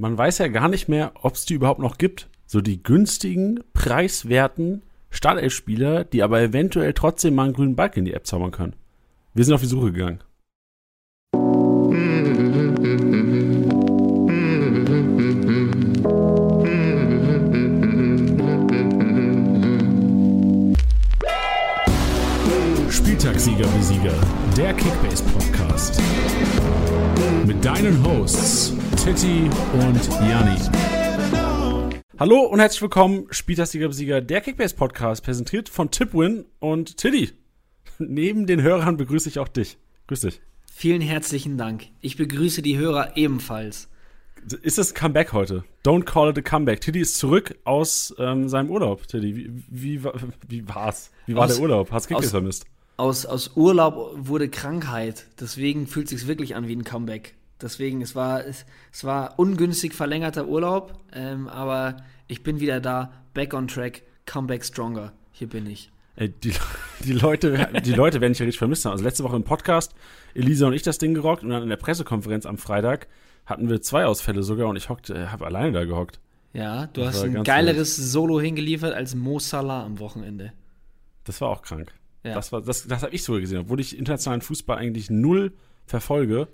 [0.00, 2.28] man weiß ja gar nicht mehr, ob es die überhaupt noch gibt.
[2.46, 8.14] So die günstigen, preiswerten Startelf-Spieler, die aber eventuell trotzdem mal einen grünen Balken in die
[8.14, 8.74] App zaubern können.
[9.34, 10.20] Wir sind auf die Suche gegangen.
[22.90, 24.14] Spieltagssieger wie Sieger,
[24.56, 26.00] der Kickbase Podcast.
[27.46, 30.58] Mit deinen Hosts Titti und Janni.
[32.18, 37.32] Hallo und herzlich willkommen, Spieltagssieger wie Sieger, der Kickbase Podcast, präsentiert von Tipwin und Titti.
[37.98, 39.78] Neben den Hörern begrüße ich auch dich.
[40.08, 40.40] Grüß dich.
[40.72, 41.86] Vielen herzlichen Dank.
[42.00, 43.88] Ich begrüße die Hörer ebenfalls.
[44.62, 45.64] Ist das ein Comeback heute?
[45.84, 46.80] Don't call it a comeback.
[46.80, 49.06] Tiddy ist zurück aus ähm, seinem Urlaub.
[49.06, 50.04] Tiddy, wie, wie,
[50.48, 51.10] wie war's?
[51.26, 51.90] Wie war aus, der Urlaub?
[51.90, 52.66] Hast du Kickbase vermisst?
[53.00, 55.24] Aus, aus Urlaub wurde Krankheit.
[55.40, 57.34] Deswegen fühlt es sich wirklich an wie ein Comeback.
[57.58, 61.96] Deswegen, es war, es, es war ungünstig verlängerter Urlaub, ähm, aber
[62.28, 65.14] ich bin wieder da, back on track, comeback stronger.
[65.32, 65.90] Hier bin ich.
[66.16, 66.52] Ey, die,
[67.06, 68.92] die, Leute, die Leute werden dich ja richtig vermisst haben.
[68.92, 69.94] Also letzte Woche im Podcast,
[70.34, 73.08] Elisa und ich das Ding gerockt und dann in der Pressekonferenz am Freitag
[73.46, 76.20] hatten wir zwei Ausfälle sogar und ich hockte, äh, habe alleine da gehockt.
[76.52, 77.96] Ja, du das hast ein geileres.
[77.96, 80.52] Solo hingeliefert als Mo Salah am Wochenende.
[81.24, 81.94] Das war auch krank.
[82.22, 82.34] Ja.
[82.34, 83.60] Das, das, das habe ich sogar gesehen.
[83.60, 85.52] Obwohl ich internationalen Fußball eigentlich null
[85.86, 86.48] verfolge,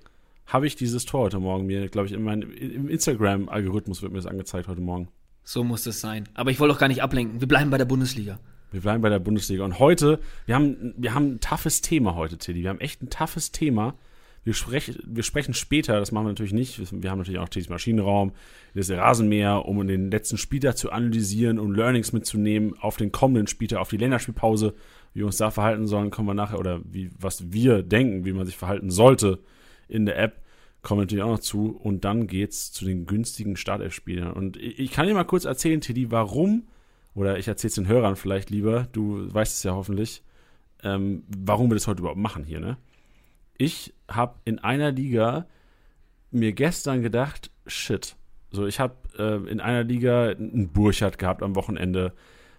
[0.47, 4.19] habe ich dieses Tor heute Morgen mir, glaube ich, in meinem im Instagram-Algorithmus wird mir
[4.19, 5.09] das angezeigt heute Morgen.
[5.42, 6.28] So muss es sein.
[6.34, 7.41] Aber ich wollte auch gar nicht ablenken.
[7.41, 8.39] Wir bleiben bei der Bundesliga.
[8.72, 9.64] Wir bleiben bei der Bundesliga.
[9.64, 12.62] Und heute, wir haben, wir haben ein toughes Thema heute, Tilly.
[12.62, 13.94] Wir haben echt ein toughes Thema.
[14.44, 16.81] Wir, sprech, wir sprechen später, das machen wir natürlich nicht.
[16.92, 18.33] Wir haben natürlich auch Tillys Maschinenraum,
[18.75, 23.81] das Rasenmäher, um den letzten Spieltag zu analysieren und Learnings mitzunehmen auf den kommenden Spieltag,
[23.81, 24.75] auf die Länderspielpause.
[25.17, 28.34] Wie wir uns da verhalten sollen, kommen wir nachher, oder wie, was wir denken, wie
[28.34, 29.39] man sich verhalten sollte
[29.89, 30.42] in der App,
[30.83, 31.70] kommen wir natürlich auch noch zu.
[31.70, 34.34] Und dann geht's zu den günstigen Startelf-Spielern.
[34.34, 36.64] Und ich kann dir mal kurz erzählen, Teddy, warum,
[37.14, 40.22] oder ich erzähle es den Hörern vielleicht lieber, du weißt es ja hoffentlich,
[40.82, 42.76] ähm, warum wir das heute überhaupt machen hier, ne?
[43.56, 45.47] Ich habe in einer Liga
[46.31, 48.16] mir gestern gedacht, shit.
[48.50, 52.12] So, ich habe äh, in einer Liga einen Burchardt gehabt am Wochenende.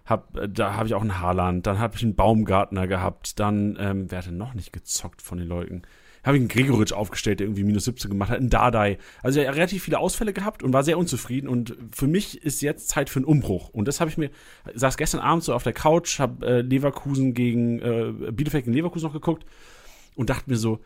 [0.08, 3.76] Hab, äh, da habe ich auch einen Haaland, dann habe ich einen Baumgartner gehabt, dann,
[3.80, 5.82] ähm, wer hat denn noch nicht gezockt von den Leuten?
[6.28, 8.98] habe ich einen Gregoritsch aufgestellt, der irgendwie minus 17 gemacht hat, einen Dardai.
[9.22, 11.48] Also er hat relativ viele Ausfälle gehabt und war sehr unzufrieden.
[11.48, 13.70] Und für mich ist jetzt Zeit für einen Umbruch.
[13.70, 14.30] Und das habe ich mir,
[14.74, 19.06] saß gestern Abend so auf der Couch, habe äh, Leverkusen gegen, äh, Bielefeld gegen Leverkusen
[19.06, 19.46] noch geguckt
[20.16, 20.80] und dachte mir so,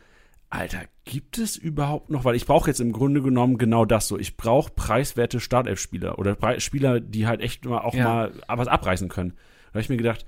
[0.52, 4.18] Alter, gibt es überhaupt noch, weil ich brauche jetzt im Grunde genommen genau das so.
[4.18, 8.04] Ich brauche preiswerte Startelf-Spieler oder Spieler, die halt echt mal auch ja.
[8.04, 9.30] mal was abreißen können.
[9.30, 10.26] Da habe ich mir gedacht,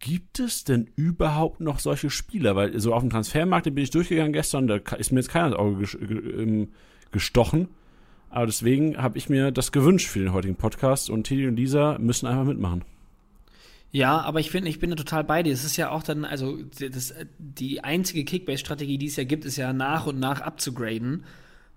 [0.00, 2.54] Gibt es denn überhaupt noch solche Spieler?
[2.56, 5.46] Weil so auf dem Transfermarkt, den bin ich durchgegangen gestern, da ist mir jetzt keiner
[5.46, 6.68] ins Auge ähm,
[7.10, 7.68] gestochen.
[8.28, 11.96] Aber deswegen habe ich mir das gewünscht für den heutigen Podcast und Tilly und Lisa
[11.98, 12.84] müssen einfach mitmachen.
[13.90, 15.52] Ja, aber ich finde, ich bin da total bei dir.
[15.52, 19.56] Es ist ja auch dann, also das, die einzige Kickbase-Strategie, die es ja gibt, ist
[19.56, 21.24] ja nach und nach abzugraden.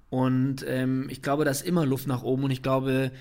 [0.10, 3.12] Und ähm, ich glaube, da ist immer Luft nach oben und ich glaube,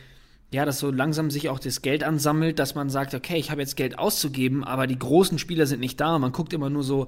[0.53, 3.61] ja, dass so langsam sich auch das Geld ansammelt, dass man sagt, okay, ich habe
[3.61, 6.19] jetzt Geld auszugeben, aber die großen Spieler sind nicht da.
[6.19, 7.06] Man guckt immer nur so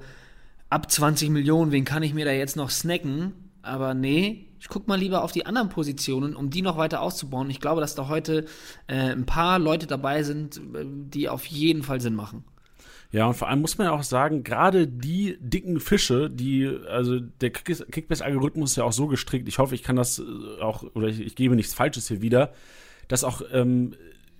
[0.71, 3.33] ab 20 Millionen, wen kann ich mir da jetzt noch snacken?
[3.63, 7.51] Aber nee, ich gucke mal lieber auf die anderen Positionen, um die noch weiter auszubauen.
[7.51, 8.45] Ich glaube, dass da heute
[8.87, 12.45] äh, ein paar Leute dabei sind, äh, die auf jeden Fall Sinn machen.
[13.11, 17.19] Ja, und vor allem muss man ja auch sagen, gerade die dicken Fische, die, also
[17.19, 21.09] der Kickbase-Algorithmus ist ja auch so gestrickt, ich hoffe, ich kann das äh, auch, oder
[21.09, 22.53] ich, ich gebe nichts Falsches hier wieder,
[23.09, 23.97] dass auch ähm,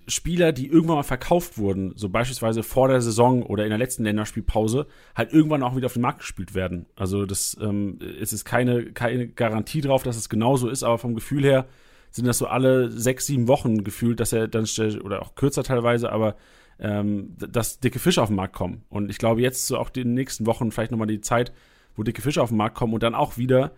[0.07, 4.03] Spieler, die irgendwann mal verkauft wurden, so beispielsweise vor der Saison oder in der letzten
[4.03, 6.85] Länderspielpause, halt irgendwann auch wieder auf den Markt gespielt werden.
[6.95, 11.15] Also das ähm, es ist keine, keine Garantie drauf, dass es genauso ist, aber vom
[11.15, 11.65] Gefühl her
[12.11, 14.65] sind das so alle sechs, sieben Wochen gefühlt, dass er dann
[15.03, 16.35] oder auch kürzer teilweise, aber
[16.79, 18.83] ähm, dass dicke Fische auf den Markt kommen.
[18.89, 21.51] Und ich glaube, jetzt so auch in den nächsten Wochen vielleicht nochmal die Zeit,
[21.95, 23.71] wo dicke Fische auf den Markt kommen und dann auch wieder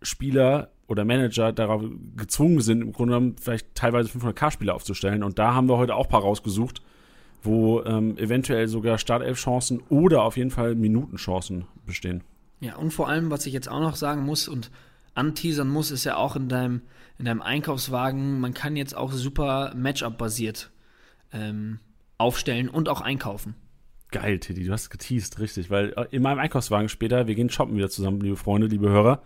[0.00, 1.82] Spieler oder Manager darauf
[2.16, 5.22] gezwungen sind, im Grunde genommen vielleicht teilweise 500k-Spieler aufzustellen.
[5.22, 6.82] Und da haben wir heute auch ein paar rausgesucht,
[7.42, 12.22] wo ähm, eventuell sogar Startelf-Chancen oder auf jeden Fall Minutenchancen bestehen.
[12.60, 14.70] Ja, und vor allem, was ich jetzt auch noch sagen muss und
[15.14, 16.82] anteasern muss, ist ja auch in deinem,
[17.18, 20.70] in deinem Einkaufswagen, man kann jetzt auch super Matchup-basiert
[21.32, 21.80] ähm,
[22.18, 23.54] aufstellen und auch einkaufen.
[24.10, 27.76] Geil, Tiddy, du hast geteased, richtig, weil äh, in meinem Einkaufswagen später, wir gehen shoppen
[27.76, 29.22] wieder zusammen, liebe Freunde, liebe Hörer,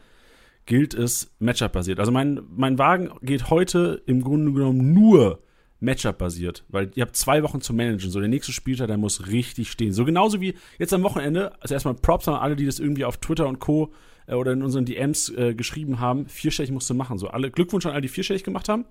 [0.67, 2.01] gilt es Matchup-basiert.
[2.01, 5.43] Also mein, mein Wagen geht heute im Grunde genommen nur
[5.81, 8.11] Matchup-basiert, weil ihr habt zwei Wochen zu managen.
[8.11, 9.93] So, der nächste Spieltag, der muss richtig stehen.
[9.93, 13.19] So genauso wie jetzt am Wochenende, also erstmal Props an alle, die das irgendwie auf
[13.19, 13.93] Twitter und Co.
[14.27, 16.29] Äh, oder in unseren DMs äh, geschrieben haben.
[16.29, 17.19] Vierstellig musst du machen.
[17.19, 18.85] So, alle Glückwunsch an alle, die vierstellig gemacht haben.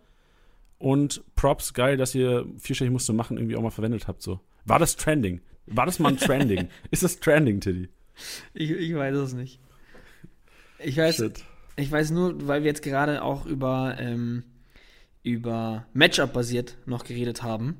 [0.77, 4.21] und Props, geil, dass ihr vierstellig musste machen, irgendwie auch mal verwendet habt.
[4.21, 4.39] So.
[4.65, 5.41] War das Trending?
[5.67, 6.67] War das mal ein Trending?
[6.91, 7.89] Ist das Trending, Tiddy?
[8.53, 9.59] Ich, ich weiß es nicht.
[10.79, 11.43] Ich weiß, Shit.
[11.75, 14.43] Ich weiß nur, weil wir jetzt gerade auch über, ähm,
[15.23, 17.77] über Matchup basiert noch geredet haben.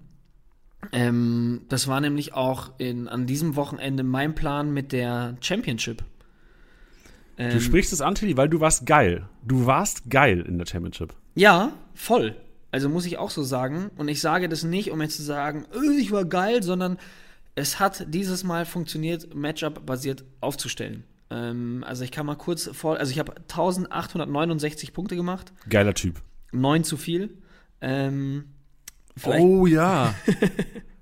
[0.92, 6.04] Ähm, das war nämlich auch in, an diesem Wochenende mein Plan mit der Championship.
[7.38, 9.28] Ähm, du sprichst es an, Tilly, weil du warst geil.
[9.44, 11.14] Du warst geil in der Championship.
[11.36, 12.36] Ja, voll.
[12.72, 13.90] Also muss ich auch so sagen.
[13.96, 16.98] Und ich sage das nicht, um jetzt zu sagen, äh, ich war geil, sondern
[17.56, 21.06] es hat dieses Mal funktioniert, Matchup-basiert aufzustellen.
[21.30, 25.54] Ähm, also ich kann mal kurz vor, also ich habe 1869 Punkte gemacht.
[25.70, 26.22] Geiler Typ.
[26.52, 27.38] Neun zu viel.
[27.82, 28.46] Ähm,
[29.26, 30.14] oh ja.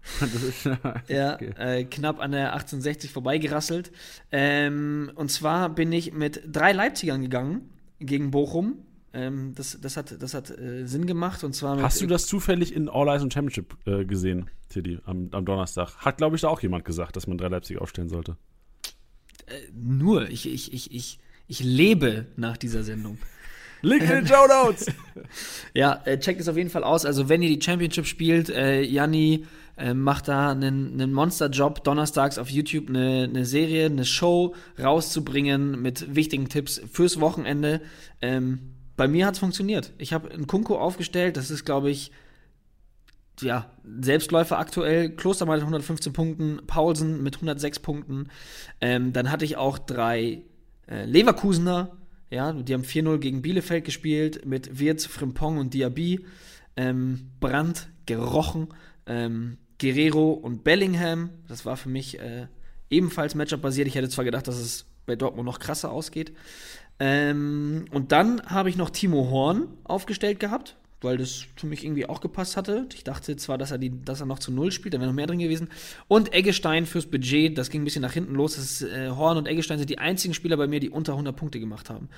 [1.07, 3.91] ja, äh, knapp an der 1860 vorbeigerasselt.
[4.31, 8.79] Ähm, und zwar bin ich mit drei Leipzigern gegangen gegen Bochum.
[9.13, 11.43] Ähm, das, das hat, das hat äh, Sinn gemacht.
[11.43, 15.29] Und zwar Hast du das zufällig in All Eyes on Championship äh, gesehen, Tiddy, am,
[15.31, 15.95] am Donnerstag?
[15.97, 18.37] Hat, glaube ich, da auch jemand gesagt, dass man drei Leipzig aufstellen sollte.
[19.47, 23.17] Äh, nur, ich, ich, ich, ich, ich lebe nach dieser Sendung.
[23.81, 24.87] Link in den Show Notes.
[25.73, 27.05] ja, äh, checkt es auf jeden Fall aus.
[27.05, 29.45] Also, wenn ihr die Championship spielt, äh, Janni
[29.77, 35.81] äh, macht da einen, einen Monster-Job, donnerstags auf YouTube eine, eine Serie, eine Show rauszubringen
[35.81, 37.81] mit wichtigen Tipps fürs Wochenende.
[38.21, 38.59] Ähm,
[38.95, 39.91] bei mir hat es funktioniert.
[39.97, 42.11] Ich habe einen Kunko aufgestellt, das ist, glaube ich,
[43.41, 43.69] ja,
[44.01, 45.09] Selbstläufer aktuell.
[45.09, 48.29] Klostermann mit 115 Punkten, Paulsen mit 106 Punkten.
[48.81, 50.43] Ähm, dann hatte ich auch drei
[50.87, 51.91] äh, Leverkusener
[52.33, 56.25] ja, die haben 4-0 gegen Bielefeld gespielt mit Wirtz, Frimpong und Diaby.
[56.75, 58.69] Ähm, Brandt, gerochen.
[59.05, 61.29] Ähm, Guerrero und Bellingham.
[61.47, 62.47] Das war für mich äh,
[62.89, 63.87] ebenfalls Matchup-basiert.
[63.87, 66.33] Ich hätte zwar gedacht, dass es bei Dortmund noch krasser ausgeht.
[66.99, 72.07] Ähm, und dann habe ich noch Timo Horn aufgestellt gehabt weil das für mich irgendwie
[72.07, 72.87] auch gepasst hatte.
[72.93, 75.15] Ich dachte zwar, dass er, die, dass er noch zu Null spielt, da wäre noch
[75.15, 75.69] mehr drin gewesen.
[76.07, 78.57] Und Eggestein fürs Budget, das ging ein bisschen nach hinten los.
[78.57, 81.59] Ist, äh, Horn und Eggestein sind die einzigen Spieler bei mir, die unter 100 Punkte
[81.59, 82.09] gemacht haben.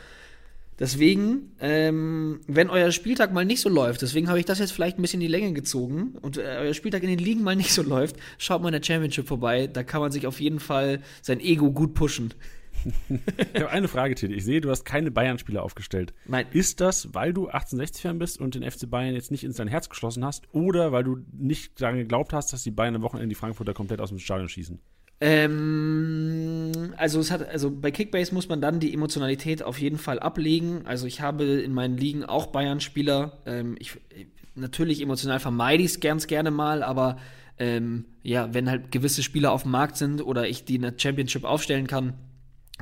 [0.78, 5.00] Deswegen, ähm, wenn euer Spieltag mal nicht so läuft, deswegen habe ich das jetzt vielleicht
[5.00, 7.72] ein bisschen in die Länge gezogen und äh, euer Spieltag in den Ligen mal nicht
[7.72, 9.68] so läuft, schaut mal in der Championship vorbei.
[9.68, 12.34] Da kann man sich auf jeden Fall sein Ego gut pushen
[13.54, 14.34] ich habe eine Frage, Titi.
[14.34, 16.14] Ich sehe, du hast keine Bayern-Spieler aufgestellt.
[16.28, 16.46] Nein.
[16.52, 19.90] Ist das, weil du 1860-Fan bist und den FC Bayern jetzt nicht ins dein Herz
[19.90, 23.36] geschlossen hast oder weil du nicht daran geglaubt hast, dass die Bayern am Wochenende die
[23.36, 24.80] Frankfurter komplett aus dem Stadion schießen?
[25.22, 30.20] Ähm, also es hat, also bei Kickbase muss man dann die Emotionalität auf jeden Fall
[30.20, 30.86] ablegen.
[30.86, 33.40] Also ich habe in meinen Ligen auch Bayern-Spieler.
[33.46, 33.98] Ähm, ich,
[34.56, 37.18] natürlich emotional vermeide ich es ganz gerne mal, aber
[37.58, 40.94] ähm, ja, wenn halt gewisse Spieler auf dem Markt sind oder ich die in der
[40.98, 42.14] Championship aufstellen kann,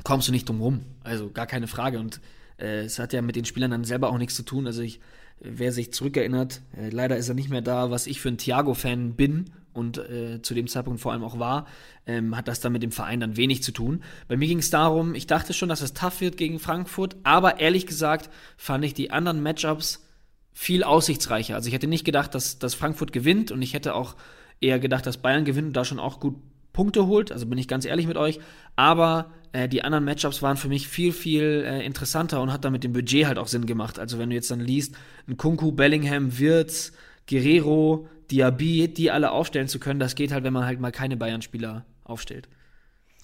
[0.02, 0.80] kommst du nicht drum rum.
[1.02, 2.00] Also gar keine Frage.
[2.00, 2.20] Und
[2.58, 4.66] äh, es hat ja mit den Spielern dann selber auch nichts zu tun.
[4.66, 5.00] Also ich,
[5.40, 9.14] wer sich zurückerinnert, äh, leider ist er nicht mehr da, was ich für ein Thiago-Fan
[9.14, 11.66] bin und äh, zu dem Zeitpunkt vor allem auch war,
[12.06, 14.02] ähm, hat das dann mit dem Verein dann wenig zu tun.
[14.28, 17.60] Bei mir ging es darum, ich dachte schon, dass es tough wird gegen Frankfurt, aber
[17.60, 20.06] ehrlich gesagt fand ich die anderen Matchups
[20.52, 21.56] viel aussichtsreicher.
[21.56, 24.14] Also ich hätte nicht gedacht, dass, dass Frankfurt gewinnt und ich hätte auch
[24.60, 26.36] eher gedacht, dass Bayern gewinnt und da schon auch gut
[26.72, 27.32] Punkte holt.
[27.32, 28.38] Also bin ich ganz ehrlich mit euch.
[28.76, 32.70] Aber äh, die anderen Matchups waren für mich viel, viel äh, interessanter und hat da
[32.70, 33.98] mit dem Budget halt auch Sinn gemacht.
[34.00, 34.96] Also wenn du jetzt dann liest,
[35.28, 36.92] ein Kunku, Bellingham, Wirtz,
[37.28, 41.16] Guerrero, Diaby, die alle aufstellen zu können, das geht halt, wenn man halt mal keine
[41.16, 42.48] Bayern-Spieler aufstellt.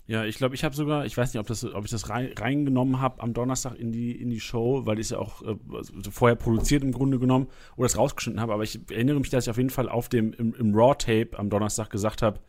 [0.06, 2.30] Ja, ich glaube, ich habe sogar, ich weiß nicht, ob, das, ob ich das rein,
[2.38, 5.56] reingenommen habe am Donnerstag in die, in die Show, weil ich es ja auch äh,
[5.72, 9.44] also vorher produziert im Grunde genommen oder es rausgeschnitten habe, aber ich erinnere mich, dass
[9.44, 12.40] ich auf jeden Fall auf dem im, im Raw-Tape am Donnerstag gesagt habe,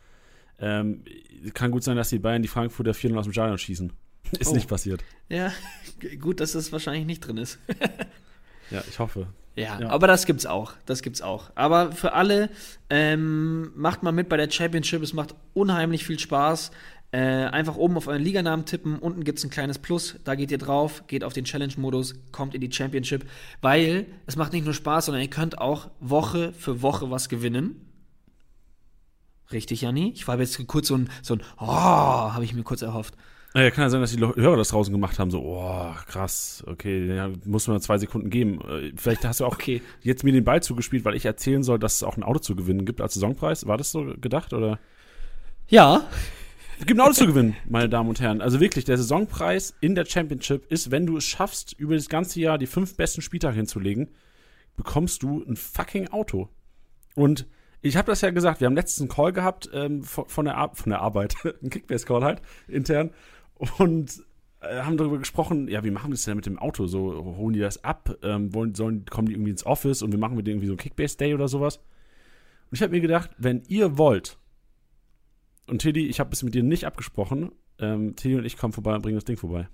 [0.61, 1.03] ähm,
[1.53, 3.91] kann gut sein, dass die Bayern die Frankfurter 4 aus dem Stadion schießen.
[4.39, 4.55] Ist oh.
[4.55, 5.03] nicht passiert.
[5.29, 5.51] Ja,
[6.19, 7.59] gut, dass das wahrscheinlich nicht drin ist.
[8.69, 9.27] ja, ich hoffe.
[9.55, 10.73] Ja, ja, aber das gibt's auch.
[10.85, 11.51] Das gibt's auch.
[11.55, 12.49] Aber für alle,
[12.89, 15.01] ähm, macht mal mit bei der Championship.
[15.01, 16.71] Es macht unheimlich viel Spaß.
[17.11, 18.97] Äh, einfach oben auf euren Liganamen tippen.
[18.97, 20.15] Unten gibt's ein kleines Plus.
[20.23, 23.25] Da geht ihr drauf, geht auf den Challenge-Modus, kommt in die Championship.
[23.59, 27.90] Weil es macht nicht nur Spaß, sondern ihr könnt auch Woche für Woche was gewinnen.
[29.51, 30.11] Richtig, Janni?
[30.15, 33.15] Ich war jetzt kurz so ein, so ein oh, habe ich mir kurz erhofft.
[33.53, 37.13] Ja, kann ja sein, dass die Hörer das draußen gemacht haben, so, oh, krass, okay,
[37.13, 38.61] ja, muss man zwei Sekunden geben.
[38.61, 39.81] Äh, vielleicht hast du auch okay.
[40.01, 42.55] jetzt mir den Ball zugespielt, weil ich erzählen soll, dass es auch ein Auto zu
[42.55, 43.67] gewinnen gibt als Saisonpreis.
[43.67, 44.79] War das so gedacht, oder?
[45.67, 46.07] Ja.
[46.79, 48.41] Es gibt ein Auto zu gewinnen, meine Damen und Herren.
[48.41, 52.39] Also wirklich, der Saisonpreis in der Championship ist, wenn du es schaffst, über das ganze
[52.39, 54.11] Jahr die fünf besten Spieltage hinzulegen,
[54.77, 56.47] bekommst du ein fucking Auto.
[57.15, 57.45] Und
[57.81, 60.71] ich habe das ja gesagt, wir haben letztens einen Call gehabt ähm, von, von, der
[60.73, 63.11] von der Arbeit, einen Kickbase-Call halt, intern.
[63.77, 64.23] Und
[64.61, 66.87] äh, haben darüber gesprochen, ja, wie machen wir das denn mit dem Auto?
[66.87, 68.17] So, holen die das ab?
[68.23, 70.73] Ähm, wollen, sollen, kommen die irgendwie ins Office und wir machen mit denen irgendwie so
[70.73, 71.77] ein Kickbase-Day oder sowas?
[71.77, 74.37] Und ich habe mir gedacht, wenn ihr wollt,
[75.67, 78.95] und Tilly, ich habe es mit dir nicht abgesprochen, ähm, Tilly und ich kommen vorbei
[78.95, 79.67] und bringen das Ding vorbei.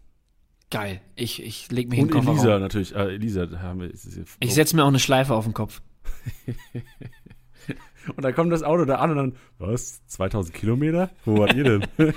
[0.70, 1.02] Geil.
[1.16, 2.28] Ich, ich leg mich Und in den.
[2.28, 2.94] Elisa natürlich.
[2.94, 3.92] Äh, Elisa haben wir.
[4.40, 5.82] Ich setze mir auch eine Schleife auf den Kopf.
[8.16, 10.06] und dann kommt das Auto da an und dann, was?
[10.08, 11.10] 2000 Kilometer?
[11.26, 11.86] Wo wart ihr denn?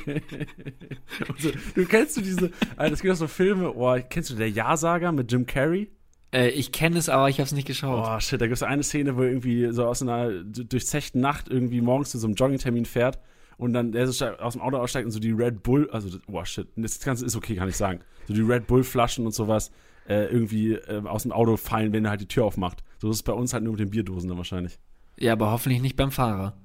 [1.39, 4.51] so, du kennst du diese, also es gibt auch so Filme, oh, kennst du der
[4.51, 5.91] Ja-Sager mit Jim Carrey?
[6.33, 8.07] Äh, ich kenne es, aber ich habe es nicht geschaut.
[8.07, 11.49] Oh shit, da gibt es eine Szene, wo er irgendwie so aus einer durchzechten Nacht
[11.49, 13.19] irgendwie morgens zu so einem Joggingtermin fährt
[13.57, 16.45] und dann der so aus dem Auto aussteigt und so die Red Bull, also oh
[16.45, 18.01] shit, das Ganze ist okay, kann ich sagen.
[18.29, 19.71] So die Red Bull Flaschen und sowas
[20.09, 22.83] äh, irgendwie äh, aus dem Auto fallen, wenn er halt die Tür aufmacht.
[22.99, 24.79] So ist es bei uns halt nur mit den Bierdosen dann wahrscheinlich.
[25.17, 26.57] Ja, aber hoffentlich nicht beim Fahrer.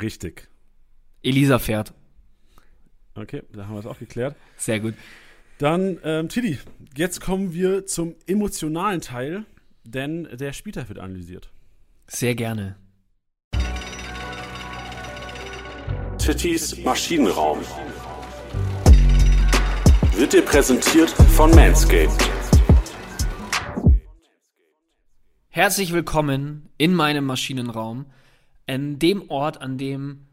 [0.00, 0.48] Richtig.
[1.22, 1.94] Elisa fährt.
[3.14, 4.36] Okay, da haben wir es auch geklärt.
[4.56, 4.94] Sehr gut.
[5.58, 6.58] Dann, ähm, Tilly,
[6.96, 9.44] jetzt kommen wir zum emotionalen Teil,
[9.84, 11.50] denn der Spieltag wird analysiert.
[12.06, 12.76] Sehr gerne.
[16.18, 17.58] Tittys Maschinenraum
[20.14, 22.37] wird dir präsentiert von Manscaped.
[25.50, 28.04] Herzlich willkommen in meinem Maschinenraum,
[28.66, 30.26] in dem Ort, an dem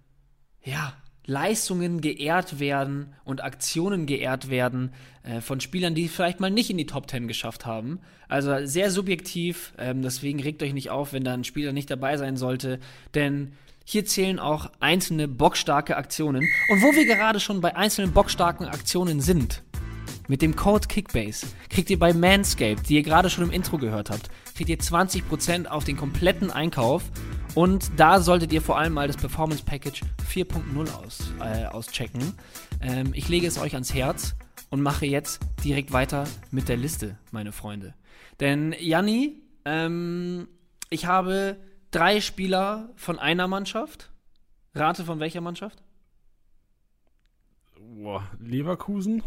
[0.61, 0.93] ja,
[1.25, 4.91] Leistungen geehrt werden und Aktionen geehrt werden
[5.23, 8.01] äh, von Spielern, die vielleicht mal nicht in die Top 10 geschafft haben.
[8.27, 12.17] Also sehr subjektiv, ähm, deswegen regt euch nicht auf, wenn da ein Spieler nicht dabei
[12.17, 12.79] sein sollte,
[13.13, 13.53] denn
[13.85, 16.43] hier zählen auch einzelne bockstarke Aktionen.
[16.69, 19.63] Und wo wir gerade schon bei einzelnen bockstarken Aktionen sind,
[20.27, 24.09] mit dem Code Kickbase kriegt ihr bei Manscaped, die ihr gerade schon im Intro gehört
[24.09, 27.03] habt, kriegt ihr 20% auf den kompletten Einkauf.
[27.53, 32.33] Und da solltet ihr vor allem mal das Performance Package 4.0 aus, äh, auschecken.
[32.81, 34.35] Ähm, ich lege es euch ans Herz
[34.69, 37.93] und mache jetzt direkt weiter mit der Liste, meine Freunde.
[38.39, 40.47] Denn Janni, ähm,
[40.89, 41.57] ich habe
[41.91, 44.11] drei Spieler von einer Mannschaft.
[44.73, 45.81] Rate von welcher Mannschaft?
[47.79, 49.23] Boah, Leverkusen?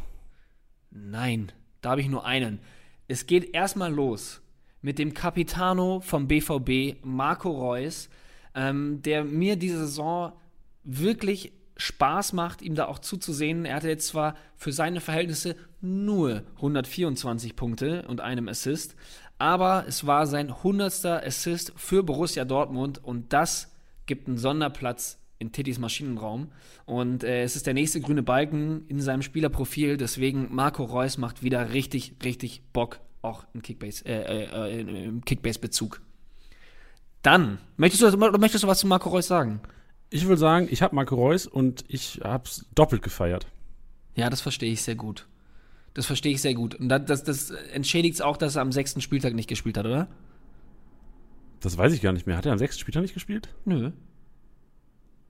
[0.90, 2.61] Nein, da habe ich nur einen.
[3.06, 4.42] Es geht erstmal los
[4.80, 8.08] mit dem Capitano vom BVB, Marco Reus,
[8.54, 10.32] ähm, der mir diese Saison
[10.85, 13.64] wirklich Spaß macht, ihm da auch zuzusehen.
[13.64, 18.97] Er hatte jetzt zwar für seine Verhältnisse nur 124 Punkte und einem Assist,
[19.38, 21.04] aber es war sein 100.
[21.06, 23.73] Assist für Borussia Dortmund und das
[24.06, 26.50] gibt einen Sonderplatz in Tittys Maschinenraum.
[26.85, 29.97] Und äh, es ist der nächste grüne Balken in seinem Spielerprofil.
[29.97, 36.00] Deswegen Marco Reus macht wieder richtig, richtig Bock, auch im Kickbase, äh, äh, äh, Kickbase-Bezug.
[37.22, 39.60] Dann, möchtest du, möchtest du was zu Marco Reus sagen?
[40.10, 43.46] Ich würde sagen, ich habe Marco Reus und ich habe es doppelt gefeiert.
[44.14, 45.26] Ja, das verstehe ich sehr gut.
[45.94, 46.75] Das verstehe ich sehr gut.
[46.76, 49.84] Und das, das, das entschädigt es auch, dass er am sechsten Spieltag nicht gespielt hat,
[49.84, 50.08] oder?
[51.60, 52.37] Das weiß ich gar nicht mehr.
[52.37, 53.48] Hat er am sechsten Spieltag nicht gespielt?
[53.64, 53.90] Nö.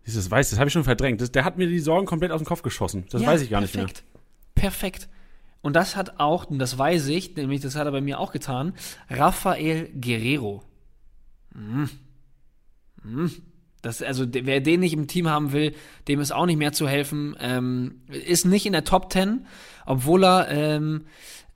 [0.05, 1.21] Das weiß, das habe ich schon verdrängt.
[1.21, 3.05] Das, der hat mir die Sorgen komplett aus dem Kopf geschossen.
[3.11, 4.05] Das weiß ich gar nicht perfekt.
[4.55, 5.09] Perfekt.
[5.61, 8.33] Und das hat auch, und das weiß ich, nämlich das hat er bei mir auch
[8.33, 8.75] getan,
[9.11, 10.63] Rafael Guerrero.
[11.53, 11.89] Hm.
[13.03, 13.31] Hm.
[13.83, 15.73] Das, also, wer den nicht im Team haben will,
[16.09, 17.37] dem ist auch nicht mehr zu helfen.
[17.39, 19.47] Ähm, ist nicht in der Top 10,
[19.87, 21.05] obwohl er ähm,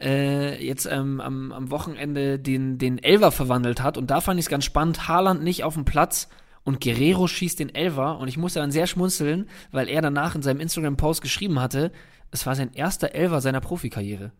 [0.00, 3.98] äh, jetzt ähm, am, am Wochenende den, den Elver verwandelt hat.
[3.98, 5.08] Und da fand ich es ganz spannend.
[5.08, 6.28] Haaland nicht auf dem Platz
[6.64, 8.18] und Guerrero schießt den Elver.
[8.18, 11.90] Und ich musste dann sehr schmunzeln, weil er danach in seinem Instagram-Post geschrieben hatte,
[12.32, 14.32] es war sein erster Elver seiner Profikarriere.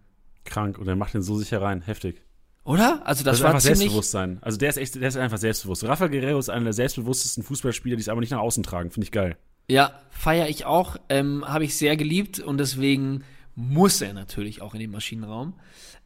[0.45, 0.79] Krank.
[0.79, 1.83] Und er macht den so sicher rein.
[1.83, 2.23] Heftig.
[2.65, 3.07] Oder?
[3.07, 3.61] Also das, Das, ist war einfach.
[3.61, 4.39] Selbstbewusstsein.
[4.41, 5.85] Also der ist echt, der ist einfach selbstbewusst.
[5.85, 8.91] Rafa Guerrero ist einer der selbstbewusstesten Fußballspieler, die es aber nicht nach außen tragen.
[8.91, 9.37] Finde ich geil.
[9.69, 10.97] Ja, feiere ich auch.
[11.09, 15.55] Ähm, Habe ich sehr geliebt und deswegen muss er natürlich auch in den Maschinenraum.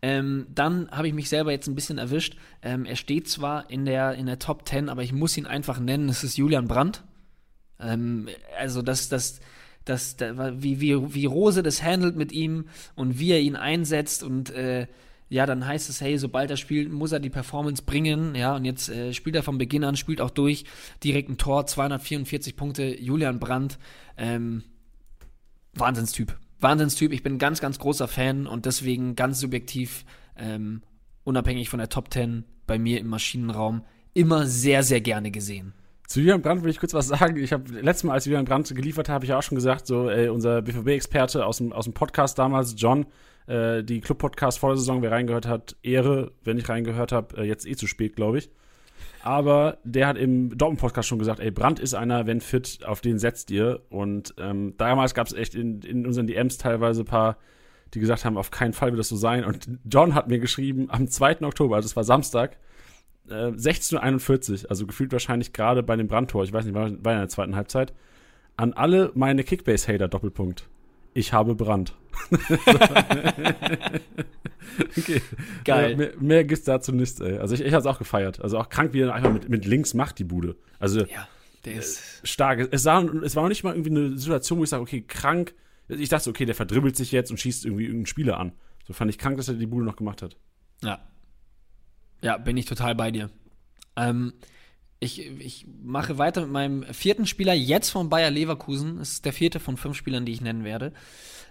[0.03, 2.37] Ähm, dann habe ich mich selber jetzt ein bisschen erwischt.
[2.63, 5.79] Ähm, er steht zwar in der, in der Top 10, aber ich muss ihn einfach
[5.79, 6.09] nennen.
[6.09, 7.05] Es ist Julian Brandt.
[7.81, 8.29] Ähm,
[8.59, 9.41] also das, das,
[9.87, 14.23] das, da- wie, wie, wie Rose das handelt mit ihm und wie er ihn einsetzt
[14.23, 14.87] und äh,
[15.29, 18.65] ja, dann heißt es, hey, sobald er spielt, muss er die Performance bringen, ja, und
[18.65, 20.65] jetzt äh, spielt er von Beginn an, spielt auch durch,
[21.03, 23.79] direkt ein Tor, 244 Punkte, Julian Brandt,
[24.17, 24.63] ähm,
[25.75, 26.37] Wahnsinnstyp.
[26.61, 30.05] Wahnsinnstyp, ich bin ganz, ganz großer Fan und deswegen ganz subjektiv,
[30.37, 30.83] ähm,
[31.25, 33.83] unabhängig von der Top 10 bei mir im Maschinenraum,
[34.15, 35.75] immer sehr, sehr gerne gesehen.
[36.07, 37.37] Zu Julian Brandt will ich kurz was sagen.
[37.37, 39.87] Ich habe letztes Mal, als Julian Brandt geliefert habe, habe ich ja auch schon gesagt,
[39.87, 43.07] so ey, unser BVB-Experte aus dem, aus dem Podcast damals, John,
[43.47, 47.45] äh, die Club-Podcast vor der Saison, wer reingehört hat, Ehre, wenn ich reingehört habe, äh,
[47.45, 48.51] jetzt eh zu spät, glaube ich.
[49.23, 53.19] Aber der hat im Dortmund-Podcast schon gesagt, ey, Brandt ist einer, wenn fit, auf den
[53.19, 53.83] setzt ihr.
[53.91, 57.37] Und ähm, damals gab es echt in, in unseren DMs teilweise ein paar
[57.95, 59.45] die gesagt haben, auf keinen Fall wird das so sein.
[59.45, 61.43] Und John hat mir geschrieben, am 2.
[61.43, 62.59] Oktober, also es war Samstag,
[63.29, 67.13] äh, 16.41 Uhr, also gefühlt wahrscheinlich gerade bei dem Brandtor, ich weiß nicht, war, war
[67.13, 67.93] in der zweiten Halbzeit,
[68.57, 70.69] an alle meine Kickbase-Hater, Doppelpunkt.
[71.15, 71.95] Ich habe Brand.
[74.99, 75.23] okay.
[75.65, 75.93] Geil.
[75.93, 77.39] Äh, mehr, mehr gibt's dazu nicht, ey.
[77.39, 78.41] Also ich, ich hab's auch gefeiert.
[78.43, 80.57] Also auch krank, wie er einfach mit, mit links macht, die Bude.
[80.79, 81.27] Also Ja,
[81.65, 82.21] der ist.
[82.23, 82.69] stark.
[82.71, 85.55] Es, sah, es war noch nicht mal irgendwie eine Situation, wo ich sage, okay, krank.
[85.89, 88.53] Ich dachte, okay, der verdribbelt sich jetzt und schießt irgendwie irgendeinen Spieler an.
[88.87, 90.37] So fand ich krank, dass er die Bude noch gemacht hat.
[90.83, 90.99] Ja.
[92.23, 93.31] Ja, bin ich total bei dir.
[93.97, 94.33] Ähm,
[94.99, 98.99] ich, ich mache weiter mit meinem vierten Spieler, jetzt von Bayer Leverkusen.
[98.99, 100.93] Das ist der vierte von fünf Spielern, die ich nennen werde.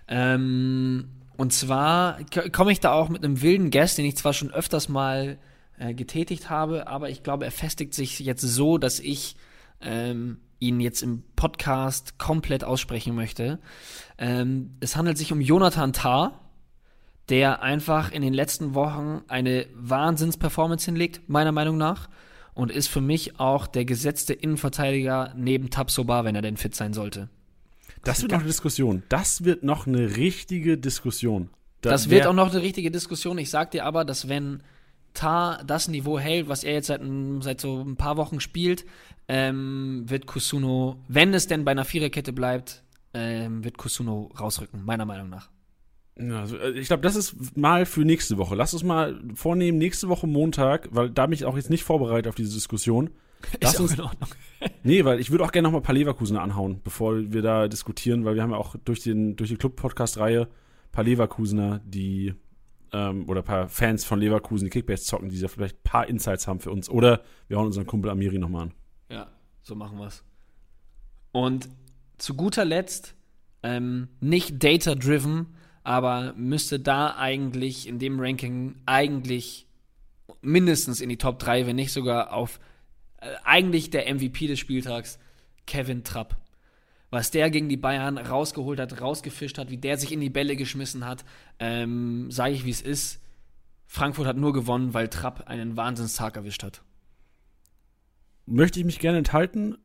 [0.08, 2.20] Ähm, und zwar
[2.52, 5.38] komme ich da auch mit einem wilden Guest, den ich zwar schon öfters mal
[5.78, 9.36] äh, getätigt habe, aber ich glaube, er festigt sich jetzt so, dass ich
[9.82, 13.60] ähm, ihn jetzt im Podcast komplett aussprechen möchte.
[14.18, 16.40] Ähm, es handelt sich um Jonathan Tah
[17.30, 22.10] der einfach in den letzten Wochen eine Wahnsinns-Performance hinlegt, meiner Meinung nach.
[22.54, 26.94] Und ist für mich auch der gesetzte Innenverteidiger neben Tabsoba, wenn er denn fit sein
[26.94, 27.28] sollte.
[28.04, 29.04] Das wird noch eine Diskussion.
[29.10, 31.50] Das wird noch eine richtige Diskussion.
[31.82, 33.38] Da Das wird auch noch eine richtige Diskussion.
[33.40, 34.64] Ich sag dir aber, dass wenn
[35.14, 38.86] Tar das Niveau hält, was er jetzt seit, ein- seit so ein paar Wochen spielt,
[39.28, 45.06] ähm, wird Kusuno, wenn es denn bei einer Viererkette bleibt, ähm, wird Kusuno rausrücken, meiner
[45.06, 45.50] Meinung nach.
[46.18, 48.56] Ja, also, äh, ich glaube, das ist mal für nächste Woche.
[48.56, 52.28] Lass uns mal vornehmen, nächste Woche Montag, weil da bin ich auch jetzt nicht vorbereitet
[52.28, 53.10] auf diese Diskussion.
[53.62, 54.30] Lass ist uns, in Ordnung.
[54.84, 57.68] nee, weil ich würde auch gerne noch mal ein paar Leverkusener anhauen, bevor wir da
[57.68, 62.34] diskutieren, weil wir haben ja auch durch, den, durch die Club-Podcast-Reihe ein paar Leverkusener, die
[62.94, 66.08] ähm, oder ein paar Fans von Leverkusen, die Kickbase zocken, die da vielleicht ein paar
[66.08, 66.90] Insights haben für uns.
[66.90, 68.74] Oder wir hauen unseren Kumpel Amiri nochmal an.
[69.10, 69.28] Ja,
[69.64, 70.24] so machen wir's.
[71.34, 71.68] Und
[72.18, 73.16] zu guter Letzt,
[73.64, 79.68] ähm, nicht data-driven, aber müsste da eigentlich in dem Ranking eigentlich
[80.42, 82.60] mindestens in die Top 3, wenn nicht sogar auf
[83.22, 85.20] äh, eigentlich der MVP des Spieltags,
[85.68, 86.38] Kevin Trapp.
[87.12, 90.56] Was der gegen die Bayern rausgeholt hat, rausgefischt hat, wie der sich in die Bälle
[90.56, 91.24] geschmissen hat,
[91.60, 93.22] ähm, sage ich wie es ist.
[93.86, 96.82] Frankfurt hat nur gewonnen, weil Trapp einen Wahnsinnstag erwischt hat.
[98.48, 99.78] Möchte ich mich gerne enthalten.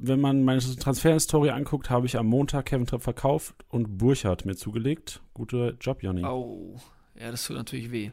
[0.00, 4.54] Wenn man meine Transferhistorie anguckt, habe ich am Montag Kevin Trapp verkauft und Burchardt mir
[4.54, 5.20] zugelegt.
[5.34, 6.24] Guter Job, Jonny.
[6.24, 6.76] Oh,
[7.18, 8.12] ja, das tut natürlich weh.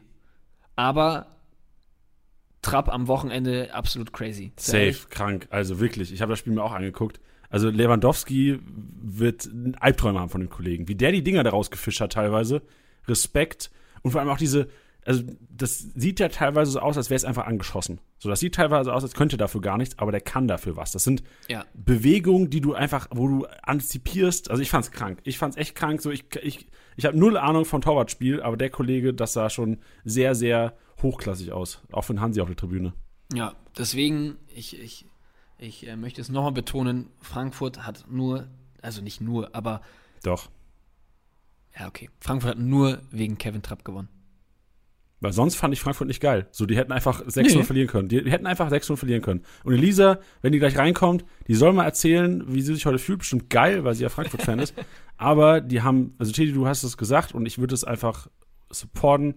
[0.74, 1.28] Aber
[2.62, 4.52] Trapp am Wochenende absolut crazy.
[4.56, 5.46] Safe, krank.
[5.50, 7.20] Also wirklich, ich habe das Spiel mir auch angeguckt.
[7.48, 10.88] Also Lewandowski wird einen Albträume haben von den Kollegen.
[10.88, 12.62] Wie der die Dinger da rausgefischt hat teilweise.
[13.06, 13.70] Respekt.
[14.02, 14.68] Und vor allem auch diese,
[15.06, 18.00] also das sieht ja teilweise so aus, als wäre es einfach angeschossen.
[18.18, 20.90] So, das sieht teilweise aus, als könnte dafür gar nichts, aber der kann dafür was.
[20.92, 21.64] Das sind Ja.
[21.74, 24.50] Bewegungen, die du einfach, wo du antizipierst.
[24.50, 25.20] Also ich fand's krank.
[25.22, 26.02] Ich fand's echt krank.
[26.02, 26.66] So, ich, ich,
[26.96, 31.52] ich habe null Ahnung von Torwartspiel, aber der Kollege, das sah schon sehr, sehr hochklassig
[31.52, 31.80] aus.
[31.92, 32.92] Auch für den Hansi auf der Tribüne.
[33.32, 35.06] Ja, deswegen, ich, ich,
[35.58, 38.48] ich äh, möchte es nochmal betonen, Frankfurt hat nur,
[38.82, 39.82] also nicht nur, aber,
[40.22, 40.48] Doch.
[41.78, 44.08] ja, okay, Frankfurt hat nur wegen Kevin Trapp gewonnen.
[45.26, 46.46] Weil sonst fand ich Frankfurt nicht geil.
[46.52, 47.62] So, die hätten einfach 6-0 Nee.
[47.64, 48.08] verlieren können.
[48.08, 49.42] Die, die hätten einfach 6-0 verlieren können.
[49.64, 53.18] Und Elisa, wenn die gleich reinkommt, die soll mal erzählen, wie sie sich heute fühlt.
[53.18, 54.72] Bestimmt geil, weil sie ja Frankfurt-Fan ist.
[55.16, 58.28] Aber die haben, also Teddy, du hast es gesagt und ich würde es einfach
[58.70, 59.34] supporten.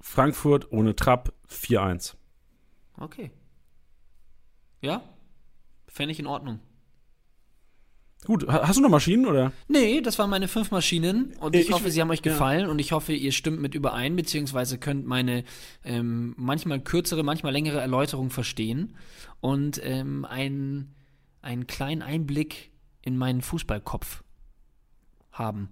[0.00, 2.14] Frankfurt ohne Trapp 4-1.
[2.98, 3.32] Okay.
[4.80, 5.02] Ja,
[5.88, 6.58] fände ich in Ordnung.
[8.24, 9.52] Gut, ha- hast du noch Maschinen oder?
[9.68, 12.30] Nee, das waren meine fünf Maschinen und Äh, ich, ich- hoffe, sie haben euch ja.
[12.32, 15.42] gefallen und ich hoffe, ihr stimmt mit überein, beziehungsweise könnt meine
[15.84, 18.94] ähm, manchmal kürzere, manchmal längere Erläuterung verstehen
[19.40, 20.94] und ähm, einen,
[21.40, 22.70] einen kleinen Einblick
[23.02, 24.22] in meinen Fußballkopf
[25.32, 25.70] haben.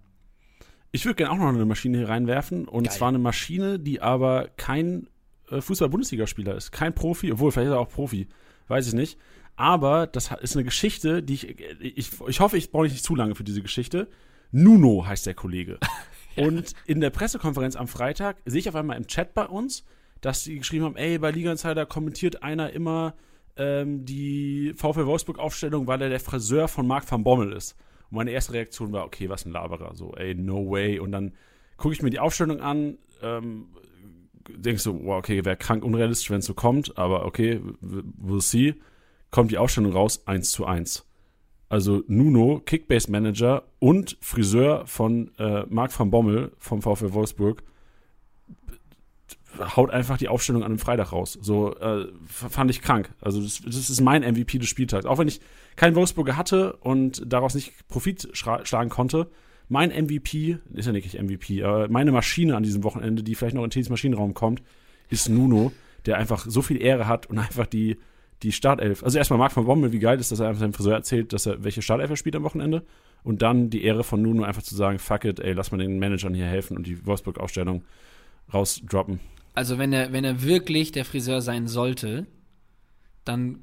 [0.93, 2.67] Ich würde gerne auch noch eine Maschine hier reinwerfen.
[2.67, 2.93] Und Geil.
[2.97, 5.07] zwar eine Maschine, die aber kein
[5.51, 6.73] äh, Fußball-Bundesligaspieler ist.
[6.73, 8.27] Kein Profi, obwohl vielleicht ist er auch Profi.
[8.67, 9.19] Weiß ich nicht.
[9.61, 13.35] Aber das ist eine Geschichte, die ich, ich, ich hoffe, ich brauche nicht zu lange
[13.35, 14.09] für diese Geschichte.
[14.53, 15.79] Nuno heißt der Kollege.
[16.37, 19.85] Und in der Pressekonferenz am Freitag sehe ich auf einmal im Chat bei uns,
[20.23, 23.13] dass sie geschrieben haben, ey, bei Liga Insider kommentiert einer immer
[23.59, 27.77] ähm, die VfL Wolfsburg-Aufstellung, weil er der Friseur von Marc van Bommel ist.
[28.09, 30.99] Und meine erste Reaktion war, okay, was ein Laberer, so, ey, no way.
[31.01, 31.35] Und dann
[31.77, 33.67] gucke ich mir die Aufstellung an, ähm,
[34.49, 38.81] denkst so, wow, okay, wäre krank unrealistisch, wenn es so kommt, aber okay, we'll see.
[39.31, 41.07] Kommt die Aufstellung raus, 1 zu 1.
[41.69, 47.63] Also Nuno, Kickbase Manager und Friseur von äh, Marc van Bommel vom VfL Wolfsburg
[49.59, 51.39] haut einfach die Aufstellung an einem Freitag raus.
[51.41, 53.11] So äh, fand ich krank.
[53.21, 55.07] Also das, das ist mein MVP des Spieltags.
[55.07, 55.41] Auch wenn ich
[55.77, 59.29] keinen Wolfsburger hatte und daraus nicht Profit schlagen konnte,
[59.69, 63.63] mein MVP, ist ja nicht MVP, aber meine Maschine an diesem Wochenende, die vielleicht noch
[63.63, 64.63] in Teams Maschinenraum kommt,
[65.09, 65.73] ist Nuno,
[66.07, 67.97] der einfach so viel Ehre hat und einfach die,
[68.43, 69.03] die Startelf.
[69.05, 71.47] Also erstmal Marc von Bommel, wie geil ist, dass er einfach seinem Friseur erzählt, dass
[71.47, 72.85] er welche Startelf er spielt am Wochenende.
[73.23, 75.99] Und dann die Ehre von Nuno einfach zu sagen, fuck it, ey, lass mal den
[75.99, 77.85] Managern hier helfen und die Wolfsburg-Aufstellung
[78.53, 79.21] rausdroppen.
[79.55, 82.27] Also wenn er, wenn er wirklich der Friseur sein sollte,
[83.25, 83.61] dann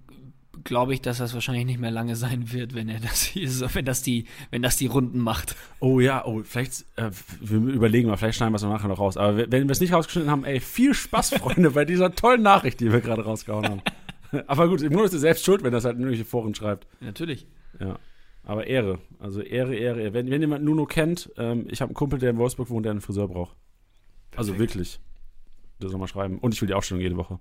[0.63, 3.67] glaube ich, dass das wahrscheinlich nicht mehr lange sein wird, wenn er das hier so,
[3.73, 5.55] wenn das die, wenn das die Runden macht.
[5.79, 7.09] Oh ja, oh, vielleicht, äh,
[7.39, 9.17] wir überlegen mal, vielleicht schneiden wir es nachher noch raus.
[9.17, 12.79] Aber wenn wir es nicht rausgeschnitten haben, ey, viel Spaß, Freunde, bei dieser tollen Nachricht,
[12.79, 13.81] die wir gerade rausgehauen haben.
[14.47, 16.87] Aber gut, im Grunde ist er selbst schuld, wenn das halt in irgendwelche Foren schreibt.
[16.99, 17.47] Natürlich.
[17.79, 17.97] Ja.
[18.43, 18.99] Aber Ehre.
[19.19, 20.13] Also Ehre, Ehre, Ehre.
[20.13, 22.91] Wenn, wenn jemand Nuno kennt, ähm, ich habe einen Kumpel, der in Wolfsburg wohnt, der
[22.91, 23.55] einen Friseur braucht.
[24.35, 24.75] Also Perfekt.
[24.75, 24.99] wirklich.
[25.79, 26.39] Das soll mal schreiben.
[26.39, 27.39] Und ich will die Ausstellung jede Woche.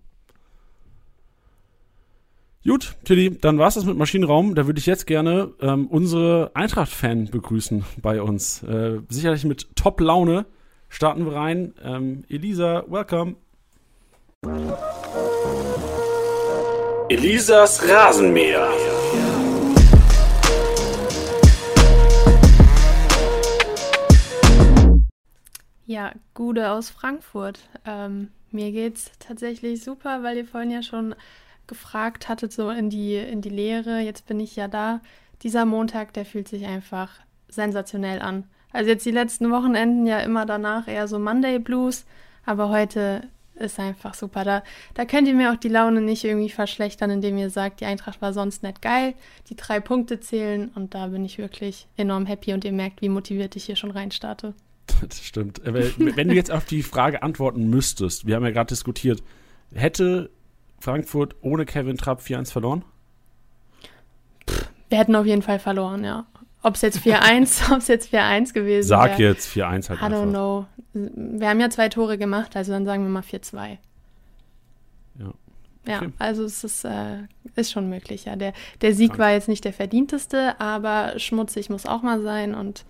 [2.66, 4.56] Gut, Tilly, dann war's das mit Maschinenraum.
[4.56, 8.64] Da würde ich jetzt gerne ähm, unsere Eintracht-Fan begrüßen bei uns.
[8.64, 10.46] Äh, sicherlich mit Top-Laune
[10.88, 11.74] starten wir rein.
[11.84, 13.36] Ähm, Elisa, welcome.
[17.08, 18.68] Elisas Rasenmäher.
[25.86, 27.60] Ja, Gude aus Frankfurt.
[27.84, 31.14] Ähm, mir geht's tatsächlich super, weil ihr vorhin ja schon
[31.68, 34.00] gefragt hattet, so in die, in die Lehre.
[34.00, 35.00] Jetzt bin ich ja da.
[35.42, 37.10] Dieser Montag, der fühlt sich einfach
[37.48, 38.48] sensationell an.
[38.72, 42.04] Also jetzt die letzten Wochenenden ja immer danach eher so Monday Blues,
[42.44, 43.22] aber heute
[43.56, 44.44] ist einfach super.
[44.44, 44.62] Da,
[44.94, 48.22] da könnt ihr mir auch die Laune nicht irgendwie verschlechtern, indem ihr sagt, die Eintracht
[48.22, 49.14] war sonst nicht geil,
[49.48, 53.08] die drei Punkte zählen und da bin ich wirklich enorm happy und ihr merkt, wie
[53.08, 54.54] motiviert ich hier schon reinstarte.
[55.08, 55.60] Das stimmt.
[55.64, 59.22] Wenn du jetzt auf die Frage antworten müsstest, wir haben ja gerade diskutiert,
[59.74, 60.30] hätte
[60.80, 62.84] Frankfurt ohne Kevin Trapp 4-1 verloren?
[64.88, 66.26] Wir hätten auf jeden Fall verloren, ja.
[66.66, 69.00] Ob es jetzt 4-1, ob es jetzt 4-1 gewesen wäre.
[69.08, 70.28] Sag jetzt 4-1 halt I don't einfach.
[70.30, 70.66] know.
[70.92, 73.78] Wir haben ja zwei Tore gemacht, also dann sagen wir mal 4-2.
[75.18, 75.32] Ja.
[75.86, 76.08] Ja, Okay.
[76.18, 77.18] also es ist, äh,
[77.54, 78.34] ist schon möglich, ja.
[78.34, 79.20] Der, der Sieg Krank.
[79.20, 82.84] war jetzt nicht der verdienteste, aber schmutzig muss auch mal sein und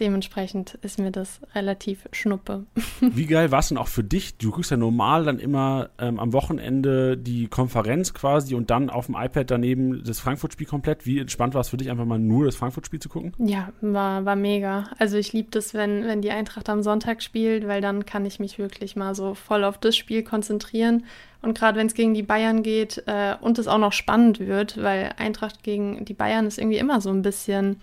[0.00, 2.66] dementsprechend ist mir das relativ schnuppe.
[3.00, 4.36] Wie geil war es denn auch für dich?
[4.36, 9.06] Du guckst ja normal dann immer ähm, am Wochenende die Konferenz quasi und dann auf
[9.06, 11.06] dem iPad daneben das Frankfurt-Spiel komplett.
[11.06, 13.32] Wie entspannt war es für dich, einfach mal nur das Frankfurt-Spiel zu gucken?
[13.38, 14.90] Ja, war, war mega.
[14.98, 18.38] Also ich liebe das, wenn, wenn die Eintracht am Sonntag spielt, weil dann kann ich
[18.38, 21.04] mich wirklich mal so voll auf das Spiel konzentrieren.
[21.42, 24.82] Und gerade wenn es gegen die Bayern geht äh, und es auch noch spannend wird,
[24.82, 27.80] weil Eintracht gegen die Bayern ist irgendwie immer so ein bisschen,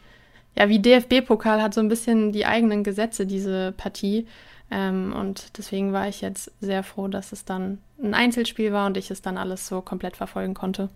[0.55, 4.27] ja, wie DFB-Pokal hat so ein bisschen die eigenen Gesetze, diese Partie.
[4.71, 8.97] Ähm, und deswegen war ich jetzt sehr froh, dass es dann ein Einzelspiel war und
[8.97, 10.89] ich es dann alles so komplett verfolgen konnte.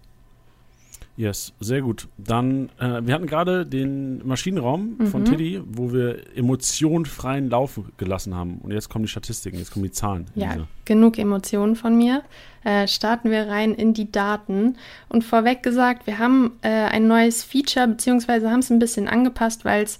[1.17, 2.07] Yes, sehr gut.
[2.19, 5.25] Dann, äh, wir hatten gerade den Maschinenraum von Mhm.
[5.25, 8.59] Tiddy, wo wir emotionfreien Lauf gelassen haben.
[8.61, 10.27] Und jetzt kommen die Statistiken, jetzt kommen die Zahlen.
[10.35, 10.67] Ja, Elisa.
[10.85, 12.21] genug Emotionen von mir.
[12.63, 14.75] Äh, starten wir rein in die Daten.
[15.09, 19.65] Und vorweg gesagt, wir haben äh, ein neues Feature, beziehungsweise haben es ein bisschen angepasst,
[19.65, 19.99] weil es,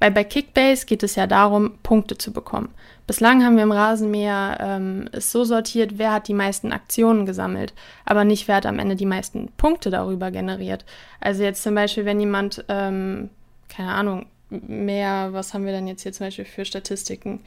[0.00, 2.70] weil bei Kickbase geht es ja darum, Punkte zu bekommen.
[3.06, 7.72] Bislang haben wir im Rasenmäher ähm, es so sortiert, wer hat die meisten Aktionen gesammelt,
[8.04, 10.84] aber nicht wer hat am Ende die meisten Punkte darüber generiert.
[11.20, 13.30] Also jetzt zum Beispiel, wenn jemand, ähm,
[13.68, 17.40] keine Ahnung, mehr, was haben wir denn jetzt hier zum Beispiel für Statistiken?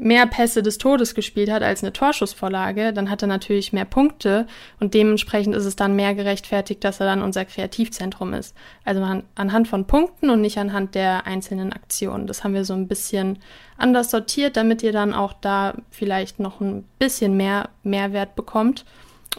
[0.00, 4.46] Mehr Pässe des Todes gespielt hat als eine Torschussvorlage, dann hat er natürlich mehr Punkte
[4.80, 8.56] und dementsprechend ist es dann mehr gerechtfertigt, dass er dann unser Kreativzentrum ist.
[8.82, 12.26] Also an, anhand von Punkten und nicht anhand der einzelnen Aktionen.
[12.26, 13.40] Das haben wir so ein bisschen
[13.76, 18.86] anders sortiert, damit ihr dann auch da vielleicht noch ein bisschen mehr Mehrwert bekommt.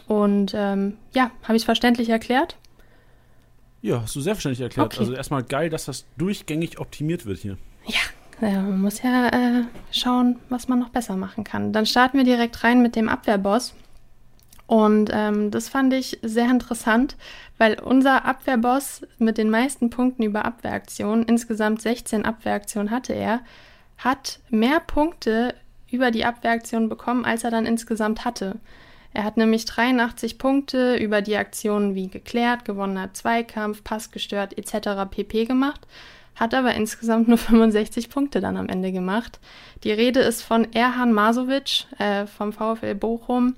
[0.06, 2.56] Und ähm, ja, habe ich es verständlich erklärt?
[3.82, 4.92] Ja, hast du sehr verständlich erklärt.
[4.92, 5.00] Okay.
[5.00, 7.58] Also erstmal geil, dass das durchgängig optimiert wird hier.
[7.86, 7.98] Ja,
[8.50, 11.72] man muss ja äh, schauen, was man noch besser machen kann.
[11.72, 13.74] Dann starten wir direkt rein mit dem Abwehrboss.
[14.66, 17.16] Und ähm, das fand ich sehr interessant,
[17.58, 23.40] weil unser Abwehrboss mit den meisten Punkten über Abwehraktionen, insgesamt 16 Abwehraktionen hatte er,
[23.98, 25.54] hat mehr Punkte
[25.90, 28.56] über die Abwehraktion bekommen, als er dann insgesamt hatte.
[29.12, 35.08] Er hat nämlich 83 Punkte über die Aktionen wie geklärt, gewonnener Zweikampf, Pass gestört etc.
[35.10, 35.86] pp gemacht
[36.34, 39.40] hat aber insgesamt nur 65 Punkte dann am Ende gemacht.
[39.84, 43.54] Die Rede ist von Erhan Masovic äh, vom VfL Bochum.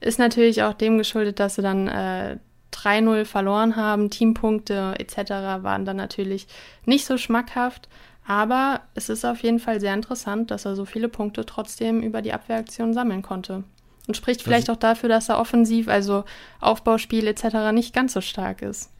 [0.00, 2.38] Ist natürlich auch dem geschuldet, dass sie dann äh,
[2.72, 4.10] 3-0 verloren haben.
[4.10, 5.30] Teampunkte etc.
[5.62, 6.46] waren dann natürlich
[6.84, 7.88] nicht so schmackhaft.
[8.26, 12.22] Aber es ist auf jeden Fall sehr interessant, dass er so viele Punkte trotzdem über
[12.22, 13.64] die Abwehraktion sammeln konnte.
[14.06, 16.24] Und spricht vielleicht auch dafür, dass er offensiv, also
[16.60, 17.72] Aufbauspiel etc.
[17.72, 18.90] nicht ganz so stark ist.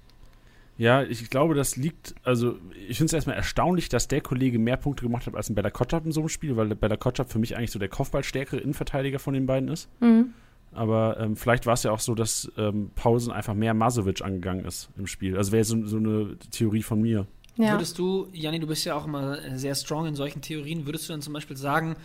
[0.78, 2.56] Ja, ich glaube, das liegt, also
[2.88, 5.70] ich finde es erstmal erstaunlich, dass der Kollege mehr Punkte gemacht hat als ein Bella
[5.70, 9.18] Kotschap in so einem Spiel, weil Bella Kotschap für mich eigentlich so der Kopfballstärkere Innenverteidiger
[9.18, 9.88] von den beiden ist.
[10.00, 10.32] Mhm.
[10.72, 14.64] Aber ähm, vielleicht war es ja auch so, dass ähm, Pausen einfach mehr Masovic angegangen
[14.64, 15.36] ist im Spiel.
[15.36, 17.26] Also wäre so, so eine Theorie von mir.
[17.56, 17.72] Ja.
[17.72, 21.12] Würdest du, Janni, du bist ja auch immer sehr strong in solchen Theorien, würdest du
[21.12, 21.96] dann zum Beispiel sagen,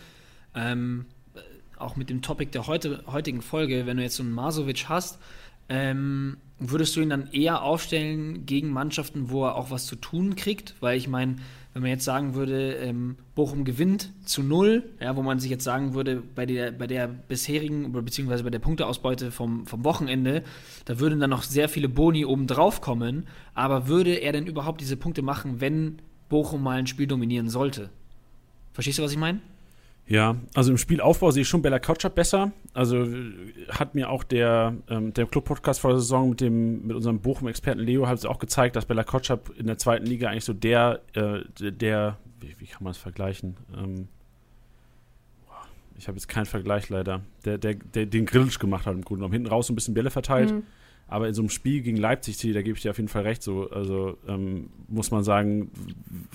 [0.54, 1.06] ähm,
[1.78, 5.18] auch mit dem Topic der heute, heutigen Folge, wenn du jetzt so einen Masovic hast,
[5.70, 10.36] ähm, würdest du ihn dann eher aufstellen gegen Mannschaften, wo er auch was zu tun
[10.36, 10.74] kriegt?
[10.80, 11.36] Weil ich meine,
[11.72, 15.64] wenn man jetzt sagen würde, ähm, Bochum gewinnt zu null, ja, wo man sich jetzt
[15.64, 20.42] sagen würde, bei der, bei der bisherigen, beziehungsweise bei der Punkteausbeute vom, vom Wochenende,
[20.86, 23.28] da würden dann noch sehr viele Boni oben drauf kommen.
[23.54, 27.90] Aber würde er denn überhaupt diese Punkte machen, wenn Bochum mal ein Spiel dominieren sollte?
[28.72, 29.40] Verstehst du, was ich meine?
[30.08, 32.52] Ja, also im Spielaufbau sehe ich schon Bella Kotschap besser.
[32.72, 33.06] Also
[33.68, 37.80] hat mir auch der, ähm, der Club-Podcast vor der Saison mit, dem, mit unserem Bochum-Experten
[37.80, 41.02] Leo hat es auch gezeigt, dass Bella Kotschap in der zweiten Liga eigentlich so der,
[41.12, 43.58] äh, der, wie, wie, kann man es vergleichen?
[43.76, 44.08] Ähm,
[45.98, 49.20] ich habe jetzt keinen Vergleich leider, der, der, der den Grillsch gemacht hat im Grunde
[49.20, 49.34] genommen.
[49.34, 50.52] Hinten raus so ein bisschen Bälle verteilt.
[50.52, 50.62] Mhm.
[51.08, 53.42] Aber in so einem Spiel gegen Leipzig, da gebe ich dir auf jeden Fall recht,
[53.42, 55.70] so, also ähm, muss man sagen,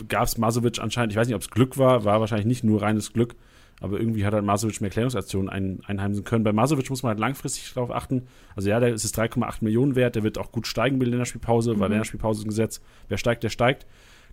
[0.10, 2.82] gab es Masovic anscheinend, ich weiß nicht, ob es Glück war, war wahrscheinlich nicht nur
[2.82, 3.36] reines Glück,
[3.82, 6.44] aber irgendwie hat halt Masovic mehr Klärungsaktionen ein, einheimsen können.
[6.44, 8.28] Bei Masovic muss man halt langfristig darauf achten.
[8.56, 11.80] Also ja, der ist 3,8 Millionen wert, der wird auch gut steigen mit Länderspielpause, mhm.
[11.80, 12.82] weil Länderspielpause ist ein Gesetz.
[13.10, 13.86] Wer steigt, der steigt.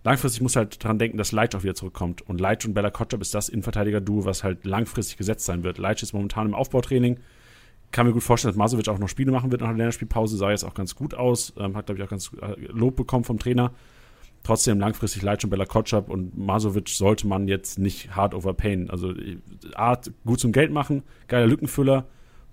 [0.03, 2.21] Langfristig muss halt daran denken, dass Leitch auch wieder zurückkommt.
[2.27, 5.77] Und Leitch und Bella Kotschap ist das Innenverteidiger-Duo, was halt langfristig gesetzt sein wird.
[5.77, 7.19] Leitch ist momentan im Aufbautraining.
[7.91, 10.37] Kann mir gut vorstellen, dass Masovic auch noch Spiele machen wird nach der Länderspielpause.
[10.37, 11.53] Sah jetzt auch ganz gut aus.
[11.57, 13.73] Ähm, hat, glaube ich, auch ganz äh, Lob bekommen vom Trainer.
[14.43, 18.89] Trotzdem langfristig Leitsch und Bella Kotschap und Masovic sollte man jetzt nicht hard overpayen.
[18.89, 19.13] Also
[19.75, 22.05] Art gut zum Geld machen, geiler Lückenfüller.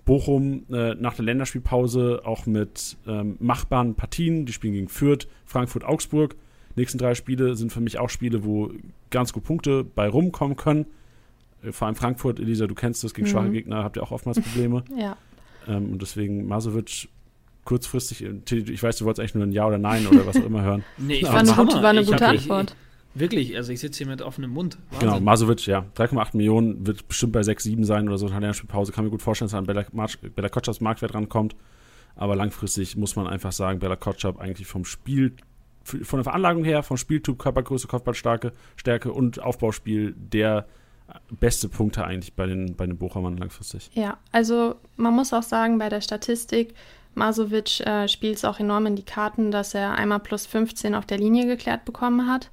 [0.05, 4.47] Bochum äh, nach der Länderspielpause auch mit ähm, machbaren Partien.
[4.47, 6.35] Die spielen gegen Fürth, Frankfurt, Augsburg.
[6.77, 8.71] nächsten drei Spiele sind für mich auch Spiele, wo
[9.11, 10.87] ganz gut Punkte bei rumkommen können.
[11.63, 13.33] Äh, vor allem Frankfurt, Elisa, du kennst das, gegen mhm.
[13.33, 14.83] schwache Gegner habt ihr auch oftmals Probleme.
[14.97, 15.17] ja.
[15.67, 17.09] Ähm, und deswegen Masovic
[17.69, 20.63] kurzfristig, ich weiß, du wolltest eigentlich nur ein Ja oder Nein oder was auch immer
[20.63, 20.85] hören.
[20.97, 22.75] nee, ich fand war, eine, war eine gute Antwort.
[23.15, 24.79] Ich, wirklich, also ich sitze hier mit offenem Mund.
[24.89, 25.09] Wahnsinn.
[25.11, 25.85] Genau, Masovic, ja.
[25.95, 28.91] 3,8 Millionen wird bestimmt bei 6, 7 sein oder so in der Spielpause.
[28.93, 29.85] Kann mir gut vorstellen, dass er an Bella,
[30.35, 31.57] Bella Kotschabs Marktwert rankommt.
[32.17, 35.35] Aber langfristig muss man einfach sagen, Bella Kotschab eigentlich vom Spiel,
[35.85, 40.67] von der Veranlagung her, vom Spieltyp, Körpergröße, Kopfballstärke Stärke und Aufbauspiel der
[41.31, 43.91] beste Punkte eigentlich bei den, bei den Bochumern langfristig.
[43.95, 46.75] Ja, also man muss auch sagen, bei der Statistik,
[47.19, 51.05] Masovic äh, spielt es auch enorm in die Karten, dass er einmal plus 15 auf
[51.05, 52.51] der Linie geklärt bekommen hat,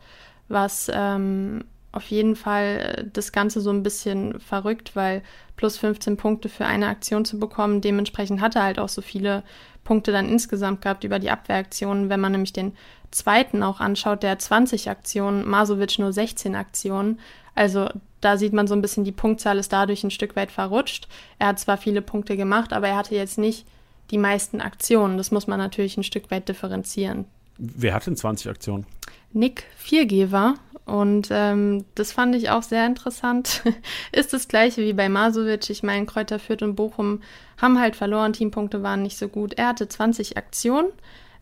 [0.48, 5.24] was ähm, auf jeden Fall äh, das Ganze so ein bisschen verrückt, weil
[5.56, 9.44] plus 15 Punkte für eine Aktion zu bekommen, dementsprechend hat er halt auch so viele
[9.86, 12.10] Punkte dann insgesamt gehabt über die Abwehraktionen.
[12.10, 12.74] Wenn man nämlich den
[13.12, 17.20] zweiten auch anschaut, der hat 20 Aktionen, Masovic nur 16 Aktionen.
[17.54, 17.88] Also
[18.20, 21.08] da sieht man so ein bisschen, die Punktzahl ist dadurch ein Stück weit verrutscht.
[21.40, 23.66] Er hat zwar viele Punkte gemacht, aber er hatte jetzt nicht
[24.12, 25.18] die meisten Aktionen.
[25.18, 27.26] Das muss man natürlich ein Stück weit differenzieren.
[27.58, 28.86] Wer hat denn 20 Aktionen?
[29.34, 30.56] Nick Viergeber.
[30.86, 33.64] Und ähm, das fand ich auch sehr interessant.
[34.12, 35.70] ist das gleiche wie bei Masovic.
[35.70, 37.22] Ich meine, Kräuter Fürth und Bochum
[37.60, 39.56] haben halt verloren, Teampunkte waren nicht so gut.
[39.56, 40.90] Er hatte 20 Aktionen,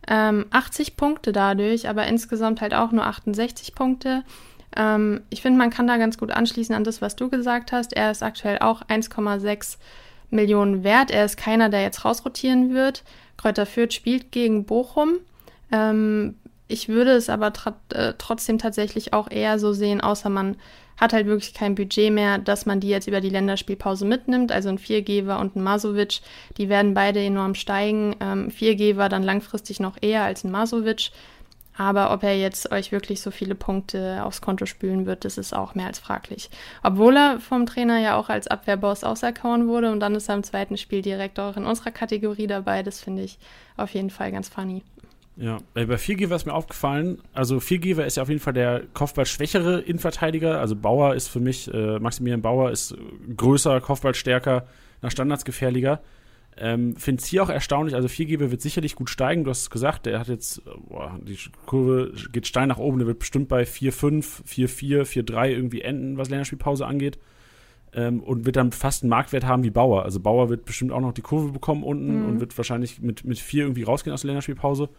[0.07, 4.23] ähm, 80 Punkte dadurch, aber insgesamt halt auch nur 68 Punkte.
[4.77, 7.91] Ähm, ich finde, man kann da ganz gut anschließen an das, was du gesagt hast.
[7.93, 9.77] Er ist aktuell auch 1,6
[10.33, 11.11] Millionen wert.
[11.11, 13.03] Er ist keiner, der jetzt rausrotieren wird.
[13.37, 15.19] Kräuter Fürth spielt gegen Bochum.
[15.71, 16.35] Ähm,
[16.67, 17.53] ich würde es aber
[17.93, 20.57] äh, trotzdem tatsächlich auch eher so sehen, außer man
[20.97, 24.51] hat halt wirklich kein Budget mehr, dass man die jetzt über die Länderspielpause mitnimmt.
[24.51, 26.21] Also ein Viergeber und ein Masovic,
[26.57, 28.15] die werden beide enorm steigen.
[28.19, 31.11] Ähm, Viergeber dann langfristig noch eher als ein Masovic.
[31.75, 35.53] Aber ob er jetzt euch wirklich so viele Punkte aufs Konto spülen wird, das ist
[35.53, 36.49] auch mehr als fraglich.
[36.83, 40.43] Obwohl er vom Trainer ja auch als Abwehrboss auserkoren wurde und dann ist er im
[40.43, 42.83] zweiten Spiel direkt auch in unserer Kategorie dabei.
[42.83, 43.39] Das finde ich
[43.75, 44.83] auf jeden Fall ganz funny.
[45.35, 49.79] Ja, bei Viergeber ist mir aufgefallen, also Viergeber ist ja auf jeden Fall der Kopfball-schwächere
[49.79, 50.59] Innenverteidiger.
[50.59, 52.95] Also Bauer ist für mich, äh, Maximilian Bauer ist
[53.35, 54.67] größer, Kopfballstärker,
[55.01, 56.01] nach Standards gefährlicher.
[56.57, 59.69] Ähm, Finde es hier auch erstaunlich, also Viergeber wird sicherlich gut steigen, du hast es
[59.69, 63.63] gesagt, der hat jetzt, boah, die Kurve geht steil nach oben, der wird bestimmt bei
[63.63, 67.17] 4-5, 4-4, 4-3 irgendwie enden, was Länderspielpause angeht.
[67.95, 70.03] Ähm, und wird dann fast einen Marktwert haben wie Bauer.
[70.03, 72.25] Also Bauer wird bestimmt auch noch die Kurve bekommen unten mhm.
[72.25, 74.89] und wird wahrscheinlich mit, mit 4 irgendwie rausgehen aus der Länderspielpause.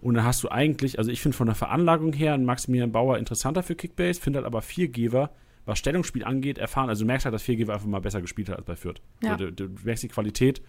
[0.00, 3.18] Und dann hast du eigentlich, also ich finde von der Veranlagung her einen Maximilian Bauer
[3.18, 5.30] interessanter für Kickbase, finde halt aber Viergeber,
[5.66, 6.88] was Stellungsspiel angeht, erfahren.
[6.88, 9.02] Also du merkst halt, dass Viergeber einfach mal besser gespielt hat als bei Fürth.
[9.22, 9.32] Ja.
[9.32, 10.62] Also, du, du merkst die Qualität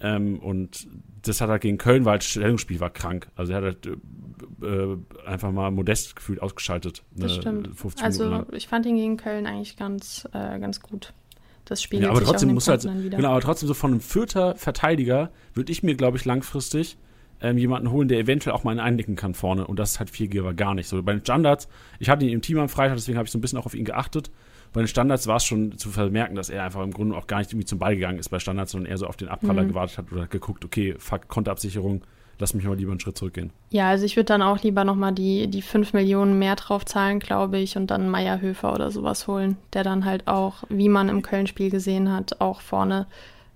[0.00, 0.86] ähm, und
[1.22, 3.28] das hat er gegen Köln, weil das Stellungsspiel war krank.
[3.36, 3.86] Also er hat halt,
[4.62, 7.02] äh, einfach mal modest gefühlt ausgeschaltet.
[7.14, 7.70] Das stimmt.
[8.00, 11.12] also ich fand ihn gegen Köln eigentlich ganz, äh, ganz gut.
[11.64, 15.30] Das spiegelt ja, aber trotzdem muss halt, genau, aber trotzdem so von einem vierter Verteidiger
[15.52, 16.96] würde ich mir, glaube ich, langfristig
[17.40, 19.66] ähm, jemanden holen, der eventuell auch mal einnicken kann vorne.
[19.66, 20.88] Und das ist halt Viergeber gar nicht.
[20.88, 23.38] So bei den Standards, ich hatte ihn im Team am Freitag, deswegen habe ich so
[23.38, 24.30] ein bisschen auch auf ihn geachtet.
[24.72, 27.38] Bei den Standards war es schon zu vermerken, dass er einfach im Grunde auch gar
[27.38, 29.68] nicht irgendwie zum Ball gegangen ist bei Standards, sondern eher so auf den Abpraller Mhm.
[29.68, 32.02] gewartet hat oder geguckt, okay, fuck, Konterabsicherung,
[32.38, 33.50] lass mich mal lieber einen Schritt zurückgehen.
[33.70, 37.18] Ja, also ich würde dann auch lieber nochmal die, die 5 Millionen mehr drauf zahlen,
[37.18, 41.22] glaube ich, und dann Meierhöfer oder sowas holen, der dann halt auch, wie man im
[41.22, 43.06] Köln-Spiel gesehen hat, auch vorne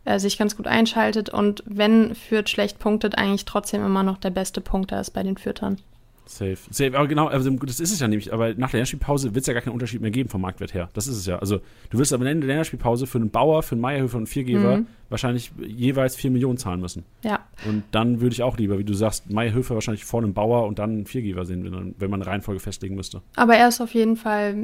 [0.05, 4.31] äh, sich ganz gut einschaltet und wenn Fürth schlecht punktet, eigentlich trotzdem immer noch der
[4.31, 5.77] beste Punkter ist bei den Fürtern.
[6.25, 6.57] Safe.
[6.71, 9.47] Safe, aber genau, also das ist es ja nämlich, aber nach der Länderspielpause wird es
[9.47, 10.89] ja gar keinen Unterschied mehr geben vom Marktwert her.
[10.95, 11.39] Das ist es ja.
[11.39, 14.21] Also du wirst aber am Ende der Länderspielpause für einen Bauer, für einen Meierhöfer und
[14.23, 14.87] einen Viergeber Mhm.
[15.11, 17.05] wahrscheinlich jeweils 4 Millionen zahlen müssen.
[17.23, 20.67] Ja, Und dann würde ich auch lieber, wie du sagst, Meierhöfer wahrscheinlich vor einem Bauer
[20.67, 23.21] und dann einen Viergeber sehen, wenn, man- wenn man eine Reihenfolge festlegen müsste.
[23.37, 24.55] aber er ist auf jeden Fall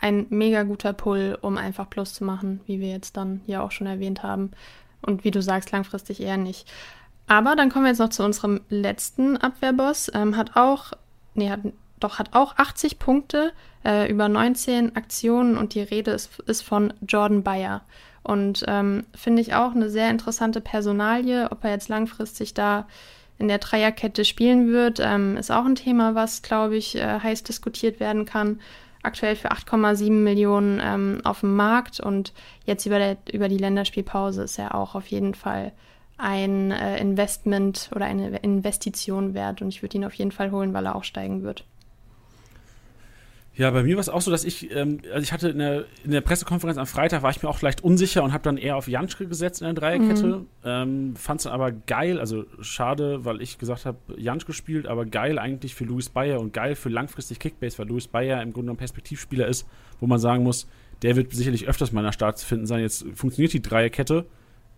[0.00, 3.70] ein mega guter Pull, um einfach Plus zu machen, wie wir jetzt dann ja auch
[3.70, 4.50] schon erwähnt haben.
[5.02, 6.70] Und wie du sagst, langfristig eher nicht.
[7.26, 10.10] Aber dann kommen wir jetzt noch zu unserem letzten Abwehrboss.
[10.14, 10.92] Ähm, hat auch,
[11.34, 11.60] nee, hat,
[11.98, 13.52] doch, hat auch 80 Punkte
[13.84, 17.82] äh, über 19 Aktionen und die Rede ist, ist von Jordan Bayer.
[18.22, 22.86] Und ähm, finde ich auch eine sehr interessante Personalie, ob er jetzt langfristig da
[23.38, 27.42] in der Dreierkette spielen wird, ähm, ist auch ein Thema, was, glaube ich, äh, heiß
[27.42, 28.60] diskutiert werden kann.
[29.02, 32.32] Aktuell für 8,7 Millionen ähm, auf dem Markt und
[32.64, 35.72] jetzt über, der, über die Länderspielpause ist er auch auf jeden Fall
[36.18, 40.72] ein äh, Investment oder eine Investition wert und ich würde ihn auf jeden Fall holen,
[40.72, 41.64] weil er auch steigen wird.
[43.56, 45.86] Ja, bei mir war es auch so, dass ich, ähm, also ich hatte in der,
[46.04, 48.76] in der Pressekonferenz am Freitag, war ich mir auch leicht unsicher und habe dann eher
[48.76, 50.44] auf Janschke gesetzt in der Dreierkette.
[50.62, 55.06] Ähm, Fand es dann aber geil, also schade, weil ich gesagt habe, Janschke spielt, aber
[55.06, 58.72] geil eigentlich für Luis Bayer und geil für langfristig Kickbase, weil Luis Bayer im Grunde
[58.72, 59.66] ein Perspektivspieler ist,
[60.00, 60.68] wo man sagen muss,
[61.00, 62.80] der wird sicherlich öfters mal in der Start zu finden sein.
[62.80, 64.26] Jetzt funktioniert die Dreierkette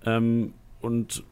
[0.06, 1.22] ähm, und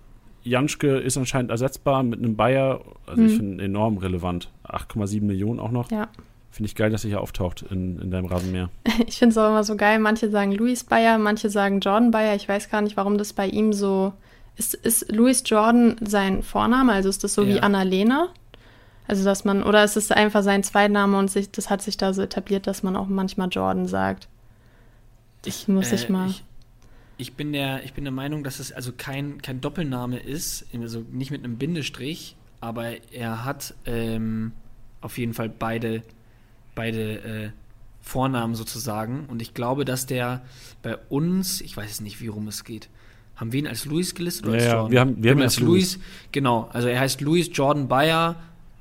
[0.42, 3.36] Janschke ist anscheinend ersetzbar mit einem Bayer, also ich Mhm.
[3.36, 4.50] finde enorm relevant.
[4.64, 5.90] 8,7 Millionen auch noch.
[5.90, 6.08] Ja.
[6.52, 8.70] Finde ich geil, dass er hier auftaucht in, in deinem Rasenmäher.
[9.06, 9.98] Ich finde es auch immer so geil.
[9.98, 12.34] Manche sagen Louis Bayer, manche sagen Jordan Bayer.
[12.36, 14.12] Ich weiß gar nicht, warum das bei ihm so
[14.56, 14.74] ist.
[14.74, 16.92] Ist Louis Jordan sein Vorname?
[16.92, 17.62] Also ist das so wie Ja.
[17.62, 18.28] Annalena?
[19.08, 22.12] Also dass man oder ist es einfach sein Zweitname und sich, das hat sich da
[22.14, 24.28] so etabliert, dass man auch manchmal Jordan sagt.
[25.42, 26.26] Das muss ich mal.
[26.26, 26.44] Äh, Ich,
[27.18, 31.04] ich, bin der, ich bin der Meinung, dass es also kein, kein Doppelname ist, also
[31.12, 34.52] nicht mit einem Bindestrich, aber er hat ähm,
[35.00, 36.02] auf jeden Fall beide,
[36.74, 37.50] beide äh,
[38.00, 39.26] Vornamen sozusagen.
[39.26, 40.42] Und ich glaube, dass der
[40.82, 42.88] bei uns, ich weiß nicht, wie rum es geht.
[43.34, 44.92] Haben wir ihn als Louis gelistet oder Ja, als ja, Jordan?
[44.92, 45.98] wir haben- wir haben ihn als Louis.
[46.32, 48.36] Genau, also er heißt Louis Jordan Bayer.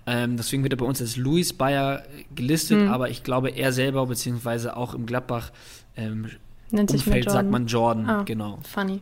[0.08, 2.04] Ähm, deswegen wird er bei uns als Louis Bayer
[2.36, 2.88] gelistet, Hm.
[2.90, 5.52] aber ich glaube, er selber, beziehungsweise auch im Gladbach
[5.98, 6.28] ähm,
[6.72, 8.24] Nennt sich Umfeld sagt man Jordan, Ah.
[8.24, 8.60] genau.
[8.64, 9.02] Funny.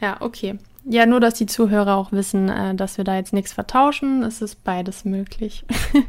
[0.00, 0.58] Ja, okay.
[0.84, 4.22] Ja, nur, dass die Zuhörer auch wissen, äh, dass wir da jetzt nichts vertauschen.
[4.22, 5.64] Es ist beides möglich.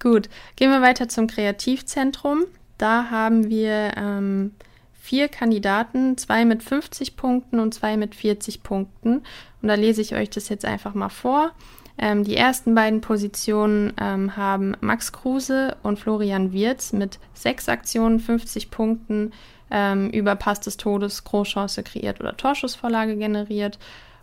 [0.00, 2.44] Gut, gehen wir weiter zum Kreativzentrum.
[2.78, 4.52] Da haben wir ähm,
[4.92, 9.22] vier Kandidaten, zwei mit 50 Punkten und zwei mit 40 Punkten.
[9.62, 11.52] Und da lese ich euch das jetzt einfach mal vor.
[11.96, 18.18] Ähm, die ersten beiden Positionen ähm, haben Max Kruse und Florian Wirz mit sechs Aktionen,
[18.18, 19.32] 50 Punkten,
[19.70, 23.78] ähm, über Pass des Todes, Großchance kreiert oder Torschussvorlage generiert.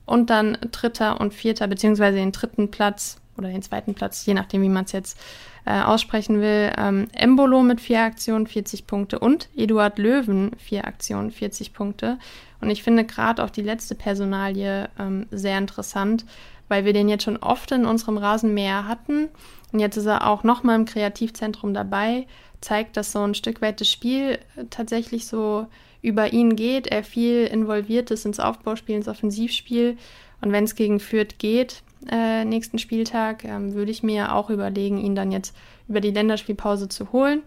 [0.06, 4.62] Und dann dritter und vierter, beziehungsweise den dritten Platz oder den zweiten Platz, je nachdem,
[4.62, 5.18] wie man es jetzt
[5.66, 6.72] äh, aussprechen will.
[6.78, 12.18] Ähm, Embolo mit vier Aktionen, 40 Punkte und Eduard Löwen, vier Aktionen, 40 Punkte.
[12.62, 16.26] Und ich finde gerade auch die letzte Personalie ähm, sehr interessant,
[16.68, 19.30] weil wir den jetzt schon oft in unserem Rasenmäher hatten.
[19.72, 22.28] Und jetzt ist er auch nochmal im Kreativzentrum dabei,
[22.60, 25.68] zeigt, dass so ein Stück weit das Spiel äh, tatsächlich so
[26.02, 26.88] über ihn geht.
[26.88, 29.98] Er viel involviert ist ins Aufbauspiel, ins Offensivspiel.
[30.42, 34.98] Und wenn es gegen Fürth geht, äh, nächsten Spieltag, ähm, würde ich mir auch überlegen,
[34.98, 35.56] ihn dann jetzt
[35.88, 37.44] über die Länderspielpause zu holen.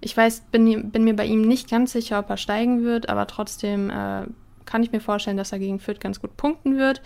[0.00, 3.26] Ich weiß, bin, bin mir bei ihm nicht ganz sicher, ob er steigen wird, aber
[3.26, 4.22] trotzdem äh,
[4.64, 7.02] kann ich mir vorstellen, dass er gegen Fürth ganz gut punkten wird.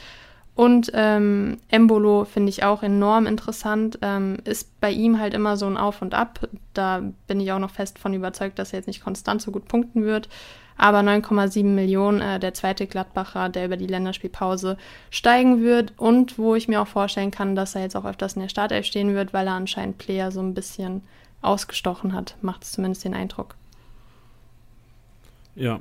[0.55, 3.99] Und ähm, Embolo finde ich auch enorm interessant.
[4.03, 6.41] Ähm, ist bei ihm halt immer so ein Auf und Ab.
[6.75, 9.67] Da bin ich auch noch fest von überzeugt, dass er jetzt nicht konstant so gut
[9.67, 10.29] punkten wird.
[10.77, 14.77] Aber 9,7 Millionen, äh, der zweite Gladbacher, der über die Länderspielpause
[15.11, 15.95] steigen wird.
[15.97, 18.85] Und wo ich mir auch vorstellen kann, dass er jetzt auch öfters in der Startelf
[18.85, 21.03] stehen wird, weil er anscheinend Player so ein bisschen
[21.41, 22.37] ausgestochen hat.
[22.43, 23.55] Macht es zumindest den Eindruck.
[25.55, 25.81] Ja.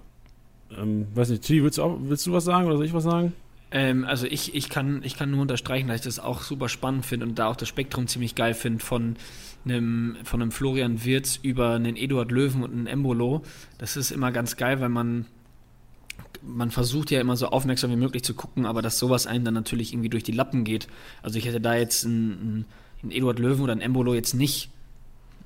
[0.78, 3.04] Ähm, weiß nicht, Tilly, willst du, auch, willst du was sagen oder soll ich was
[3.04, 3.34] sagen?
[3.72, 7.06] Ähm, also ich, ich, kann, ich kann nur unterstreichen, dass ich das auch super spannend
[7.06, 9.16] finde und da auch das Spektrum ziemlich geil finde von
[9.66, 13.44] einem, von einem Florian Wirz über einen Eduard Löwen und einen Embolo.
[13.78, 15.26] Das ist immer ganz geil, weil man
[16.44, 19.54] man versucht ja immer so aufmerksam wie möglich zu gucken, aber dass sowas einem dann
[19.54, 20.88] natürlich irgendwie durch die Lappen geht.
[21.22, 22.66] Also ich hätte da jetzt einen,
[23.04, 24.72] einen Eduard Löwen oder einen Embolo jetzt nicht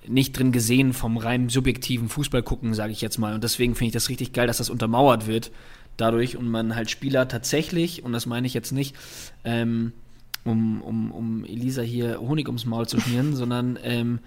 [0.07, 3.34] nicht drin gesehen vom rein subjektiven Fußball gucken, sage ich jetzt mal.
[3.34, 5.51] Und deswegen finde ich das richtig geil, dass das untermauert wird
[5.97, 8.95] dadurch und man halt Spieler tatsächlich, und das meine ich jetzt nicht,
[9.43, 9.93] ähm,
[10.43, 14.19] um, um, um Elisa hier Honig ums Maul zu schmieren, sondern ähm,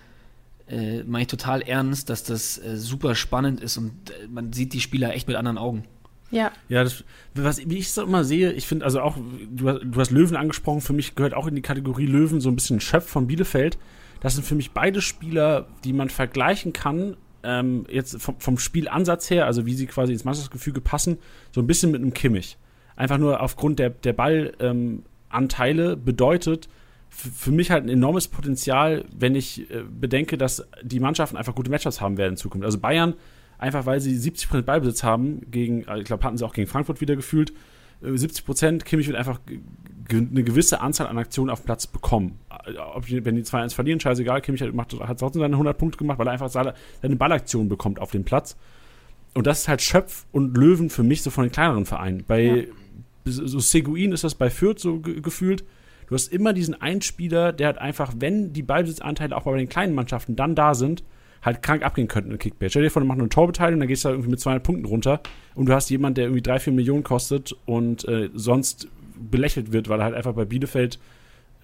[0.69, 4.73] äh, meine ich total ernst, dass das äh, super spannend ist und äh, man sieht
[4.73, 5.85] die Spieler echt mit anderen Augen.
[6.31, 6.53] Ja.
[6.69, 7.05] Ja, das,
[7.35, 10.81] was, wie ich es immer sehe, ich finde, also auch, du, du hast Löwen angesprochen,
[10.81, 13.79] für mich gehört auch in die Kategorie Löwen so ein bisschen Schöpf von Bielefeld.
[14.21, 17.17] Das sind für mich beide Spieler, die man vergleichen kann,
[17.49, 21.17] ähm, jetzt vom, vom, Spielansatz her, also wie sie quasi ins Mannschaftsgefüge passen,
[21.51, 22.59] so ein bisschen mit einem Kimmich.
[22.95, 26.69] Einfach nur aufgrund der, der Ballanteile ähm, bedeutet
[27.09, 31.71] für mich halt ein enormes Potenzial, wenn ich äh, bedenke, dass die Mannschaften einfach gute
[31.71, 32.67] Matchups haben werden in Zukunft.
[32.67, 33.15] Also Bayern,
[33.57, 37.17] einfach weil sie 70% Ballbesitz haben, gegen, ich glaube, hatten sie auch gegen Frankfurt wieder
[37.17, 37.55] gefühlt,
[38.03, 39.41] 70 äh, Prozent, Kimmich wird einfach
[40.11, 42.39] eine gewisse Anzahl an Aktionen auf Platz bekommen.
[42.95, 46.19] Ob wenn die 2-1 verlieren, scheißegal, Kimmich hat, macht, hat trotzdem seine 100 Punkte gemacht,
[46.19, 48.57] weil er einfach seine, Ballaktion bekommt auf dem Platz.
[49.35, 52.25] Und das ist halt Schöpf und Löwen für mich so von den kleineren Vereinen.
[52.27, 52.65] Bei ja.
[53.25, 55.65] so Seguin ist das bei Fürth so ge gefühlt.
[56.09, 59.95] Du hast immer diesen Einspieler, der halt einfach, wenn die Ballbesitzanteile auch bei den kleinen
[59.95, 61.05] Mannschaften dann da sind,
[61.43, 62.71] halt krank abgehen könnten in Kickbase.
[62.71, 64.87] Stell dir vor, du machst eine Torbeteiligung, dann gehst du da irgendwie mit 200 Punkten
[64.87, 65.21] runter
[65.55, 68.89] und du hast jemanden, der irgendwie 3, 4 Millionen kostet und äh, sonst
[69.19, 70.99] belächelt wird, weil er halt einfach bei Bielefeld,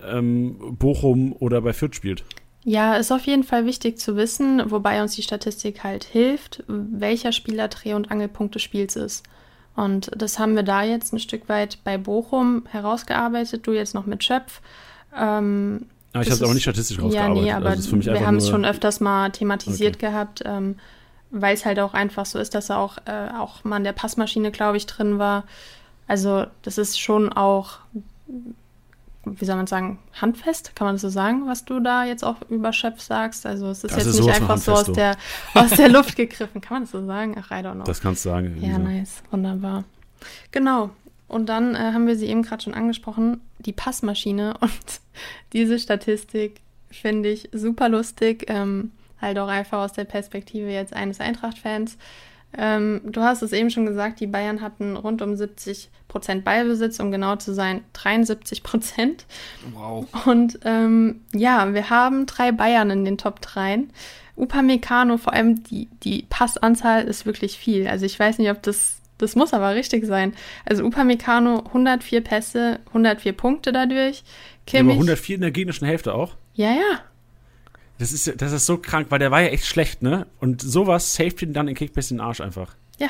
[0.07, 2.25] ähm, Bochum oder bei Fürth spielt.
[2.65, 7.33] Ja, ist auf jeden Fall wichtig zu wissen, wobei uns die Statistik halt hilft, welcher
[7.33, 9.23] Spieler Dreh- und Angelpunkt des Spiels ist.
[9.77, 14.07] Und das haben wir da jetzt ein Stück weit bei Bochum herausgearbeitet, du jetzt noch
[14.07, 14.61] mit Schöpf.
[15.19, 17.37] Ähm, Ah, ich habe es aber nicht statistisch rausgearbeitet.
[17.39, 20.07] Ja, nee, aber also wir haben es schon öfters mal thematisiert okay.
[20.07, 20.77] gehabt, ähm,
[21.33, 23.93] weil es halt auch einfach so ist, dass er auch, äh, auch mal in der
[23.93, 25.43] Passmaschine, glaube ich, drin war.
[26.07, 27.79] Also das ist schon auch,
[29.25, 32.37] wie soll man sagen, handfest, kann man das so sagen, was du da jetzt auch
[32.51, 33.47] über Chef sagst.
[33.47, 35.17] Also es ist das jetzt ist nicht einfach so aus der,
[35.55, 37.35] aus der Luft gegriffen, kann man das so sagen?
[37.39, 37.85] Ach, I don't know.
[37.85, 38.59] Das kannst du sagen.
[38.61, 39.85] Ja, nice, wunderbar.
[40.53, 40.91] Genau,
[41.29, 44.55] und dann äh, haben wir sie eben gerade schon angesprochen, die Passmaschine.
[44.61, 45.01] Und
[45.53, 48.45] diese Statistik finde ich super lustig.
[48.49, 51.97] Ähm, halt auch einfach aus der Perspektive jetzt eines Eintracht-Fans.
[52.57, 57.01] Ähm, du hast es eben schon gesagt, die Bayern hatten rund um 70 Prozent Ballbesitz,
[57.01, 59.27] um genau zu sein, 73 Prozent.
[59.73, 60.07] Wow.
[60.27, 63.85] Und ähm, ja, wir haben drei Bayern in den Top 3.
[64.37, 67.87] Upamecano, vor allem die, die Passanzahl ist wirklich viel.
[67.87, 70.35] Also ich weiß nicht, ob das das muss aber richtig sein.
[70.65, 74.25] Also Upamecano 104 Pässe, 104 Punkte dadurch.
[74.67, 76.35] Kimmich, ja, aber 104 in der gegnerischen Hälfte auch?
[76.55, 77.01] Ja, ja.
[78.05, 80.27] Das ist, das ist so krank, weil der war ja echt schlecht, ne?
[80.39, 82.77] Und sowas saved ihn dann in Kickbase den Arsch einfach.
[82.99, 83.09] Ja.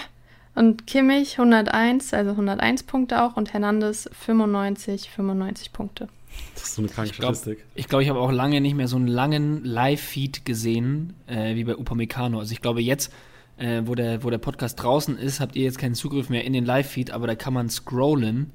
[0.54, 6.06] Und Kimmich 101, also 101 Punkte auch und Hernandez 95, 95 Punkte.
[6.54, 7.64] Das ist so eine kranke ich glaub, Statistik.
[7.74, 11.64] Ich glaube, ich habe auch lange nicht mehr so einen langen Live-Feed gesehen äh, wie
[11.64, 12.38] bei Upamecano.
[12.38, 13.12] Also ich glaube, jetzt
[13.56, 16.52] äh, wo, der, wo der Podcast draußen ist, habt ihr jetzt keinen Zugriff mehr in
[16.52, 18.52] den Live-Feed, aber da kann man scrollen.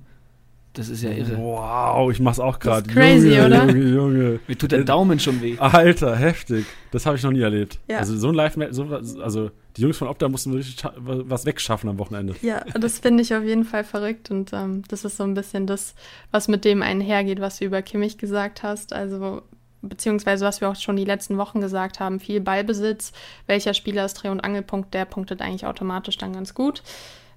[0.73, 1.35] Das ist ja irre.
[1.37, 2.87] Wow, ich mach's auch gerade.
[2.87, 3.65] Crazy, Junge, oder?
[3.69, 4.39] Junge, Junge.
[4.47, 5.57] Mir tut der Daumen schon weh.
[5.57, 6.65] Alter, heftig.
[6.91, 7.79] Das habe ich noch nie erlebt.
[7.89, 7.97] Ja.
[7.97, 8.83] Also so ein live so,
[9.21, 12.35] also die Jungs von Opta mussten richtig was wegschaffen am Wochenende.
[12.41, 15.65] Ja, das finde ich auf jeden Fall verrückt und ähm, das ist so ein bisschen
[15.65, 15.95] das,
[16.31, 18.93] was mit dem einhergeht, was du über Kimmich gesagt hast.
[18.93, 19.41] Also
[19.81, 23.11] beziehungsweise was wir auch schon die letzten Wochen gesagt haben, viel Ballbesitz.
[23.47, 26.83] Welcher Spieler ist Dreh- und Angelpunkt, der punktet eigentlich automatisch dann ganz gut.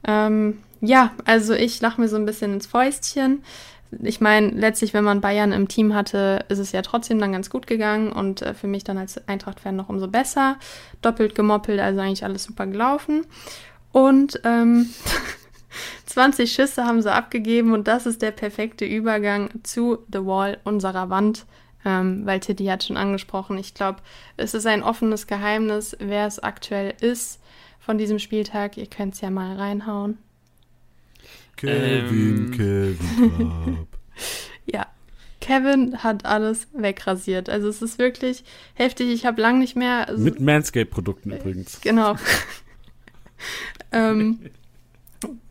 [0.06, 3.42] Ähm, ja, also ich lache mir so ein bisschen ins Fäustchen.
[4.02, 7.50] Ich meine, letztlich, wenn man Bayern im Team hatte, ist es ja trotzdem dann ganz
[7.50, 10.56] gut gegangen und äh, für mich dann als Eintracht-Fan noch umso besser.
[11.02, 13.26] Doppelt gemoppelt, also eigentlich alles super gelaufen.
[13.92, 14.90] Und ähm,
[16.06, 21.10] 20 Schüsse haben sie abgegeben und das ist der perfekte Übergang zu The Wall unserer
[21.10, 21.46] Wand
[21.84, 23.58] ähm, weil Titi hat schon angesprochen.
[23.58, 23.98] Ich glaube,
[24.36, 27.40] es ist ein offenes Geheimnis, wer es aktuell ist
[27.80, 28.76] von diesem Spieltag.
[28.76, 30.18] Ihr könnt es ja mal reinhauen.
[31.56, 32.98] Kevin, ähm.
[32.98, 33.86] Kevin
[34.66, 34.86] ja,
[35.40, 37.48] Kevin hat alles wegrasiert.
[37.48, 38.44] Also es ist wirklich
[38.74, 39.08] heftig.
[39.08, 40.06] Ich habe lang nicht mehr.
[40.16, 41.80] Mit Manscape-Produkten übrigens.
[41.80, 42.16] Genau.
[43.92, 44.38] ähm,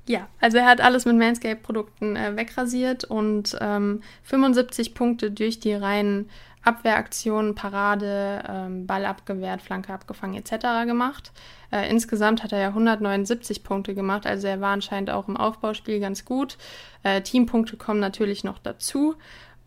[0.08, 5.74] ja, also er hat alles mit Manscape-Produkten äh, wegrasiert und ähm, 75 Punkte durch die
[5.74, 6.30] reinen
[6.64, 10.86] Abwehraktionen, Parade, ähm, Ball abgewehrt, Flanke abgefangen etc.
[10.86, 11.32] gemacht.
[11.72, 16.00] Äh, insgesamt hat er ja 179 Punkte gemacht, also er war anscheinend auch im Aufbauspiel
[16.00, 16.58] ganz gut.
[17.04, 19.16] Äh, Teampunkte kommen natürlich noch dazu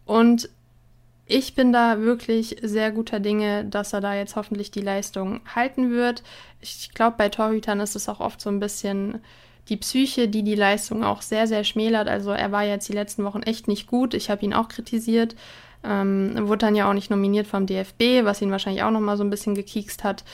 [0.05, 0.49] und
[1.27, 5.91] ich bin da wirklich sehr guter Dinge, dass er da jetzt hoffentlich die Leistung halten
[5.91, 6.23] wird.
[6.61, 9.21] Ich glaube, bei Torhütern ist es auch oft so ein bisschen
[9.69, 12.09] die Psyche, die die Leistung auch sehr, sehr schmälert.
[12.09, 14.13] Also er war jetzt die letzten Wochen echt nicht gut.
[14.13, 15.35] Ich habe ihn auch kritisiert.
[15.85, 19.24] Ähm, wurde dann ja auch nicht nominiert vom DFB, was ihn wahrscheinlich auch nochmal so
[19.24, 20.24] ein bisschen gekiekst hat.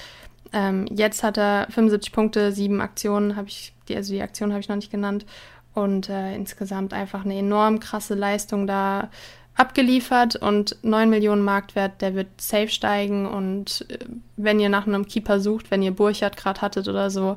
[0.52, 4.60] Ähm, jetzt hat er 75 Punkte, sieben Aktionen, habe ich, die, also die Aktion habe
[4.60, 5.26] ich noch nicht genannt.
[5.74, 9.08] Und äh, insgesamt einfach eine enorm krasse Leistung da
[9.54, 13.26] abgeliefert und 9 Millionen Marktwert, der wird safe steigen.
[13.26, 13.98] Und äh,
[14.36, 17.36] wenn ihr nach einem Keeper sucht, wenn ihr Burchard gerade hattet oder so,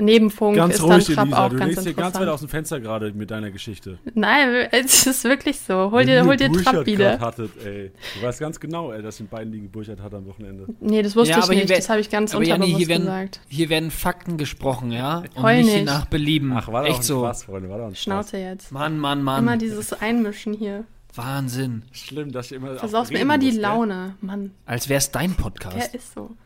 [0.00, 1.44] Nebenfunk ganz ist ruhig, dann Trapp Elisa.
[1.46, 2.28] auch Du ganz legst hier ganz weit interessant.
[2.34, 3.98] aus dem Fenster gerade mit deiner Geschichte.
[4.14, 5.90] Nein, es ist wirklich so.
[5.92, 7.20] Hol dir, ihr hol dir Trapp wieder.
[7.20, 7.92] Hattet, ey.
[8.20, 10.66] Du weißt ganz genau, ey, dass in beiden Ligen Burchard hat am Wochenende.
[10.80, 11.68] Nee, das wusste Ja, ich nicht.
[11.68, 13.40] wär- das habe ich ganz unterbewusst hier werden, gesagt.
[13.48, 15.22] hier werden Fakten gesprochen, ja?
[15.36, 15.84] Und Heul nicht, nicht.
[15.86, 16.52] nach Belieben.
[16.56, 17.20] Ach, war doch Echt so.
[17.20, 17.68] Spaß, Freunde.
[17.68, 18.02] War doch ein Spaß.
[18.02, 18.72] Schnauze jetzt.
[18.72, 19.44] Mann, Mann, Mann.
[19.44, 20.84] Immer dieses Einmischen hier.
[21.14, 21.84] Wahnsinn.
[21.92, 22.74] Schlimm, dass ich immer.
[22.74, 23.62] Versaust auch mir immer die muss, gell?
[23.62, 24.16] Laune.
[24.20, 25.94] Mann, Als wär's dein der Podcast.
[25.94, 26.30] ist so.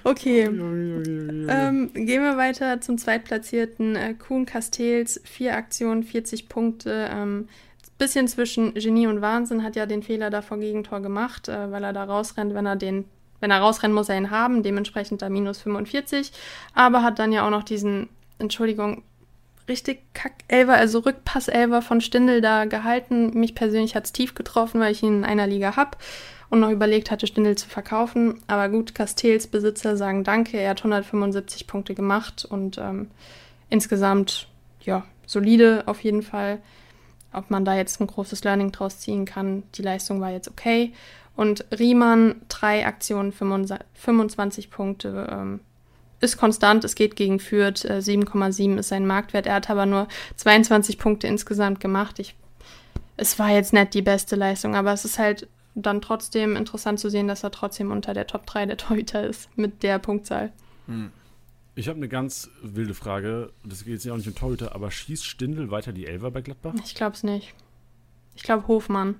[0.06, 0.44] okay.
[0.44, 5.20] Ähm, gehen wir weiter zum zweitplatzierten äh, Kuhn Castells.
[5.26, 7.10] Vier Aktionen, 40 Punkte.
[7.12, 7.48] Ähm,
[7.98, 11.84] bisschen zwischen Genie und Wahnsinn hat ja den Fehler da vor Gegentor gemacht, äh, weil
[11.84, 13.06] er da rausrennt, wenn er den,
[13.40, 16.32] wenn er rausrennt, muss er ihn haben, dementsprechend da minus 45.
[16.74, 19.04] Aber hat dann ja auch noch diesen, Entschuldigung,
[19.68, 23.38] richtig Kack-Elver, also Rückpass-Elver von Stindl da gehalten.
[23.40, 25.98] Mich persönlich hat es tief getroffen, weil ich ihn in einer Liga hab
[26.56, 28.42] und noch überlegt hatte, Stindl zu verkaufen.
[28.48, 30.58] Aber gut, Castells Besitzer sagen Danke.
[30.58, 33.12] Er hat 175 Punkte gemacht und ähm,
[33.70, 34.48] insgesamt,
[34.82, 36.60] ja, solide auf jeden Fall.
[37.34, 40.94] Ob man da jetzt ein großes Learning draus ziehen kann, die Leistung war jetzt okay.
[41.36, 45.60] Und Riemann, drei Aktionen, 25 Punkte, ähm,
[46.22, 49.48] ist konstant, es geht gegen Fürth, äh, 7,7 ist sein Marktwert.
[49.48, 52.20] Er hat aber nur 22 Punkte insgesamt gemacht.
[52.20, 52.36] Ich,
[53.18, 57.10] es war jetzt nicht die beste Leistung, aber es ist halt dann trotzdem interessant zu
[57.10, 60.52] sehen, dass er trotzdem unter der Top 3 der Torhüter ist mit der Punktzahl.
[61.76, 63.52] Ich habe eine ganz wilde Frage.
[63.64, 66.42] Das geht jetzt ja auch nicht um Torhüter, aber schießt Stindl weiter die Elfer bei
[66.42, 66.74] Gladbach?
[66.84, 67.54] Ich glaube es nicht.
[68.36, 69.16] Ich glaube Hofmann.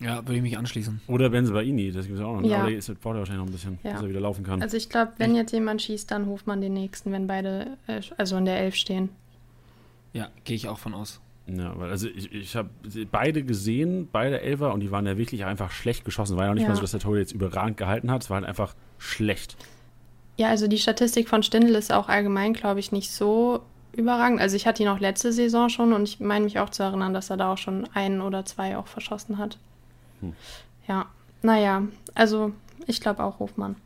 [0.00, 1.00] Ja, würde ich mich anschließen.
[1.06, 2.48] Oder Benzebaini, das gibt es auch noch.
[2.48, 2.58] Ja.
[2.58, 3.92] Aber der ist, braucht er wahrscheinlich noch ein bisschen, Ja.
[3.92, 4.60] bis er wieder laufen kann.
[4.60, 8.36] Also ich glaube, wenn jetzt jemand schießt, dann Hofmann den nächsten, wenn beide, äh, also
[8.36, 9.10] in der Elf stehen.
[10.12, 11.20] Ja, gehe ich auch von aus.
[11.46, 12.70] Ja, weil also ich, ich habe
[13.10, 16.36] beide gesehen, beide Elfer, und die waren ja wirklich einfach schlecht geschossen.
[16.36, 16.70] War ja auch nicht Ja.
[16.70, 18.22] mal so, dass der Torhüter jetzt überragend gehalten hat.
[18.22, 19.56] Es war halt einfach schlecht.
[20.36, 23.60] Ja, also die Statistik von Stindl ist auch allgemein, glaube ich, nicht so
[23.92, 24.40] überragend.
[24.40, 27.12] Also ich hatte ihn auch letzte Saison schon und ich meine mich auch zu erinnern,
[27.14, 29.58] dass er da auch schon einen oder zwei auch verschossen hat.
[30.20, 30.32] Hm.
[30.88, 31.06] Ja,
[31.42, 31.82] naja,
[32.14, 32.52] also
[32.86, 33.76] ich glaube auch Hofmann.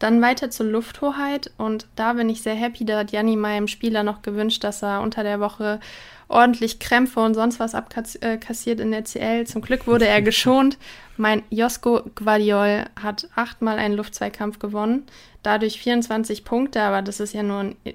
[0.00, 4.02] Dann weiter zur Lufthoheit und da bin ich sehr happy, da hat Janni meinem Spieler
[4.02, 5.78] noch gewünscht, dass er unter der Woche
[6.26, 9.46] ordentlich Krämpfe und sonst was abkassiert in der CL.
[9.46, 10.78] Zum Glück wurde er geschont.
[11.18, 15.04] Mein Josko Guardiol hat achtmal einen Luftzweikampf gewonnen,
[15.42, 17.92] dadurch 24 Punkte, aber das ist ja nur ein, äh,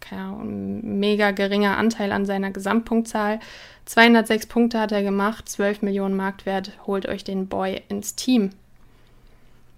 [0.00, 3.40] keine Ahnung, ein mega geringer Anteil an seiner Gesamtpunktzahl.
[3.84, 6.72] 206 Punkte hat er gemacht, 12 Millionen Marktwert.
[6.86, 8.52] Holt euch den Boy ins Team.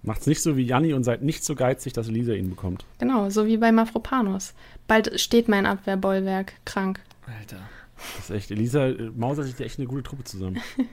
[0.05, 2.85] Macht's nicht so wie Janni und seid nicht so geizig, dass Elisa ihn bekommt.
[2.99, 4.53] Genau, so wie bei Mafropanos.
[4.87, 7.01] Bald steht mein Abwehrbollwerk krank.
[7.25, 7.59] Alter.
[8.17, 10.61] Das ist echt, Elisa äh, mausert sich echt eine gute Truppe zusammen.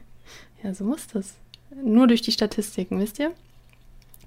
[0.63, 1.35] Ja, so muss das.
[1.75, 3.33] Nur durch die Statistiken, wisst ihr?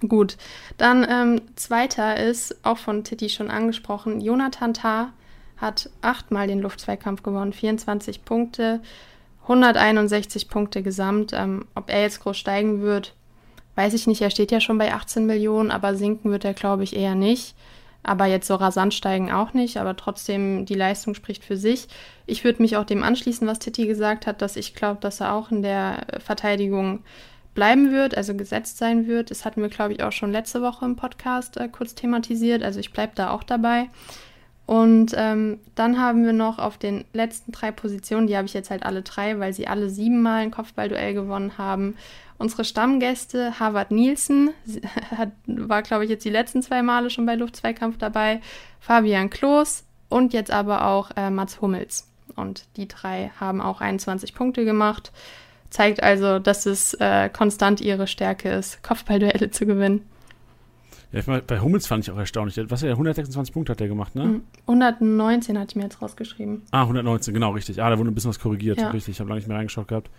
[0.06, 0.36] Gut,
[0.78, 5.14] dann ähm, zweiter ist, auch von Titi schon angesprochen, Jonathan Tah
[5.56, 8.82] hat achtmal den Luftzweikampf gewonnen, 24 Punkte,
[9.44, 11.32] 161 Punkte gesamt.
[11.34, 13.16] Ähm, ob er jetzt groß steigen wird,
[13.76, 14.22] weiß ich nicht.
[14.22, 17.56] Er steht ja schon bei 18 Millionen, aber sinken wird er, glaube ich, eher nicht.
[18.04, 21.88] Aber jetzt so rasant steigen auch nicht, aber trotzdem die Leistung spricht für sich.
[22.28, 25.34] Ich würde mich auch dem anschließen, was Titi gesagt hat, dass ich glaube, dass er
[25.34, 27.04] auch in der Verteidigung
[27.56, 29.32] bleiben wird, also gesetzt sein wird.
[29.32, 32.62] Das hatten wir, glaube ich, auch schon letzte Woche im Podcast äh, kurz thematisiert.
[32.62, 33.90] Also ich bleibe da auch dabei.
[34.66, 38.72] Und ähm, dann haben wir noch auf den letzten drei Positionen, die habe ich jetzt
[38.72, 41.96] halt alle drei, weil sie alle siebenmal ein Kopfballduell gewonnen haben.
[42.38, 44.50] Unsere Stammgäste, Harvard Nielsen,
[45.16, 48.42] hat, war, glaube ich, jetzt die letzten zwei Male schon bei Luftzweikampf dabei,
[48.80, 52.08] Fabian Klos und jetzt aber auch äh, Mats Hummels.
[52.36, 55.12] Und die drei haben auch 21 Punkte gemacht.
[55.70, 60.08] Zeigt also, dass es äh, konstant ihre Stärke ist, Kopfballduelle zu gewinnen.
[61.16, 62.60] Ja, ich mein, bei Hummels fand ich auch erstaunlich.
[62.70, 64.42] Was er 126 Punkte hat er gemacht, ne?
[64.68, 66.64] 119 hatte ich mir jetzt rausgeschrieben.
[66.72, 67.82] Ah, 119, genau, richtig.
[67.82, 68.78] Ah, da wurde ein bisschen was korrigiert.
[68.80, 68.90] Ja.
[68.90, 70.10] Richtig, ich habe lange nicht mehr reingeschaut gehabt.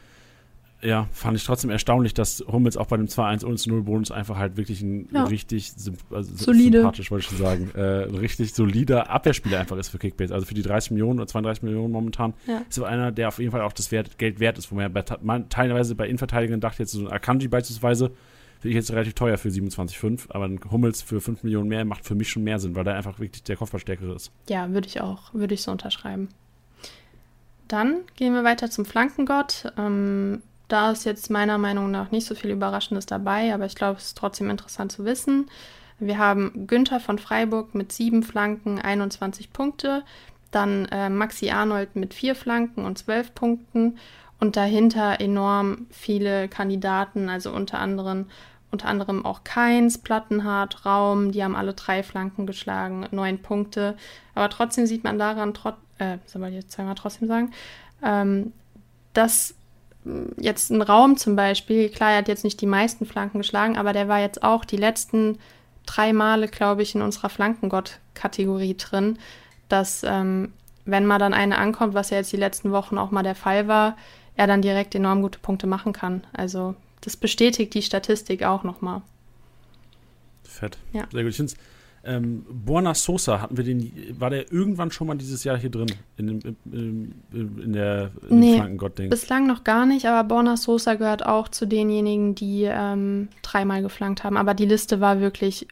[0.80, 4.38] Ja, fand ich trotzdem erstaunlich, dass Hummels auch bei dem 2-1 und 0 Bonus einfach
[4.38, 5.24] halt wirklich ein Ja.
[5.24, 5.72] richtig
[6.10, 6.78] also Solide.
[6.78, 10.32] sympathisch, wollte ich schon sagen, äh, ein richtig solider Abwehrspieler einfach ist für Kickbase.
[10.32, 12.62] Also für die 30 Millionen oder 32 Millionen momentan Ja.
[12.68, 14.82] ist aber einer, der auf jeden Fall auch das Wert, Geld wert ist, wo man
[14.82, 18.12] ja bei, man, teilweise bei Innenverteidigern dachte, jetzt so ein Akanji beispielsweise,
[18.66, 22.04] finde ich jetzt relativ teuer für 27,5, aber ein Hummels für 5 Millionen mehr macht
[22.04, 24.32] für mich schon mehr Sinn, weil der einfach wirklich der Kopfballstärkere ist.
[24.48, 26.28] Ja, würde ich auch, würde ich so unterschreiben.
[27.68, 29.72] Dann gehen wir weiter zum Flankengott.
[29.78, 33.98] Ähm, da ist jetzt meiner Meinung nach nicht so viel Überraschendes dabei, aber ich glaube,
[33.98, 35.48] es ist trotzdem interessant zu wissen.
[36.00, 40.02] Wir haben Günther von Freiburg mit sieben Flanken, 21 Punkte.
[40.50, 43.98] Dann äh, Maxi Arnold mit vier Flanken und 12 Punkten.
[44.40, 48.26] Und dahinter enorm viele Kandidaten, also unter anderem,
[48.76, 53.96] unter anderem auch Keins, Plattenhardt, Raum, die haben alle drei Flanken geschlagen, neun Punkte.
[54.34, 57.52] Aber trotzdem sieht man daran, trot äh, soll ich jetzt zweimal trotzdem sagen,
[58.02, 58.52] ähm,
[59.14, 59.54] dass
[60.04, 63.78] mh, jetzt ein Raum zum Beispiel, klar, er hat jetzt nicht die meisten Flanken geschlagen,
[63.78, 65.38] aber der war jetzt auch die letzten
[65.86, 69.18] drei Male, glaube ich, in unserer Flankengott-Kategorie drin,
[69.70, 70.52] dass ähm,
[70.84, 73.68] wenn mal dann eine ankommt, was ja jetzt die letzten Wochen auch mal der Fall
[73.68, 73.96] war,
[74.34, 76.26] er dann direkt enorm gute Punkte machen kann.
[76.34, 79.02] Also das bestätigt die Statistik auch nochmal.
[80.42, 80.78] Fett.
[80.92, 81.06] Ja.
[81.12, 81.30] Sehr gut.
[81.30, 81.52] Ich finde
[82.06, 85.88] ähm, Borna Sosa hatten wir den, war der irgendwann schon mal dieses Jahr hier drin?
[86.16, 89.10] In, in, in, in der in Nee, Flankengott-Ding.
[89.10, 94.22] Bislang noch gar nicht, aber Borna Sosa gehört auch zu denjenigen, die ähm, dreimal geflankt
[94.22, 94.36] haben.
[94.36, 95.66] Aber die Liste war wirklich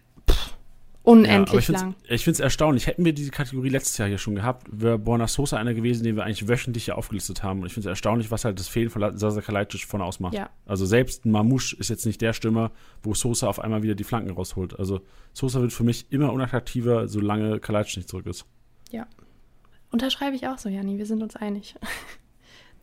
[1.04, 1.94] unendlich ja, aber lang.
[2.08, 2.88] ich finde es erstaunlich.
[2.88, 6.16] Hätten wir diese Kategorie letztes Jahr hier schon gehabt, wäre Borna Sosa einer gewesen, den
[6.16, 7.60] wir eigentlich wöchentlich hier aufgelistet haben.
[7.60, 10.34] Und ich finde es erstaunlich, was halt das Fehlen von Sasa Kalajdzic von ausmacht.
[10.34, 10.50] Ja.
[10.66, 12.72] Also selbst Mamouche ist jetzt nicht der Stürmer,
[13.04, 14.76] wo Sosa auf einmal wieder die Flanken rausholt.
[14.78, 15.02] Also
[15.32, 18.46] Sosa wird für mich immer unattraktiver, solange Kalajdzic nicht zurück ist.
[19.94, 21.76] Unterschreibe ich auch so, Janni, wir sind uns einig.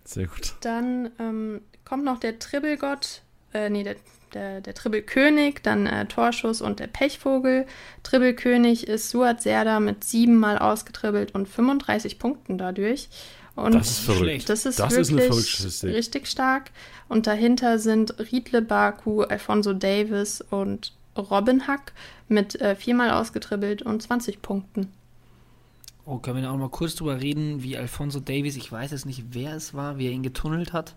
[0.05, 0.55] Sehr gut.
[0.61, 3.21] Dann ähm, kommt noch der Tribbelgott,
[3.53, 3.97] äh, nee, der,
[4.33, 7.65] der, der Tribbelkönig, dann äh, Torschuss und der Pechvogel.
[8.03, 13.09] Tribbelkönig ist Suat Serda mit siebenmal ausgetribbelt und 35 Punkten dadurch.
[13.55, 14.21] Und Das ist verrückt.
[14.23, 14.49] schlecht.
[14.49, 15.93] Das ist Das ist eine wirklich Statistik.
[15.93, 16.71] richtig stark.
[17.09, 21.91] Und dahinter sind Riedle Baku, Alfonso Davis und Robin Hack
[22.29, 24.87] mit äh, viermal ausgetribbelt und 20 Punkten.
[26.05, 29.05] Oh, können wir da auch mal kurz drüber reden, wie Alfonso Davies, ich weiß jetzt
[29.05, 30.95] nicht, wer es war, wie er ihn getunnelt hat.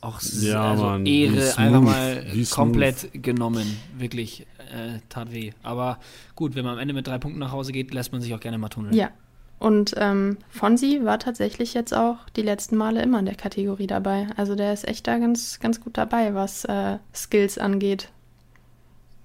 [0.00, 3.66] Auch sehr, Ja, also Mann, Ehre smooth, einfach mal komplett genommen.
[3.98, 5.50] Wirklich, äh, tat weh.
[5.62, 5.98] Aber
[6.36, 8.40] gut, wenn man am Ende mit drei Punkten nach Hause geht, lässt man sich auch
[8.40, 8.94] gerne mal tunneln.
[8.94, 9.10] Ja.
[9.58, 14.28] Und ähm, Fonsi war tatsächlich jetzt auch die letzten Male immer in der Kategorie dabei.
[14.36, 18.08] Also der ist echt da ganz, ganz gut dabei, was äh, Skills angeht.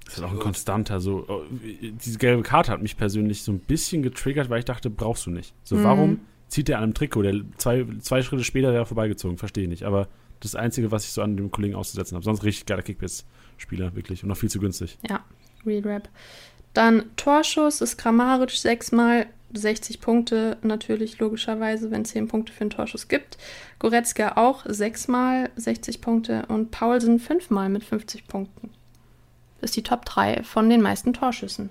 [0.05, 1.43] Das ist auch ein konstanter, so, oh,
[2.03, 5.29] diese gelbe Karte hat mich persönlich so ein bisschen getriggert, weil ich dachte, brauchst du
[5.29, 5.53] nicht.
[5.63, 5.83] So, Mhm.
[5.83, 6.19] warum
[6.49, 7.21] zieht der an einem Trikot?
[7.21, 9.83] Der zwei, zwei Schritte später wäre vorbeigezogen, verstehe ich nicht.
[9.83, 10.07] Aber
[10.43, 12.23] das Einzige, was ich so an dem Kollegen auszusetzen habe.
[12.25, 14.23] Sonst richtig geiler Kickbase-Spieler, wirklich.
[14.23, 14.97] Und noch viel zu günstig.
[15.09, 15.23] Ja,
[15.65, 16.09] Real Rap.
[16.73, 22.69] Dann Torschuss ist Kramaric sechsmal 60 Punkte, natürlich logischerweise, wenn es 10 Punkte für einen
[22.71, 23.37] Torschuss gibt.
[23.77, 28.71] Goretzka auch sechsmal 60 Punkte und Paulsen fünfmal mit 50 Punkten.
[29.61, 31.69] Das ist die Top 3 von den meisten Torschüssen.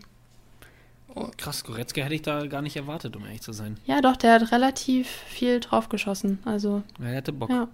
[1.36, 3.76] Krass, Goretzka hätte ich da gar nicht erwartet, um ehrlich zu sein.
[3.84, 6.38] Ja, doch, der hat relativ viel draufgeschossen.
[6.46, 7.50] Also, Ja, Er hätte Bock.
[7.50, 7.68] ja.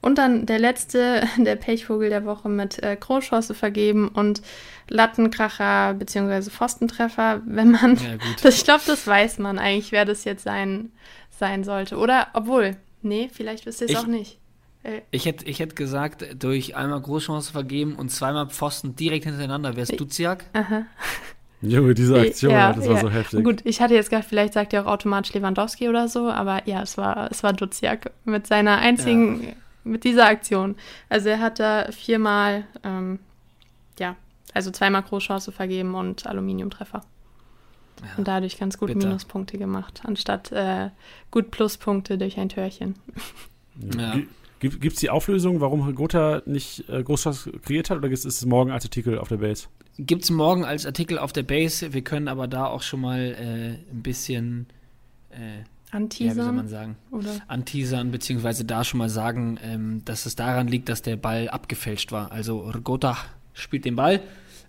[0.00, 4.42] Und dann der letzte, der Pechvogel der Woche mit äh, Großchance vergeben und
[4.88, 6.50] Lattenkracher bzw.
[6.50, 8.16] Pfostentreffer, wenn man Ja.
[8.42, 10.92] Das, ich glaube, das weiß man eigentlich, wer das jetzt sein,
[11.30, 11.96] sein sollte.
[11.96, 14.38] Oder, obwohl, nee, vielleicht wisst ihr es Ich- auch nicht.
[14.82, 19.70] Äh, Ich hätte ich hätt gesagt, durch einmal Großchance vergeben und zweimal Pfosten direkt hintereinander
[19.76, 20.44] wäre es Duziak.
[20.52, 20.82] aha.
[21.60, 23.00] Junge, diese Aktion, Ja, das war ja.
[23.00, 23.42] so heftig.
[23.42, 26.82] Gut, ich hatte jetzt gedacht, vielleicht sagt ihr auch automatisch Lewandowski oder so, aber ja,
[26.82, 29.56] es war, es war Duziak mit seiner einzigen,
[29.88, 30.76] mit dieser Aktion.
[31.08, 33.18] Also er hat da viermal, ähm,
[33.98, 34.16] ja,
[34.54, 37.02] also zweimal Großchance vergeben und Aluminiumtreffer.
[38.02, 38.08] Ja.
[38.16, 39.06] Und dadurch ganz gut bitter.
[39.06, 40.90] Minuspunkte gemacht, anstatt äh,
[41.30, 42.94] gut Pluspunkte durch ein Türchen.
[43.96, 44.16] Ja.
[44.60, 48.72] Gibt es die Auflösung, warum Gotha nicht äh, Großchance kreiert hat, oder ist es morgen
[48.72, 49.68] als Artikel auf der Base?
[49.98, 51.92] Gibt es morgen als Artikel auf der Base.
[51.92, 54.66] Wir können aber da auch schon mal äh, ein bisschen,
[55.30, 56.56] äh, ja, wie soll Anteasern?
[56.56, 57.30] man sagen, oder?
[57.48, 62.12] anteasern, beziehungsweise da schon mal sagen, ähm, dass es daran liegt, dass der Ball abgefälscht
[62.12, 62.30] war.
[62.32, 63.16] Also Rgota
[63.54, 64.20] spielt den Ball,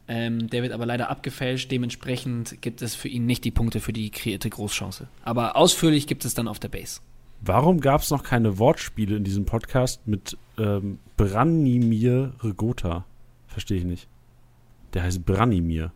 [0.07, 1.69] ähm, der wird aber leider abgefälscht.
[1.71, 5.07] Dementsprechend gibt es für ihn nicht die Punkte für die kreierte Großchance.
[5.23, 7.01] Aber ausführlich gibt es dann auf der Base.
[7.41, 13.05] Warum gab es noch keine Wortspiele in diesem Podcast mit ähm, Branimir Regota?
[13.47, 14.07] Verstehe ich nicht.
[14.93, 15.93] Der heißt Branimir.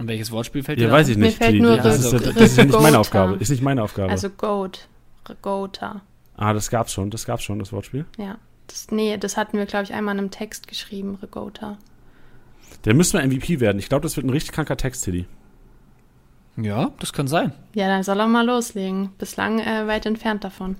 [0.00, 1.10] Und welches Wortspiel fällt Ja, dir weiß ein?
[1.12, 1.38] ich Mir nicht.
[1.38, 1.62] fällt Tilly.
[1.62, 2.98] nur das, ist, ja- Ris- das ist ja nicht meine.
[2.98, 3.36] Aufgabe.
[3.36, 4.10] Ist nicht meine Aufgabe.
[4.10, 4.88] Also Goat.
[5.28, 6.00] Regota.
[6.36, 7.10] ah, das gab's schon.
[7.10, 8.06] Das gab's schon, das Wortspiel.
[8.18, 8.38] Ja.
[8.66, 11.76] Das, nee, das hatten wir, glaube ich, einmal in einem Text geschrieben, Regota.
[12.84, 13.78] Der müsste mal MVP werden.
[13.78, 15.26] Ich glaube, das wird ein richtig kranker Text, Tilly.
[16.56, 17.52] Ja, das kann sein.
[17.74, 19.10] Ja, dann soll er mal loslegen.
[19.18, 20.76] Bislang äh, weit entfernt davon.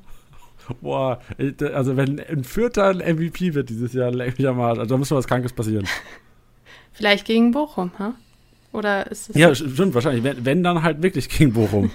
[0.80, 4.78] Boah, äh, also wenn ein Vierter ein MVP wird dieses Jahr, leck mich am Arsch.
[4.78, 5.86] Also da muss schon was Krankes passieren.
[6.92, 8.14] Vielleicht gegen Bochum, ha?
[8.72, 9.36] Oder ist es.
[9.36, 10.22] Ja, stimmt, wahrscheinlich.
[10.22, 11.90] Wenn, wenn dann halt wirklich gegen Bochum.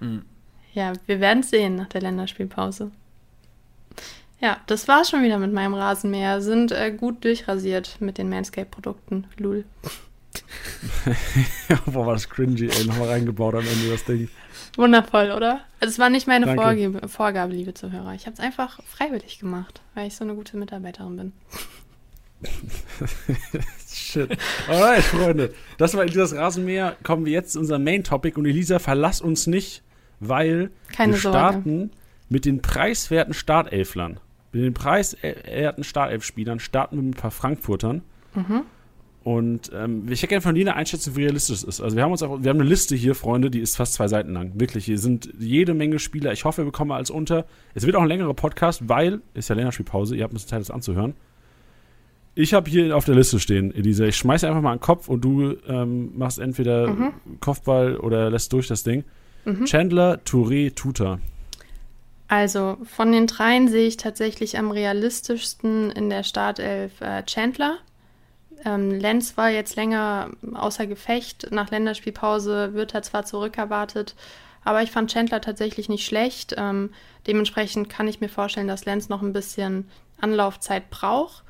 [0.72, 2.90] Ja, wir werden sehen nach der Länderspielpause.
[4.40, 6.42] Ja, das war's schon wieder mit meinem Rasenmäher.
[6.42, 9.26] Sind äh, gut durchrasiert mit den Manscape-Produkten.
[9.38, 9.64] Lul.
[11.86, 12.84] Boah, war das cringy, ey.
[12.84, 14.28] Nochmal reingebaut am Ende das Ding.
[14.76, 15.60] Wundervoll, oder?
[15.80, 16.54] Also es war nicht meine.
[16.54, 18.12] Vorgabe, Vorgabe, liebe Zuhörer.
[18.12, 21.32] Ich habe es einfach freiwillig gemacht, weil ich so eine gute Mitarbeiterin bin.
[23.88, 24.36] Shit.
[24.68, 25.54] Alright, Freunde.
[25.78, 26.96] Das war Elisas Rasenmäher.
[27.02, 28.38] Kommen wir jetzt zu unserem Main-Topic.
[28.38, 29.82] Und Elisa, verlass uns nicht,
[30.20, 31.38] weil Keine wir Sorge.
[31.38, 31.90] starten
[32.28, 34.20] mit den preiswerten Startelflern.
[34.52, 38.02] Mit den preiswerten Startelfspielern starten wir mit ein paar Frankfurtern.
[38.34, 38.62] Mhm.
[39.22, 41.80] Und ähm, ich hätte gerne von dir eine Einschätzung, wie realistisch es ist.
[41.80, 44.06] Also wir haben uns auch, wir haben eine Liste hier, Freunde, die ist fast zwei
[44.06, 44.52] Seiten lang.
[44.54, 46.32] Wirklich, hier sind jede Menge Spieler.
[46.32, 47.44] Ich hoffe, wir bekommen alles unter.
[47.74, 50.60] Es wird auch ein längerer Podcast, weil, ist ja Länderspielpause, ihr habt ein bisschen Zeit,
[50.60, 51.14] das anzuhören.
[52.38, 54.04] Ich habe hier auf der Liste stehen, Elisa.
[54.04, 57.14] Ich schmeiße einfach mal einen Kopf und du ähm, machst entweder Mhm.
[57.40, 59.04] Kopfball oder lässt durch das Ding.
[59.46, 59.64] Mhm.
[59.64, 61.18] Chandler, Touré, Tuta.
[62.28, 67.78] Also von den dreien sehe ich tatsächlich am realistischsten in der Startelf äh, Chandler.
[68.66, 71.48] Ähm, Lenz war jetzt länger außer Gefecht.
[71.52, 74.14] Nach Länderspielpause wird er zwar zurückerwartet,
[74.62, 76.54] aber ich fand Chandler tatsächlich nicht schlecht.
[76.58, 76.90] Ähm,
[77.26, 79.88] dementsprechend kann ich mir vorstellen, dass Lenz noch ein bisschen
[80.20, 81.44] Anlaufzeit braucht.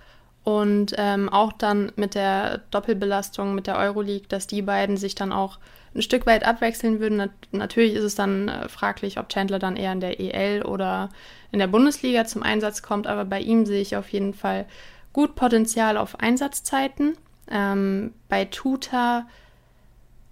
[0.47, 5.33] Und ähm, auch dann mit der Doppelbelastung mit der Euroleague, dass die beiden sich dann
[5.33, 5.59] auch
[5.93, 7.17] ein Stück weit abwechseln würden.
[7.17, 11.09] Nat natürlich ist es dann äh, fraglich, ob Chandler dann eher in der EL oder
[11.51, 14.67] in der Bundesliga zum Einsatz kommt, aber bei ihm sehe ich auf jeden Fall
[15.13, 17.19] gut Potenzial auf Einsatzzeiten.
[17.51, 19.27] Ähm, bei Tuta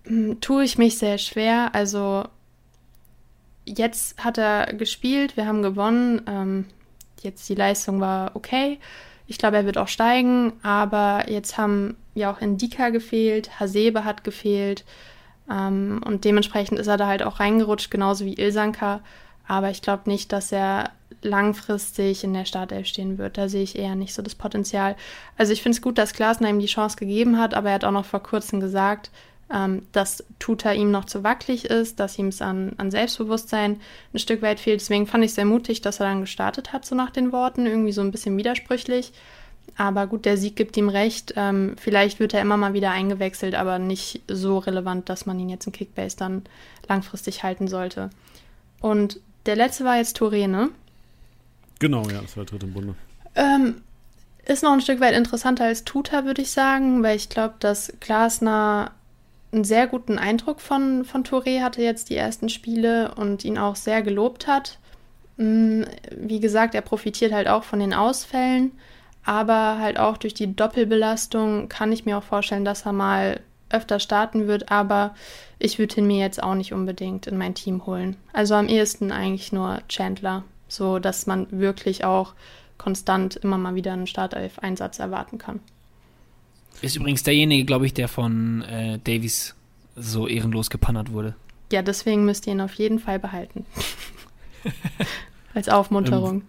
[0.04, 1.74] hm, tue ich mich sehr schwer.
[1.74, 2.22] Also
[3.64, 6.22] jetzt hat er gespielt, wir haben gewonnen.
[6.28, 6.66] Ähm,
[7.20, 8.78] jetzt die Leistung war okay.
[9.26, 14.22] Ich glaube, er wird auch steigen, aber jetzt haben ja auch Indika gefehlt, Hasebe hat
[14.24, 14.84] gefehlt
[15.50, 19.00] ähm, und dementsprechend ist er da halt auch reingerutscht, genauso wie Ilsanka.
[19.46, 20.90] Aber ich glaube nicht, dass er
[21.22, 23.38] langfristig in der Startelf stehen wird.
[23.38, 24.96] Da sehe ich eher nicht so das Potenzial.
[25.36, 27.84] Also ich finde es gut, dass Glasner ihm die Chance gegeben hat, aber er hat
[27.84, 29.10] auch noch vor kurzem gesagt,
[29.52, 33.80] ähm, dass Tuta ihm noch zu wackelig ist, dass ihm es an, an Selbstbewusstsein
[34.12, 34.80] ein Stück weit fehlt.
[34.80, 37.66] Deswegen fand ich es sehr mutig, dass er dann gestartet hat, so nach den Worten.
[37.66, 39.12] Irgendwie so ein bisschen widersprüchlich.
[39.76, 41.34] Aber gut, der Sieg gibt ihm recht.
[41.36, 45.48] Ähm, vielleicht wird er immer mal wieder eingewechselt, aber nicht so relevant, dass man ihn
[45.48, 46.42] jetzt in Kickbase dann
[46.88, 48.10] langfristig halten sollte.
[48.80, 50.70] Und der letzte war jetzt Touré, ne?
[51.80, 52.94] Genau, ja, das war der dritte im Bunde.
[53.34, 53.82] Ähm,
[54.46, 57.92] ist noch ein Stück weit interessanter als Tuta, würde ich sagen, weil ich glaube, dass
[58.00, 58.92] Glasner
[59.54, 63.76] einen sehr guten Eindruck von, von Touré hatte jetzt die ersten Spiele und ihn auch
[63.76, 64.78] sehr gelobt hat.
[65.36, 65.82] Mm,
[66.16, 68.72] Wie gesagt, er profitiert halt auch von den Ausfällen,
[69.24, 73.40] aber halt auch durch die Doppelbelastung kann ich mir auch vorstellen, dass er mal
[73.70, 75.14] öfter starten wird, aber
[75.58, 78.16] ich würde ihn mir jetzt auch nicht unbedingt in mein Team holen.
[78.32, 82.34] Also am ehesten eigentlich nur Chandler, so dass man wirklich auch
[82.78, 85.60] konstant immer mal wieder einen Startelf-Einsatz erwarten kann.
[86.84, 89.54] Ist übrigens derjenige, glaube ich, der von äh, Davies
[89.96, 91.34] so ehrenlos gepannert wurde.
[91.72, 93.64] Ja, deswegen müsst ihr ihn auf jeden Fall behalten.
[95.54, 96.42] Als Aufmunterung.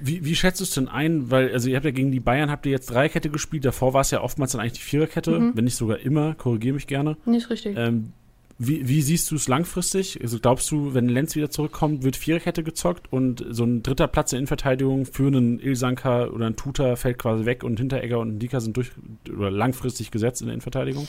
[0.00, 1.30] Wie, wie schätzt du es denn ein?
[1.30, 4.00] Weil, also ihr habt ja gegen die Bayern habt ihr jetzt Dreierkette gespielt, davor war
[4.00, 5.52] es ja oftmals dann eigentlich die Viererkette, Mhm.
[5.54, 7.16] wenn nicht sogar immer, korrigiere mich gerne.
[7.26, 7.76] Nicht richtig.
[7.76, 8.12] Ähm,
[8.58, 10.20] wie, wie siehst du es langfristig?
[10.22, 14.32] Also glaubst du, wenn Lenz wieder zurückkommt, wird Viererkette gezockt und so ein dritter Platz
[14.32, 18.60] in Innenverteidigung für einen Ilsanka oder einen Tuta fällt quasi weg und Hinteregger und Dika
[18.60, 18.90] sind durch
[19.28, 21.08] oder langfristig gesetzt in der Innenverteidigung?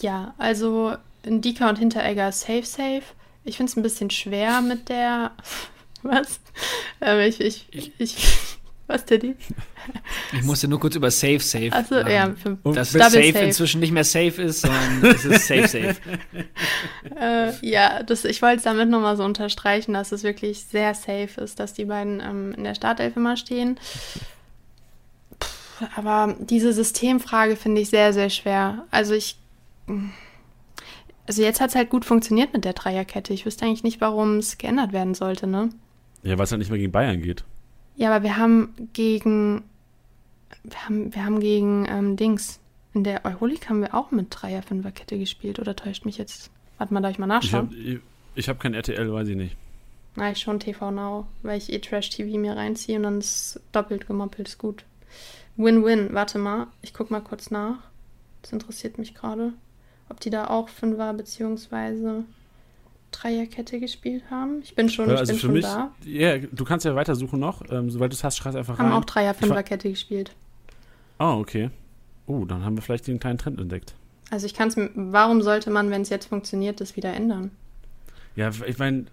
[0.00, 0.94] Ja, also
[1.24, 3.02] Dika und Hinteregger safe, safe.
[3.44, 5.32] Ich finde es ein bisschen schwer mit der.
[6.02, 6.40] Was?
[7.00, 8.16] Ähm, ich, ich, ich,
[8.92, 9.34] Was, Teddy?
[10.34, 11.70] Ich musste nur kurz über Safe Safe.
[11.88, 12.10] Sagen.
[12.10, 12.34] ja.
[12.34, 13.44] Für, Dass Double Safe, safe.
[13.46, 15.96] inzwischen nicht mehr Safe ist, sondern es ist Safe Safe.
[17.18, 21.40] äh, ja, das, ich wollte es damit nochmal so unterstreichen, dass es wirklich sehr safe
[21.40, 23.80] ist, dass die beiden ähm, in der Startelf immer stehen.
[25.38, 28.84] Puh, aber diese Systemfrage finde ich sehr, sehr schwer.
[28.90, 29.38] Also ich.
[31.26, 33.32] Also jetzt hat es halt gut funktioniert mit der Dreierkette.
[33.32, 35.70] Ich wüsste eigentlich nicht, warum es geändert werden sollte, ne?
[36.22, 37.44] Ja, weil es halt nicht mehr gegen Bayern geht.
[37.96, 39.64] Ja, aber wir haben gegen.
[40.64, 42.60] Wir haben, wir haben gegen ähm, Dings.
[42.94, 45.58] In der Euroleague haben wir auch mit Dreier, Fünferkette gespielt.
[45.58, 46.50] Oder täuscht mich jetzt?
[46.78, 47.70] Warte mal, darf ich mal nachschauen?
[48.34, 49.56] Ich habe hab kein RTL, weiß ich nicht.
[50.30, 54.48] Ich schon TV Now, weil ich eh Trash-TV mir reinziehe und dann ist doppelt gemoppelt,
[54.48, 54.84] ist gut.
[55.56, 57.78] Win-Win, warte mal, ich guck mal kurz nach.
[58.42, 59.52] Das interessiert mich gerade.
[60.08, 62.24] Ob die da auch Fünfer beziehungsweise
[63.12, 64.60] Dreierkette gespielt haben.
[64.62, 65.92] Ich bin schon, Ja, ich also bin für schon mich, da.
[66.04, 67.62] ja, du kannst ja weitersuchen noch.
[67.70, 68.98] Ähm, sobald du es hast, schreib einfach Haben rein.
[69.00, 70.34] auch Dreier, Ich fa- Fünferkette gespielt.
[71.18, 71.70] Ah, okay.
[72.26, 73.94] Oh, dann haben wir vielleicht den kleinen Trend entdeckt.
[74.30, 77.50] Also ich kann es warum sollte man, wenn es jetzt funktioniert, das wieder ändern?
[78.34, 79.04] Ja, ich meine,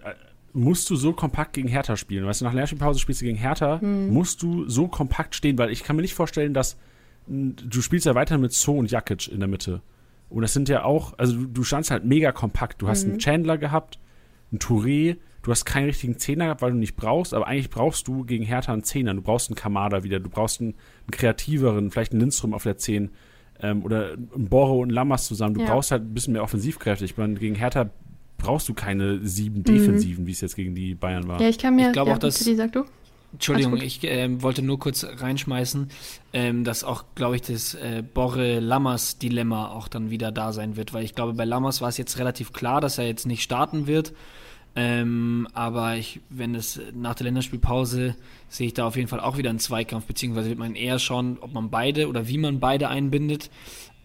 [0.54, 2.26] musst du so kompakt gegen Hertha spielen?
[2.26, 4.14] Weißt du, nach Lernspielpause spielst du gegen Hertha, Hm.
[4.14, 6.78] musst du so kompakt stehen, weil ich kann mir nicht vorstellen, dass
[7.28, 9.82] du spielst ja weiter mit So und Jakic in der Mitte.
[10.30, 12.82] Und das sind ja auch, also du, du standst halt mega kompakt.
[12.82, 13.12] Du hast Mhm.
[13.12, 13.98] einen Chandler gehabt,
[14.52, 18.08] einen Touré, du hast keinen richtigen Zehner gehabt, weil du nicht brauchst, aber eigentlich brauchst
[18.08, 19.14] du gegen Hertha einen Zehner.
[19.14, 22.78] Du brauchst einen Kamada wieder, du brauchst einen, einen kreativeren, vielleicht einen Lindström auf der
[22.78, 23.10] 10
[23.62, 25.56] ähm, oder einen Borro und Lammers zusammen.
[25.56, 25.68] Du Ja.
[25.68, 27.06] brauchst halt ein bisschen mehr Offensivkräfte.
[27.06, 27.90] Ich meine, gegen Hertha
[28.38, 29.64] brauchst du keine sieben Mhm.
[29.64, 31.42] Defensiven, wie es jetzt gegen die Bayern war.
[31.42, 31.88] Ja, ich kann mir.
[31.88, 32.86] Ich glaube ja, auch, dass- Tilly, sag du?
[33.32, 35.90] Entschuldigung, ich ähm, wollte nur kurz reinschmeißen,
[36.34, 41.04] ähm, dass auch, glaube ich, das äh, Borre-Lammers-Dilemma auch dann wieder da sein wird, weil
[41.04, 44.14] ich glaube, bei Lammers war es jetzt relativ klar, dass er jetzt nicht starten wird.
[44.76, 48.16] Ähm, aber ich, wenn es nach der Länderspielpause
[48.50, 51.38] sehe ich da auf jeden Fall auch wieder einen Zweikampf, beziehungsweise wird man eher schauen,
[51.42, 53.50] ob man beide oder wie man beide einbindet.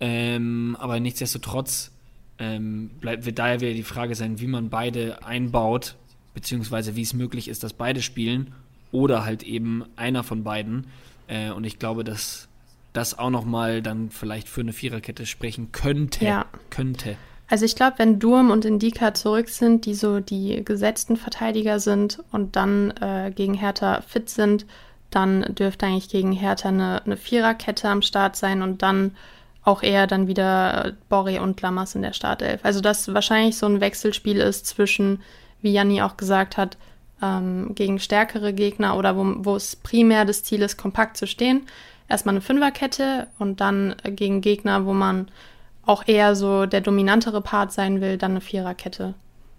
[0.00, 1.92] Ähm, aber nichtsdestotrotz
[2.38, 5.96] ähm, bleibt, wird daher wieder die Frage sein, wie man beide einbaut,
[6.34, 8.54] beziehungsweise wie es möglich ist, dass beide spielen
[8.95, 10.86] oder halt eben einer von beiden.
[11.26, 12.49] Äh, und ich glaube, dass
[12.92, 16.24] das auch nochmal dann vielleicht für eine Viererkette sprechen könnte.
[16.24, 16.47] Ja.
[16.70, 17.16] Könnte.
[17.51, 22.22] Also ich glaube, wenn Durm und Indika zurück sind, die so die gesetzten Verteidiger sind
[22.30, 24.64] und dann äh, gegen Hertha fit sind,
[25.11, 29.14] dann dürfte eigentlich gegen Hertha eine, eine Viererkette am Start sein und dann
[29.62, 32.61] auch eher dann wieder Borre und Lammers in der Startelf.
[32.64, 35.20] Also dass wahrscheinlich so ein Wechselspiel ist zwischen,
[35.62, 36.76] wie Janni auch gesagt hat,
[37.24, 41.66] ähm, gegen stärkere Gegner oder wo, es primär das Ziel ist, kompakt zu stehen.
[42.08, 45.28] Erstmal eine Fünferkette und dann äh, gegen Gegner, wo man
[45.86, 49.14] auch eher so der dominantere Part sein will, dann eine Viererkette.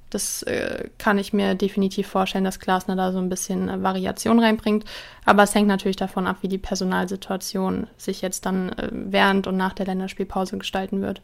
[0.10, 4.40] Das äh, kann ich mir definitiv vorstellen, dass Glasner da so ein bisschen äh, Variation
[4.40, 4.86] reinbringt.
[5.26, 9.58] Aber es hängt natürlich davon ab, wie die Personalsituation sich jetzt dann äh, während und
[9.58, 11.22] nach der Länderspielpause gestalten wird.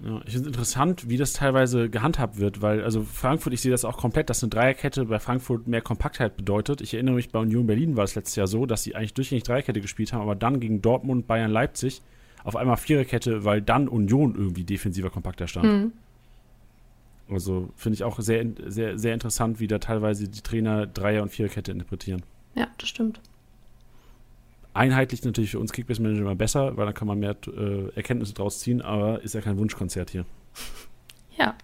[0.00, 3.70] Ja, ich finde es interessant, wie das teilweise gehandhabt wird, weil, also Frankfurt, ich sehe
[3.70, 6.82] das auch komplett, dass eine Dreierkette bei Frankfurt mehr Kompaktheit bedeutet.
[6.82, 9.44] Ich erinnere mich, bei Union Berlin war es letztes Jahr so, dass sie eigentlich durchgängig
[9.44, 12.02] Dreierkette gespielt haben, aber dann gegen Dortmund, Bayern, Leipzig
[12.44, 15.66] auf einmal Viererkette, weil dann Union irgendwie defensiver kompakter stand.
[15.66, 15.92] Hm.
[17.28, 21.30] Also finde ich auch sehr, sehr, sehr interessant, wie da teilweise die Trainer Dreier- und
[21.30, 22.22] Viererkette interpretieren.
[22.54, 23.20] Ja, das stimmt.
[24.76, 28.60] Einheitlich natürlich für uns Kickbase-Manager immer besser, weil dann kann man mehr äh, Erkenntnisse draus
[28.60, 30.24] ziehen, aber ist ja kein Wunschkonzert hier.
[31.36, 31.54] Ja.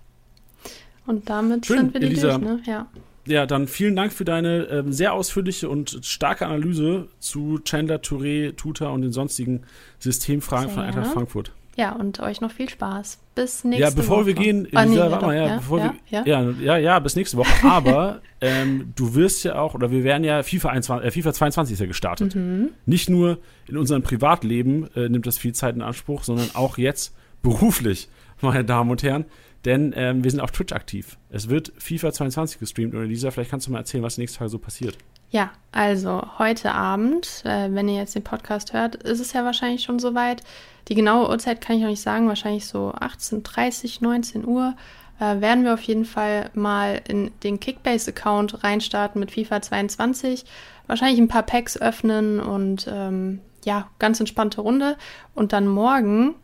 [1.06, 2.38] Und damit Schön, sind wir die Elisa.
[2.38, 2.62] durch, ne?
[2.66, 2.88] Ja.
[3.24, 8.56] Ja, dann vielen Dank für deine ähm, sehr ausführliche und starke Analyse zu Chandler, Touré,
[8.56, 9.62] Tuta und den sonstigen
[10.00, 11.12] Systemfragen Sehr von Eintracht.
[11.12, 11.52] Frankfurt.
[11.76, 13.18] Ja, und euch noch viel Spaß.
[13.34, 13.96] Bis nächste Ja, Woche.
[13.96, 16.40] bevor wir gehen, Ah, nee, Elisa, ja, warte mal, doch, ja, bevor ja, wir, ja.
[16.42, 17.66] ja, ja, ja, bis nächste Woche.
[17.66, 21.72] Aber ähm, du wirst ja auch, oder wir werden ja FIFA, 21, äh, FIFA 22
[21.72, 22.34] ist ja gestartet.
[22.34, 22.70] Mhm.
[22.84, 27.14] Nicht nur in unserem Privatleben äh, nimmt das viel Zeit in Anspruch, sondern auch jetzt
[27.42, 28.08] beruflich,
[28.42, 29.24] meine Damen und Herren.
[29.64, 31.16] Denn ähm, wir sind auf Twitch aktiv.
[31.30, 34.50] Es wird FIFA 22 gestreamt und Elisa, vielleicht kannst du mal erzählen, was nächste Tage
[34.50, 34.98] so passiert.
[35.30, 39.82] Ja, also heute Abend, äh, wenn ihr jetzt den Podcast hört, ist es ja wahrscheinlich
[39.82, 40.42] schon soweit.
[40.88, 44.74] Die genaue Uhrzeit kann ich noch nicht sagen, wahrscheinlich so 18.30, 19 Uhr.
[45.20, 50.44] Äh, werden wir auf jeden Fall mal in den Kickbase-Account reinstarten mit FIFA 22.
[50.86, 54.96] Wahrscheinlich ein paar Packs öffnen und ähm, ja, ganz entspannte Runde.
[55.34, 56.34] Und dann morgen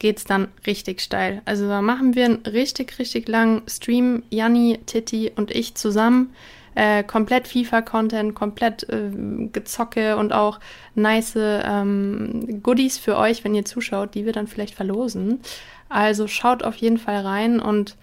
[0.00, 1.42] geht's dann richtig steil.
[1.44, 4.22] Also da machen wir einen richtig, richtig langen Stream.
[4.30, 6.34] Janni, Titti und ich zusammen.
[6.74, 9.10] Äh, komplett FIFA-Content, komplett äh,
[9.52, 10.58] Gezocke und auch
[10.94, 15.40] nice ähm, Goodies für euch, wenn ihr zuschaut, die wir dann vielleicht verlosen.
[15.88, 17.96] Also schaut auf jeden Fall rein und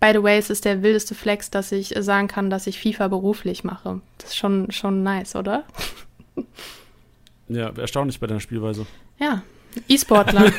[0.00, 3.08] by the way, es ist der wildeste Flex, dass ich sagen kann, dass ich FIFA
[3.08, 4.00] beruflich mache.
[4.18, 5.64] Das ist schon, schon nice, oder?
[7.48, 8.86] Ja, erstaunlich bei deiner Spielweise.
[9.18, 9.42] Ja,
[9.88, 10.46] E-Sportler.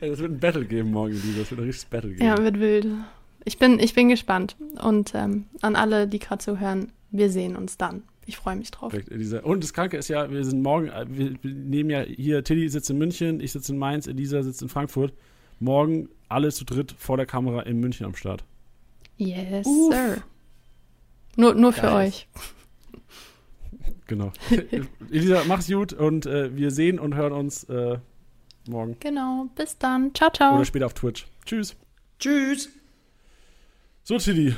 [0.00, 1.14] Es wird ein Battle geben morgen.
[1.14, 2.24] Es wird ein richtiges Battle geben.
[2.24, 2.86] ja, wird wild.
[3.48, 4.56] Ich bin, ich bin gespannt.
[4.82, 8.02] Und ähm, an alle, die gerade zuhören, wir sehen uns dann.
[8.26, 8.92] Ich freue mich drauf.
[9.42, 12.68] Und das Kranke ist ja, wir sind morgen, äh, wir wir nehmen ja hier, Tilly
[12.68, 15.14] sitzt in München, ich sitze in Mainz, Elisa sitzt in Frankfurt.
[15.60, 18.44] Morgen alle zu dritt vor der Kamera in München am Start.
[19.16, 19.94] Yes, Uff.
[19.94, 20.22] sir.
[21.36, 22.08] Nur, nur für Geil.
[22.08, 22.28] euch.
[24.08, 24.30] Genau.
[25.10, 27.98] Elisa, mach's gut und äh, wir sehen und hören uns äh,
[28.68, 28.96] morgen.
[29.00, 30.14] Genau, bis dann.
[30.14, 30.56] Ciao, ciao.
[30.56, 31.26] Oder später auf Twitch.
[31.46, 31.76] Tschüss.
[32.18, 32.68] Tschüss.
[34.08, 34.54] So, Tilly.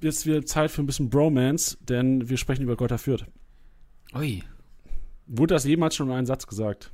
[0.00, 3.26] Jetzt wieder Zeit für ein bisschen Bromance, denn wir sprechen über Gotter Fürth.
[4.14, 4.44] Ui.
[5.26, 6.92] Wurde das jemals schon in einem Satz gesagt?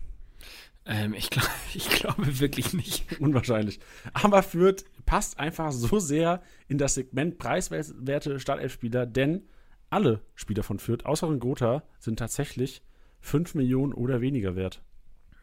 [0.87, 3.05] Ähm, ich, glaub, ich glaube wirklich nicht.
[3.21, 3.81] Unwahrscheinlich.
[4.15, 9.43] Aber Fürth passt einfach so sehr in das Segment preiswerte Startelfspieler, denn
[9.91, 12.81] alle Spieler von Fürth, außer Gotha, sind tatsächlich
[13.21, 14.81] 5 Millionen oder weniger wert.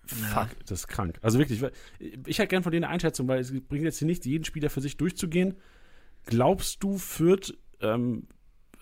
[0.08, 1.20] Fuck, das ist krank.
[1.22, 1.64] Also wirklich,
[2.00, 4.72] ich hätte gern von denen eine Einschätzung, weil es bringt jetzt hier nichts, jeden Spieler
[4.72, 5.56] für sich durchzugehen.
[6.26, 8.28] Glaubst du, Fürth, ähm,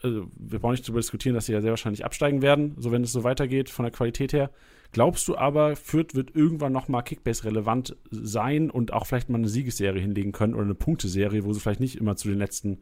[0.02, 3.04] also wir brauchen nicht darüber diskutieren, dass sie ja sehr wahrscheinlich absteigen werden, so wenn
[3.04, 4.52] es so weitergeht von der Qualität her.
[4.92, 9.48] Glaubst du aber, Fürth wird irgendwann nochmal Kickbase relevant sein und auch vielleicht mal eine
[9.48, 12.82] Siegesserie hinlegen können oder eine Punkteserie, wo sie vielleicht nicht immer zu den letzten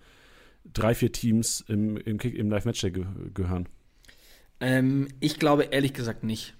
[0.73, 3.69] drei, vier Teams im, im, im Live-Match ge gehören?
[4.59, 6.55] Ähm, ich glaube ehrlich gesagt nicht.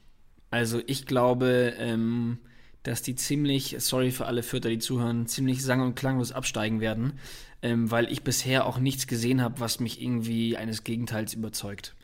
[0.49, 2.39] Also ich glaube, ähm,
[2.83, 7.13] dass die ziemlich, sorry für alle Vierter, die zuhören, ziemlich sang- und klanglos absteigen werden,
[7.61, 11.95] ähm, weil ich bisher auch nichts gesehen habe, was mich irgendwie eines Gegenteils überzeugt.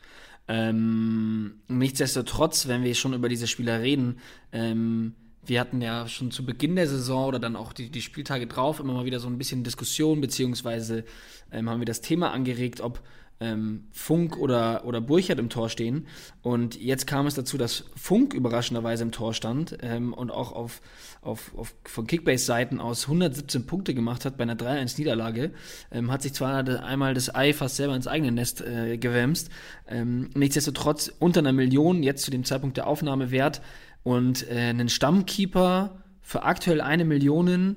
[0.48, 4.18] Ähm, nichtsdestotrotz, wenn wir schon über diese Spieler reden,
[4.52, 8.46] ähm, wir hatten ja schon zu Beginn der Saison oder dann auch die, die Spieltage
[8.46, 11.04] drauf immer mal wieder so ein bisschen Diskussion, beziehungsweise
[11.52, 13.00] ähm, haben wir das Thema angeregt, ob
[13.40, 16.06] ähm, Funk oder, oder Burchard im Tor stehen.
[16.42, 20.80] Und jetzt kam es dazu, dass Funk überraschenderweise im Tor stand ähm, und auch auf,
[21.22, 25.52] auf, auf von Kickbase-Seiten aus 117 Punkte gemacht hat bei einer 3-1-Niederlage.
[25.92, 29.50] Ähm, hat sich zwar einmal das Ei fast selber ins eigene Nest äh, gewämst.
[29.88, 33.60] Ähm, nichtsdestotrotz unter einer Million jetzt zu dem Zeitpunkt der Aufnahme wert
[34.02, 37.76] und äh, einen Stammkeeper für aktuell eine Million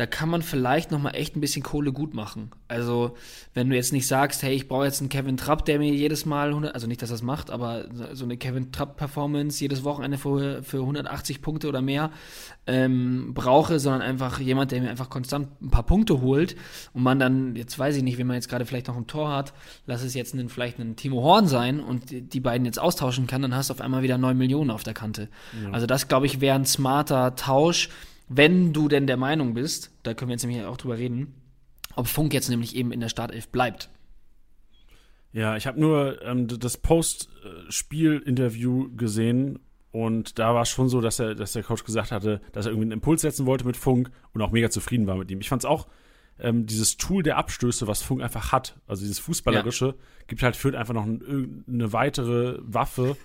[0.00, 2.50] da kann man vielleicht noch mal echt ein bisschen Kohle gut machen.
[2.68, 3.16] Also,
[3.52, 6.24] wenn du jetzt nicht sagst, hey, ich brauche jetzt einen Kevin Trapp, der mir jedes
[6.24, 10.16] Mal 100, also nicht, dass er das macht, aber so eine Kevin Trapp-Performance jedes Wochenende
[10.16, 12.10] für, für 180 Punkte oder mehr
[12.66, 16.56] ähm, brauche, sondern einfach jemand, der mir einfach konstant ein paar Punkte holt
[16.94, 19.30] und man dann, jetzt weiß ich nicht, wie man jetzt gerade vielleicht noch ein Tor
[19.30, 19.52] hat,
[19.84, 23.42] lass es jetzt einen, vielleicht einen Timo Horn sein und die beiden jetzt austauschen kann,
[23.42, 25.28] dann hast du auf einmal wieder 9 Millionen auf der Kante.
[25.62, 25.72] Ja.
[25.72, 27.90] Also das, glaube ich, wäre ein smarter Tausch
[28.32, 31.34] wenn du denn der Meinung bist, da können wir jetzt nämlich auch drüber reden,
[31.96, 33.90] ob Funk jetzt nämlich eben in der Startelf bleibt.
[35.32, 39.58] Ja, ich habe nur ähm, das Post-Spiel-Interview gesehen
[39.90, 42.70] und da war es schon so, dass, er, dass der Coach gesagt hatte, dass er
[42.70, 45.40] irgendwie einen Impuls setzen wollte mit Funk und auch mega zufrieden war mit ihm.
[45.40, 45.88] Ich fand es auch,
[46.38, 49.94] ähm, dieses Tool der Abstöße, was Funk einfach hat, also dieses Fußballerische, ja.
[50.28, 53.16] gibt halt Fürth einfach noch ein, eine weitere Waffe,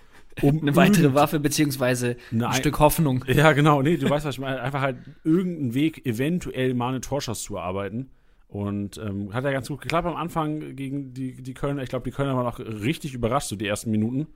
[0.42, 3.24] um eine weitere Waffe beziehungsweise ein Stück Hoffnung.
[3.28, 3.82] Ja, genau.
[3.82, 4.62] Nee, du weißt, was ich meine.
[4.62, 8.10] Einfach halt irgendeinen Weg, eventuell mal eine Torschuss zu erarbeiten.
[8.48, 11.84] Und ähm, hat ja ganz gut geklappt am Anfang gegen die, die Kölner.
[11.84, 14.28] Ich glaube, die Kölner waren auch richtig überrascht, so die ersten Minuten.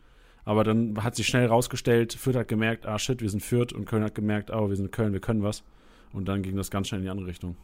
[0.45, 3.71] Aber dann hat sich schnell rausgestellt, Fürth hat gemerkt, ah shit, wir sind Fürth.
[3.71, 5.63] Und Köln hat gemerkt, oh, wir sind Köln, wir können was.
[6.11, 7.55] Und dann ging das ganz schnell in die andere Richtung.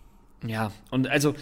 [0.45, 1.33] Ja, und also,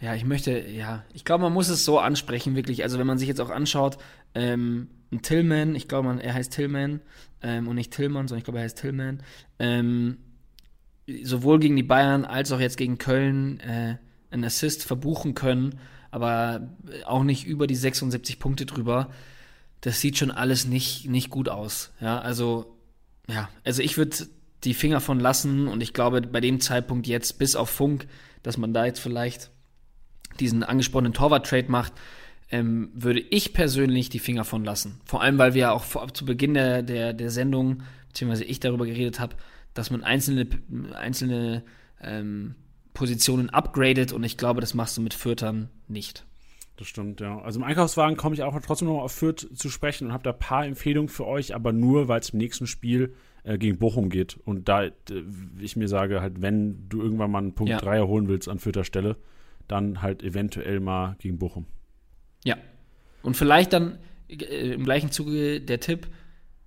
[0.00, 2.82] ja, ich möchte, ja, ich glaube, man muss es so ansprechen, wirklich.
[2.82, 3.98] Also, wenn man sich jetzt auch anschaut,
[4.34, 7.00] ähm, ein Tillman, ich glaube, er heißt Tillman
[7.42, 9.22] ähm, und nicht Tillman, sondern ich glaube, er heißt Tillman,
[9.58, 10.18] ähm,
[11.22, 13.96] sowohl gegen die Bayern als auch jetzt gegen Köln äh,
[14.30, 15.78] einen Assist verbuchen können,
[16.10, 16.68] aber
[17.04, 19.10] auch nicht über die 76 Punkte drüber.
[19.80, 21.92] Das sieht schon alles nicht, nicht gut aus.
[22.00, 22.76] Ja, also,
[23.28, 24.16] ja, also ich würde
[24.64, 28.06] die Finger von lassen und ich glaube, bei dem Zeitpunkt jetzt, bis auf Funk,
[28.42, 29.50] dass man da jetzt vielleicht
[30.38, 31.92] diesen angesprochenen Torwart-Trade macht,
[32.52, 35.00] ähm, würde ich persönlich die Finger von lassen.
[35.04, 38.60] Vor allem, weil wir ja auch vor, zu Beginn der, der, der Sendung, beziehungsweise ich
[38.60, 39.36] darüber geredet habe,
[39.74, 40.46] dass man einzelne,
[40.94, 41.64] einzelne
[42.00, 42.54] ähm,
[42.92, 46.26] Positionen upgradet und ich glaube, das machst du mit Fürtern nicht.
[46.76, 47.40] Das stimmt, ja.
[47.40, 50.30] Also im Einkaufswagen komme ich auch trotzdem noch auf Fürth zu sprechen und habe da
[50.30, 54.10] ein paar Empfehlungen für euch, aber nur, weil es im nächsten Spiel äh, gegen Bochum
[54.10, 54.38] geht.
[54.44, 54.92] Und da äh,
[55.58, 57.78] ich mir sage, halt, wenn du irgendwann mal einen Punkt ja.
[57.78, 59.16] 3 erholen willst an Fürther Stelle,
[59.68, 61.66] dann halt eventuell mal gegen Bochum.
[62.44, 62.56] Ja.
[63.22, 66.08] Und vielleicht dann äh, im gleichen Zuge der Tipp,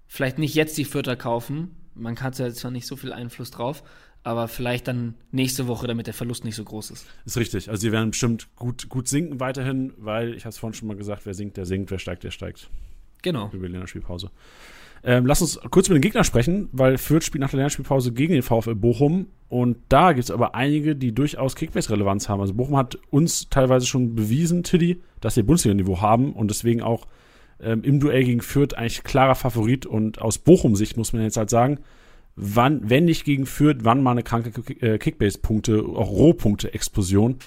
[0.08, 1.76] vielleicht nicht jetzt die Vierter kaufen.
[1.94, 3.84] Man hat ja zwar nicht so viel Einfluss drauf,
[4.24, 7.06] aber vielleicht dann nächste Woche, damit der Verlust nicht so groß ist.
[7.26, 7.70] Ist richtig.
[7.70, 10.98] Also sie werden bestimmt gut, gut sinken weiterhin, weil ich habe es vorhin schon mal
[10.98, 12.70] gesagt, wer sinkt, der sinkt, wer steigt, der steigt.
[13.22, 13.50] Genau.
[13.54, 14.30] Über die Länderspielpause.
[15.08, 18.34] Ähm, lass uns kurz mit den Gegnern sprechen, weil Fürth spielt nach der Länderspielpause gegen
[18.34, 22.42] den VfL Bochum und da gibt es aber einige, die durchaus Kickbase-Relevanz haben.
[22.42, 27.06] Also Bochum hat uns teilweise schon bewiesen, Tiddy, dass sie Bundesliga-Niveau haben und deswegen auch
[27.62, 31.52] ähm, im Duell gegen Fürth eigentlich klarer Favorit und aus Bochum-Sicht muss man jetzt halt
[31.52, 31.80] sagen,
[32.36, 34.52] wann, wenn nicht gegen Fürth, wann mal eine kranke
[34.82, 37.38] äh, Kickbase-Punkte, auch Rohpunkte-Explosion.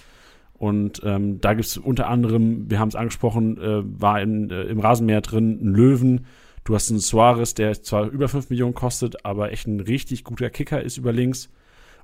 [0.54, 4.62] Und ähm, da gibt es unter anderem, wir haben es angesprochen, äh, war in, äh,
[4.62, 6.26] im Rasenmäher drin ein Löwen.
[6.68, 10.50] Du hast einen Suarez, der zwar über 5 Millionen kostet, aber echt ein richtig guter
[10.50, 11.48] Kicker ist über links.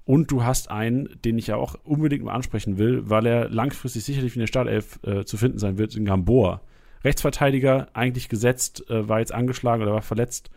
[0.06, 4.04] Und du hast einen, den ich ja auch unbedingt mal ansprechen will, weil er langfristig
[4.04, 6.62] sicherlich in der Startelf äh, zu finden sein wird, in Gamboa.
[7.04, 10.48] Rechtsverteidiger, eigentlich gesetzt, äh, war jetzt angeschlagen oder war verletzt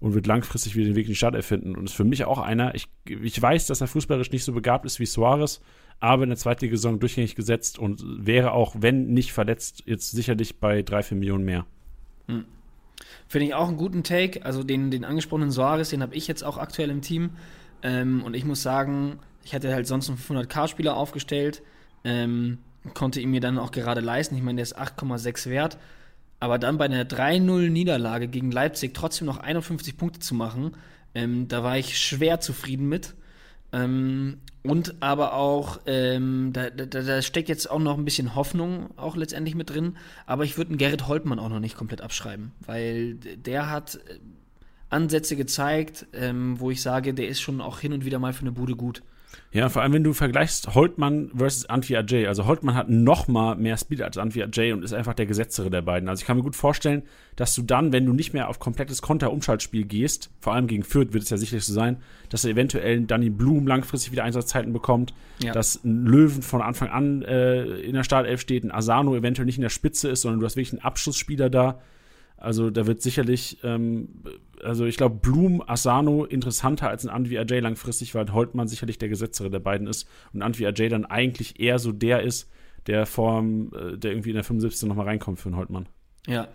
[0.00, 1.76] und wird langfristig wieder den Weg in die Startelf finden.
[1.76, 4.84] Und ist für mich auch einer, ich, ich weiß, dass er fußballerisch nicht so begabt
[4.84, 5.62] ist wie Suarez,
[5.98, 10.82] aber in der Zweitligasaison durchgängig gesetzt und wäre auch, wenn nicht verletzt, jetzt sicherlich bei
[10.82, 11.64] drei, vier Millionen mehr.
[12.26, 12.44] Hm.
[13.28, 14.44] Finde ich auch einen guten Take.
[14.44, 17.30] Also den, den angesprochenen Suarez, den habe ich jetzt auch aktuell im Team.
[17.82, 21.62] Ähm, und ich muss sagen, ich hatte halt sonst einen 500k-Spieler aufgestellt,
[22.04, 22.58] ähm,
[22.94, 24.36] konnte ihn mir dann auch gerade leisten.
[24.36, 25.78] Ich meine, der ist 8,6 wert.
[26.38, 30.76] Aber dann bei einer 3-0-Niederlage gegen Leipzig trotzdem noch 51 Punkte zu machen,
[31.14, 33.14] ähm, da war ich schwer zufrieden mit.
[33.72, 38.90] Ähm, und aber auch, ähm, da, da, da, steckt jetzt auch noch ein bisschen Hoffnung
[38.96, 39.96] auch letztendlich mit drin.
[40.26, 44.18] Aber ich würde einen Gerrit Holtmann auch noch nicht komplett abschreiben, weil der hat äh,
[44.90, 48.42] Ansätze gezeigt, ähm, wo ich sage, der ist schon auch hin und wieder mal für
[48.42, 49.02] eine Bude gut.
[49.56, 52.26] Ja, vor allem, wenn du vergleichst Holtmann versus Antwi Ajay.
[52.26, 55.70] Also Holtmann hat noch mal mehr Speed als Antwi Ajay und ist einfach der gesetztere
[55.70, 56.10] der beiden.
[56.10, 57.04] Also ich kann mir gut vorstellen,
[57.36, 61.14] dass du dann, wenn du nicht mehr auf komplettes Konter-Umschaltspiel gehst, vor allem gegen Fürth
[61.14, 61.96] wird es ja sicherlich so sein,
[62.28, 65.54] dass er eventuell Danny Blum langfristig wieder Einsatzzeiten bekommt, ja.
[65.54, 69.56] dass ein Löwen von Anfang an äh, in der Startelf steht, ein Asano eventuell nicht
[69.56, 71.80] in der Spitze ist, sondern du hast wirklich einen Abschlussspieler da.
[72.36, 74.08] Also da wird sicherlich, ähm,
[74.62, 79.08] also ich glaube, Blum, Asano interessanter als ein Anvi Ajay langfristig, weil Holtmann sicherlich der
[79.08, 82.50] Gesetzere der beiden ist und Anvi Ajay dann eigentlich eher so der ist,
[82.86, 84.88] der vorm, äh, der irgendwie in der 75.
[84.88, 85.88] nochmal reinkommt für einen Holtmann.
[86.26, 86.48] Ja.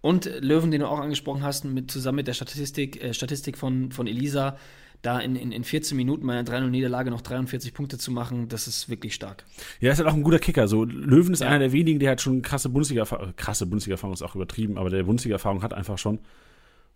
[0.00, 3.92] Und Löwen, den du auch angesprochen hast, mit, zusammen mit der Statistik, äh, Statistik von,
[3.92, 4.56] von Elisa,
[5.02, 8.88] da in, in, in 14 Minuten meiner 3-0-Niederlage noch 43 Punkte zu machen, das ist
[8.88, 9.44] wirklich stark.
[9.80, 10.68] Ja, ist halt auch ein guter Kicker.
[10.68, 11.48] So, Löwen ist ja.
[11.48, 14.90] einer der wenigen, der hat schon krasse Bundesliga-Erfahrung, äh, krasse Bundesliga-Erfahrung ist auch übertrieben, aber
[14.90, 16.20] der Bundesliga-Erfahrung hat einfach schon.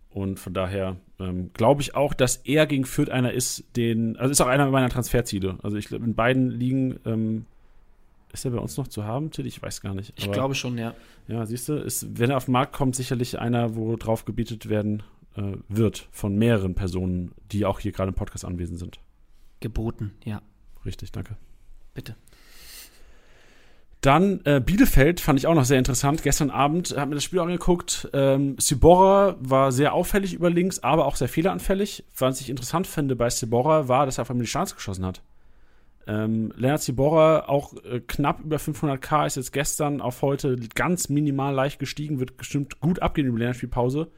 [0.09, 4.31] Und von daher ähm, glaube ich auch, dass er gegen Fürth einer ist, den, also
[4.31, 5.57] ist auch einer meiner Transferziele.
[5.61, 7.45] Also ich glaube, in beiden Ligen ähm,
[8.31, 9.45] ist er bei uns noch zu haben, Till?
[9.45, 10.13] Ich weiß gar nicht.
[10.15, 10.93] ich glaube schon, ja.
[11.27, 14.69] Ja, siehst du, ist, wenn er auf den Markt kommt, sicherlich einer, wo drauf gebietet
[14.69, 15.03] werden
[15.37, 18.99] äh, wird von mehreren Personen, die auch hier gerade im Podcast anwesend sind.
[19.59, 20.41] Geboten, ja.
[20.85, 21.37] Richtig, danke.
[21.93, 22.15] Bitte.
[24.01, 26.21] Dann äh, Bielefeld fand ich auch noch sehr interessant.
[26.21, 28.07] Gestern Abend hat mir das Spiel angeguckt.
[28.13, 32.05] Ähm, Sibora war sehr auffällig über links, aber auch sehr fehleranfällig.
[32.17, 35.23] Was ich interessant finde bei Sibora war, dass er auf einmal die Chance geschossen hat.
[36.05, 41.53] Ähm, Lennart Sibora auch äh, knapp über 500k ist jetzt gestern auf heute ganz minimal
[41.53, 44.09] leicht gestiegen, wird bestimmt gut abgehen über die Länderspielpause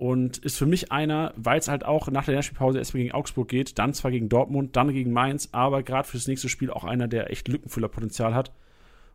[0.00, 3.48] und ist für mich einer, weil es halt auch nach der Länderspielpause erstmal gegen Augsburg
[3.48, 6.84] geht, dann zwar gegen Dortmund, dann gegen Mainz, aber gerade für das nächste Spiel auch
[6.84, 8.50] einer, der echt Lückenfüllerpotenzial hat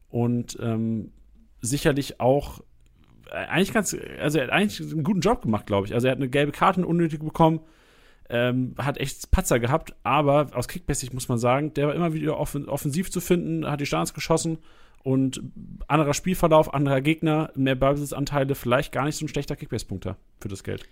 [0.09, 1.11] und ähm,
[1.59, 2.59] sicherlich auch
[3.31, 5.95] äh, eigentlich ganz, also er hat eigentlich einen guten Job gemacht, glaube ich.
[5.95, 7.61] Also er hat eine gelbe Karte unnötig bekommen,
[8.29, 12.37] ähm, hat echt Patzer gehabt, aber aus Kickbasic muss man sagen, der war immer wieder
[12.37, 14.59] offensiv zu finden, hat die Starts geschossen
[15.05, 15.39] und
[15.87, 20.63] anderer Spielverlauf, anderer Gegner, mehr Ballbesitzanteile, vielleicht gar nicht so ein schlechter Kickbase-Punkter für das
[20.63, 20.83] Geld.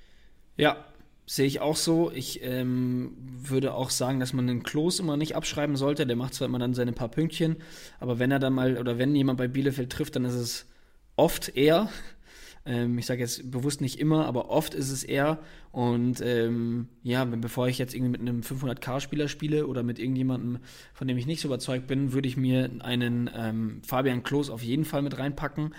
[0.55, 0.77] Ja,
[1.25, 2.11] sehe ich auch so.
[2.11, 6.05] Ich ähm, würde auch sagen, dass man den Klos immer nicht abschreiben sollte.
[6.05, 7.55] Der macht zwar immer dann seine paar Pünktchen,
[7.99, 10.69] aber wenn er dann mal oder wenn jemand bei Bielefeld trifft, dann ist es
[11.15, 11.89] oft er.
[12.65, 15.39] Ähm, ich sage jetzt bewusst nicht immer, aber oft ist es er.
[15.71, 20.59] Und ähm, ja, bevor ich jetzt irgendwie mit einem 500k-Spieler spiele oder mit irgendjemandem,
[20.93, 24.63] von dem ich nicht so überzeugt bin, würde ich mir einen ähm, Fabian Klos auf
[24.63, 25.73] jeden Fall mit reinpacken.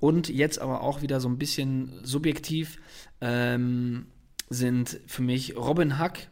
[0.00, 2.78] Und jetzt aber auch wieder so ein bisschen subjektiv
[3.20, 4.06] ähm,
[4.50, 6.28] sind für mich Robin Hack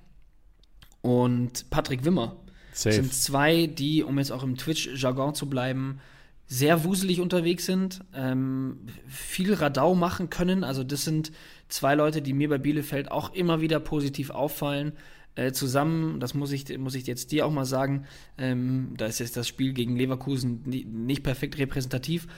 [1.00, 2.36] und Patrick Wimmer.
[2.74, 2.96] Safe.
[2.96, 6.00] sind zwei, die, um jetzt auch im Twitch-Jargon zu bleiben,
[6.46, 10.62] sehr wuselig unterwegs sind, ähm, viel Radau machen können.
[10.62, 11.32] Also das sind
[11.68, 14.92] zwei Leute, die mir bei Bielefeld auch immer wieder positiv auffallen.
[15.36, 18.04] Äh, zusammen, das muss ich, muss ich jetzt dir auch mal sagen,
[18.38, 22.28] ähm, da ist jetzt das Spiel gegen Leverkusen nicht perfekt repräsentativ.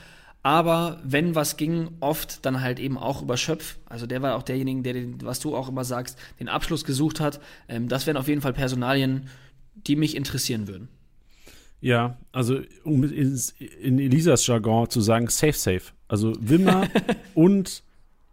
[0.42, 3.78] Aber wenn was ging, oft dann halt eben auch über Schöpf.
[3.86, 7.18] Also der war auch derjenige, der, den, was du auch immer sagst, den Abschluss gesucht
[7.18, 7.40] hat.
[7.68, 9.28] Ähm, das wären auf jeden Fall Personalien,
[9.74, 10.88] die mich interessieren würden.
[11.80, 13.38] Ja, also um in,
[13.80, 15.92] in Elisas Jargon zu sagen, safe, safe.
[16.08, 16.88] Also Wimmer
[17.34, 17.84] und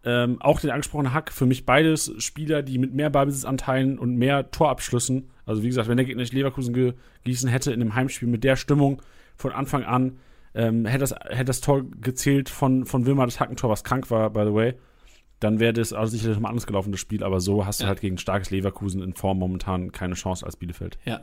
[0.05, 4.51] ähm, auch den angesprochenen Hack, für mich beides Spieler, die mit mehr Ballbesitzanteilen und mehr
[4.51, 8.43] Torabschlüssen, also wie gesagt, wenn der Gegner nicht Leverkusen gegießen hätte in einem Heimspiel mit
[8.43, 9.01] der Stimmung
[9.37, 10.19] von Anfang an,
[10.55, 14.29] ähm, hätte, das, hätte das Tor gezählt von, von Wimmer, das Hackentor, was krank war,
[14.29, 14.73] by the way,
[15.39, 17.85] dann wäre das also sicherlich nochmal anders gelaufen, das Spiel, aber so hast ja.
[17.85, 20.97] du halt gegen starkes Leverkusen in Form momentan keine Chance als Bielefeld.
[21.05, 21.21] Ja,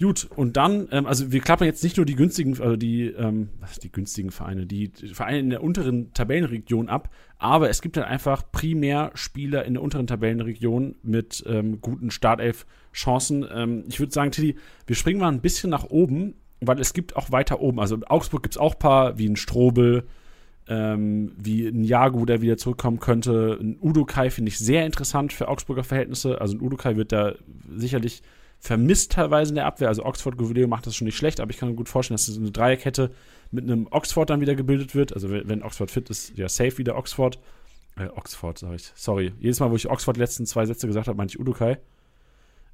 [0.00, 3.50] Gut, und dann, ähm, also wir klappern jetzt nicht nur die günstigen, also die, ähm,
[3.82, 8.50] die günstigen Vereine, die Vereine in der unteren Tabellenregion ab, aber es gibt halt einfach
[8.50, 13.46] primär Spieler in der unteren Tabellenregion mit ähm, guten Startelf-Chancen.
[13.54, 14.56] Ähm, ich würde sagen, Tilly,
[14.86, 18.04] wir springen mal ein bisschen nach oben, weil es gibt auch weiter oben, also in
[18.04, 20.08] Augsburg gibt es auch ein paar, wie ein Strobel,
[20.66, 23.58] ähm, wie ein Jagu, der wieder zurückkommen könnte.
[23.60, 26.40] Ein Udokai finde ich sehr interessant für Augsburger Verhältnisse.
[26.40, 27.34] Also ein Udokai wird da
[27.76, 28.22] sicherlich
[28.64, 29.88] vermisst teilweise in der Abwehr.
[29.88, 32.28] Also Oxford Govileo macht das schon nicht schlecht, aber ich kann mir gut vorstellen, dass
[32.28, 33.10] es eine Dreierkette
[33.50, 35.12] mit einem Oxford dann wieder gebildet wird.
[35.12, 37.38] Also wenn Oxford fit ist, ja safe wieder Oxford.
[37.96, 38.90] Äh, Oxford, sag ich.
[38.94, 39.32] Sorry.
[39.38, 41.76] Jedes Mal, wo ich Oxford die letzten zwei Sätze gesagt habe, meinte ich Udokai.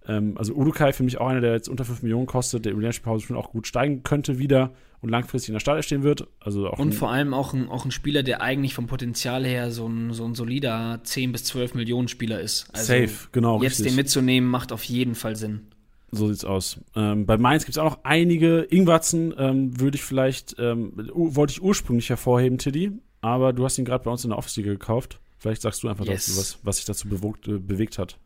[0.07, 2.79] Ähm, also Udokai für mich auch einer, der jetzt unter 5 Millionen kostet, der die
[2.79, 6.29] Länderspielpause schon auch gut steigen könnte wieder und langfristig in der Stadt stehen wird.
[6.39, 9.73] Also auch und vor allem auch ein, auch ein Spieler, der eigentlich vom Potenzial her
[9.73, 12.69] so ein, so ein solider 10 bis 12 Millionen Spieler ist.
[12.73, 13.61] Also Safe, genau.
[13.61, 13.89] Jetzt richtig.
[13.89, 15.67] den mitzunehmen, macht auf jeden Fall Sinn.
[16.13, 16.81] So sieht's aus.
[16.97, 18.63] Ähm, bei Mainz gibt es auch noch einige.
[18.63, 23.85] Ingwatzen ähm, würde ich vielleicht, ähm, wollte ich ursprünglich hervorheben, Tiddy, aber du hast ihn
[23.85, 25.21] gerade bei uns in der Office-Liga gekauft.
[25.39, 26.27] Vielleicht sagst du einfach yes.
[26.27, 28.19] dazu, was, was sich dazu bewogt, äh, bewegt hat.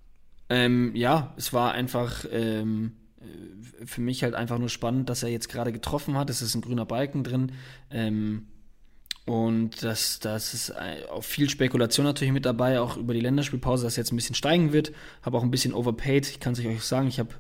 [0.49, 5.29] Ähm, ja, es war einfach ähm, äh, für mich halt einfach nur spannend, dass er
[5.29, 6.31] jetzt gerade getroffen hat.
[6.31, 7.53] Es ist ein grüner Balken drin.
[7.91, 8.47] Ähm,
[9.27, 13.85] und das, das ist äh, auch viel Spekulation natürlich mit dabei, auch über die Länderspielpause,
[13.85, 14.93] dass jetzt ein bisschen steigen wird.
[15.23, 16.29] Habe auch ein bisschen overpaid.
[16.29, 17.35] Ich kann es euch sagen, ich habe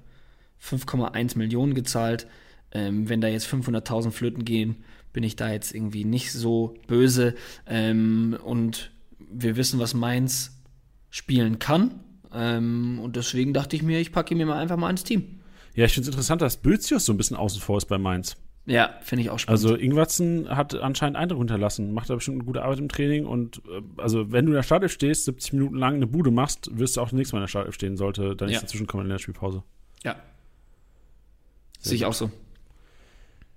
[0.65, 2.27] 5,1 Millionen gezahlt.
[2.73, 7.35] Ähm, wenn da jetzt 500.000 Flöten gehen, bin ich da jetzt irgendwie nicht so böse.
[7.66, 10.61] Ähm, und wir wissen, was Mainz
[11.11, 12.01] spielen kann.
[12.32, 15.41] Ähm, und deswegen dachte ich mir, ich packe ihn mir mal einfach mal ins Team.
[15.74, 18.36] Ja, ich finde es interessant, dass Bözius so ein bisschen außen vor ist bei Mainz.
[18.66, 19.62] Ja, finde ich auch spannend.
[19.62, 23.59] Also Ingwatzen hat anscheinend Eindruck hinterlassen, macht da bestimmt eine gute Arbeit im Training und
[23.69, 26.97] äh, also wenn du in der Startelf stehst, 70 Minuten lang eine Bude machst, wirst
[26.97, 28.61] du auch nächstes Mal in der Startelf stehen, sollte dann nicht ja.
[28.62, 29.62] dazwischen kommen in der Spielpause.
[30.03, 30.16] Ja,
[31.85, 32.31] Sehe ich auch so.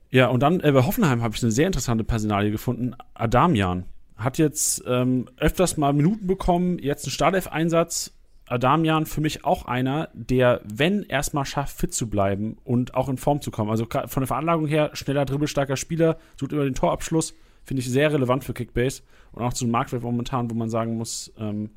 [0.09, 2.95] Ja, und dann äh, bei Hoffenheim habe ich eine sehr interessante Personalie gefunden.
[3.13, 3.85] Adamian
[4.15, 8.13] hat jetzt ähm, öfters mal Minuten bekommen, jetzt einen Startelf-Einsatz.
[8.47, 13.17] Adamian für mich auch einer, der, wenn erstmal schafft, fit zu bleiben und auch in
[13.17, 13.69] Form zu kommen.
[13.69, 17.33] Also von der Veranlagung her, schneller, dribbelstarker Spieler, sucht über den Torabschluss,
[17.65, 20.95] finde ich sehr relevant für Kickbase und auch zu einem Marktwert momentan, wo man sagen
[20.97, 21.71] muss, ähm,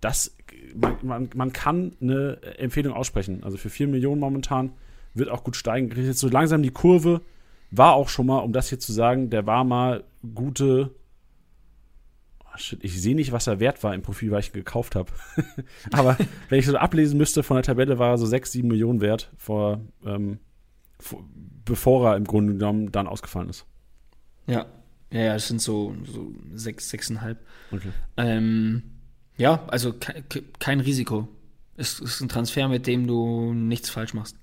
[0.00, 0.36] dass
[0.74, 3.44] man, man, man kann eine Empfehlung aussprechen.
[3.44, 4.72] Also für 4 Millionen momentan
[5.14, 5.90] wird auch gut steigen.
[5.90, 7.22] Kriegt jetzt so langsam die Kurve.
[7.70, 10.04] War auch schon mal, um das hier zu sagen, der war mal
[10.34, 10.94] gute.
[12.44, 14.96] Oh shit, ich sehe nicht, was er wert war im Profil, weil ich ihn gekauft
[14.96, 15.12] habe.
[15.92, 16.16] Aber
[16.48, 19.30] wenn ich so ablesen müsste von der Tabelle, war er so 6, 7 Millionen wert,
[19.36, 20.38] vor, ähm,
[20.98, 21.22] vor,
[21.64, 23.66] bevor er im Grunde genommen dann ausgefallen ist.
[24.46, 24.66] Ja,
[25.12, 27.36] ja, ja, es sind so, so 6, 6,5.
[27.72, 27.90] Okay.
[28.16, 28.82] Ähm,
[29.36, 31.28] ja, also ke kein Risiko.
[31.76, 34.36] Es ist ein Transfer, mit dem du nichts falsch machst.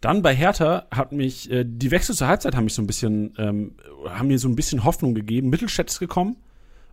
[0.00, 3.34] Dann bei Hertha hat mich, äh, die Wechsel zur Halbzeit haben mich so ein bisschen,
[3.38, 3.74] ähm,
[4.08, 5.50] haben mir so ein bisschen Hoffnung gegeben.
[5.50, 6.36] Mittelstädt ist gekommen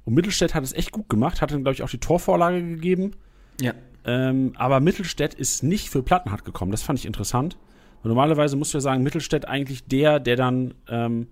[0.04, 3.12] und Mittelstädt hat es echt gut gemacht, hat dann, glaube ich, auch die Torvorlage gegeben.
[3.62, 3.74] Ja.
[4.06, 6.72] Ähm, aber Mittelstädt ist nicht für Plattenhardt gekommen.
[6.72, 7.58] Das fand ich interessant.
[8.04, 11.28] Und normalerweise musst du ja sagen, Mittelstädt eigentlich der, der dann ähm,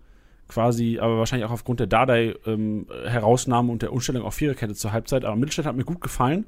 [0.47, 5.25] quasi, aber wahrscheinlich auch aufgrund der Dardai-Herausnahme ähm, und der Umstellung auf Viererkette zur Halbzeit.
[5.25, 6.45] Aber Mittelstädt hat mir gut gefallen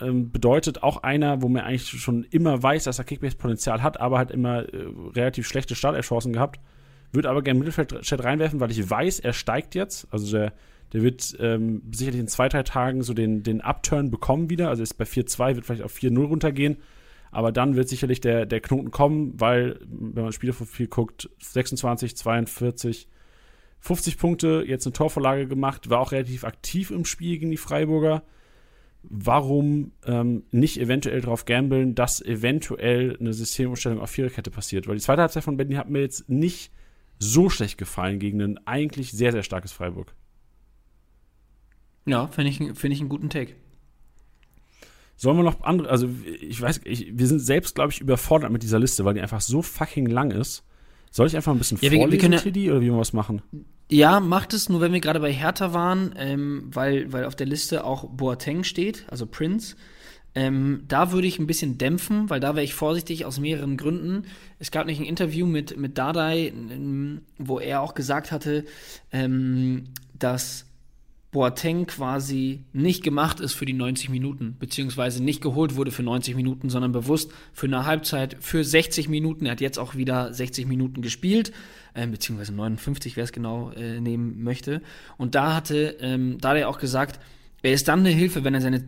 [0.00, 4.18] ähm, bedeutet auch einer, wo man eigentlich schon immer weiß, dass er Kickbase-Potenzial hat, aber
[4.18, 6.60] halt immer äh, relativ schlechte Starterchancen gehabt.
[7.12, 10.06] Würde aber gerne Mittelfeld-Chat reinwerfen, weil ich weiß, er steigt jetzt.
[10.10, 10.52] Also der,
[10.92, 14.68] der wird ähm, sicherlich in zwei, drei Tagen so den, den Upturn bekommen wieder.
[14.68, 16.76] Also ist bei 4-2, wird vielleicht auf 4-0 runtergehen.
[17.30, 23.08] Aber dann wird sicherlich der, der Knoten kommen, weil, wenn man Spielerprofil guckt, 26, 42,
[23.80, 28.22] 50 Punkte, jetzt eine Torvorlage gemacht, war auch relativ aktiv im Spiel gegen die Freiburger
[29.02, 34.86] warum ähm, nicht eventuell darauf gambeln, dass eventuell eine Systemumstellung auf Viererkette passiert.
[34.86, 36.72] Weil die zweite Halbzeit von Berlin hat mir jetzt nicht
[37.18, 40.14] so schlecht gefallen gegen ein eigentlich sehr, sehr starkes Freiburg.
[42.06, 43.54] Ja, finde ich, find ich einen guten Take.
[45.16, 46.08] Sollen wir noch andere, also
[46.40, 49.40] ich weiß, ich, wir sind selbst, glaube ich, überfordert mit dieser Liste, weil die einfach
[49.40, 50.64] so fucking lang ist.
[51.10, 53.12] Soll ich einfach ein bisschen ja, vorlesen, wir, können ja, Tiddy, oder wie wir was
[53.12, 53.42] machen?
[53.90, 57.46] Ja, macht es, nur wenn wir gerade bei Hertha waren, ähm, weil, weil auf der
[57.46, 59.76] Liste auch Boateng steht, also Prince.
[60.34, 64.26] Ähm, da würde ich ein bisschen dämpfen, weil da wäre ich vorsichtig aus mehreren Gründen.
[64.58, 68.64] Es gab nicht ein Interview mit, mit Dardai, ähm, wo er auch gesagt hatte,
[69.10, 69.84] ähm,
[70.18, 70.67] dass
[71.30, 76.34] Boateng quasi nicht gemacht ist für die 90 Minuten, beziehungsweise nicht geholt wurde für 90
[76.34, 79.44] Minuten, sondern bewusst für eine Halbzeit für 60 Minuten.
[79.44, 81.52] Er hat jetzt auch wieder 60 Minuten gespielt,
[81.92, 84.80] äh, beziehungsweise 59, wer es genau äh, nehmen möchte.
[85.18, 87.20] Und da hatte, ähm, da hat er auch gesagt,
[87.62, 88.84] er ist dann eine Hilfe, wenn er seine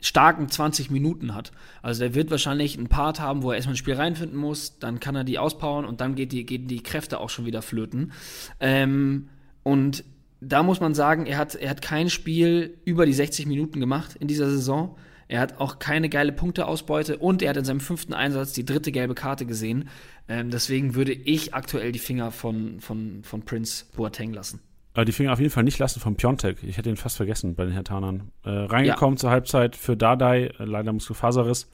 [0.00, 1.52] starken 20 Minuten hat.
[1.80, 5.00] Also der wird wahrscheinlich einen Part haben, wo er erstmal ins Spiel reinfinden muss, dann
[5.00, 8.12] kann er die auspowern und dann geht die, gehen die Kräfte auch schon wieder flöten.
[8.60, 9.28] Ähm,
[9.62, 10.04] und
[10.40, 14.16] da muss man sagen, er hat, er hat kein Spiel über die 60 Minuten gemacht
[14.16, 14.96] in dieser Saison.
[15.26, 18.92] Er hat auch keine geile Punkteausbeute und er hat in seinem fünften Einsatz die dritte
[18.92, 19.88] gelbe Karte gesehen.
[20.26, 24.60] Ähm, deswegen würde ich aktuell die Finger von, von, von Prince Boateng lassen.
[24.94, 26.62] Aber die Finger auf jeden Fall nicht lassen von Piontek.
[26.62, 28.32] Ich hätte ihn fast vergessen bei den Hertanern.
[28.42, 29.20] Äh, reingekommen ja.
[29.20, 31.70] zur Halbzeit für Dardai, äh, leider Muskelfaserriss.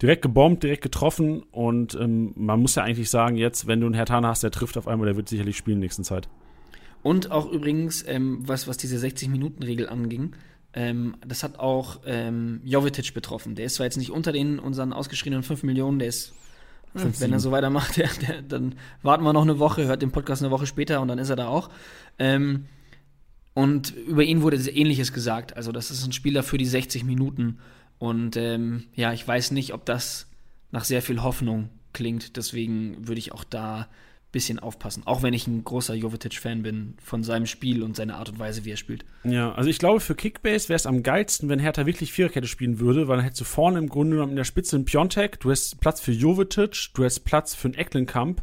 [0.00, 3.94] Direkt gebombt, direkt getroffen und ähm, man muss ja eigentlich sagen, jetzt, wenn du einen
[3.94, 6.28] Hertaner hast, der trifft auf einmal, der wird sicherlich spielen in der nächsten Zeit.
[7.04, 10.34] Und auch übrigens, ähm, was, was diese 60-Minuten-Regel anging,
[10.72, 13.54] ähm, das hat auch ähm, Jovetic betroffen.
[13.54, 16.32] Der ist zwar jetzt nicht unter den unseren ausgeschriebenen 5 Millionen, der ist,
[16.96, 20.12] Fünf, wenn er so weitermacht, der, der, dann warten wir noch eine Woche, hört den
[20.12, 21.68] Podcast eine Woche später und dann ist er da auch.
[22.18, 22.64] Ähm,
[23.52, 25.58] und über ihn wurde Ähnliches gesagt.
[25.58, 27.58] Also, das ist ein Spieler für die 60 Minuten.
[27.98, 30.26] Und ähm, ja, ich weiß nicht, ob das
[30.70, 32.38] nach sehr viel Hoffnung klingt.
[32.38, 33.88] Deswegen würde ich auch da
[34.34, 35.04] bisschen aufpassen.
[35.06, 38.64] Auch wenn ich ein großer Jovetic-Fan bin von seinem Spiel und seiner Art und Weise,
[38.64, 39.06] wie er spielt.
[39.22, 42.80] Ja, also ich glaube, für Kickbase wäre es am geilsten, wenn Hertha wirklich Viererkette spielen
[42.80, 45.50] würde, weil dann hättest du vorne im Grunde genommen in der Spitze einen Piontek, du
[45.50, 48.42] hast Platz für Jovetic, du hast Platz für einen Ecklenkamp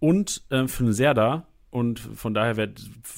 [0.00, 2.72] und äh, für einen Serda und von daher wäre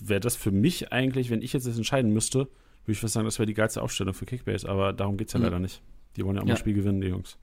[0.05, 2.49] wär das für mich eigentlich, wenn ich jetzt das entscheiden müsste,
[2.89, 4.69] würde ich fast sagen, das wäre die geilste Aufstellung für Kickbase.
[4.69, 5.45] Aber darum geht es ja mhm.
[5.45, 5.83] leider nicht.
[6.17, 6.55] Die wollen ja auch ja.
[6.55, 7.39] mal ein Spiel gewinnen, die Jungs.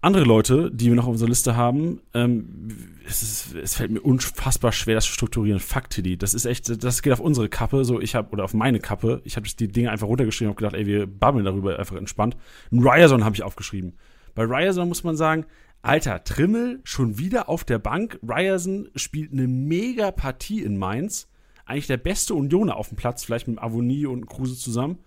[0.00, 2.68] Andere Leute, die wir noch auf unserer Liste haben, ähm,
[3.04, 5.58] es, ist, es, fällt mir unfassbar schwer, das zu strukturieren.
[5.58, 6.16] Fuck Tiddy.
[6.16, 9.20] Das ist echt, das geht auf unsere Kappe, so ich habe oder auf meine Kappe.
[9.24, 12.36] Ich habe die Dinge einfach runtergeschrieben und gedacht, ey, wir babbeln darüber einfach entspannt.
[12.70, 13.94] Ein Ryerson habe ich aufgeschrieben.
[14.36, 15.46] Bei Ryerson muss man sagen,
[15.82, 18.20] Alter, Trimmel schon wieder auf der Bank.
[18.22, 21.28] Ryerson spielt eine mega Partie in Mainz.
[21.66, 24.98] Eigentlich der beste Unioner auf dem Platz, vielleicht mit Avonie und Kruse zusammen.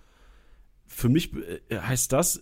[0.85, 2.41] Für mich äh, heißt das äh,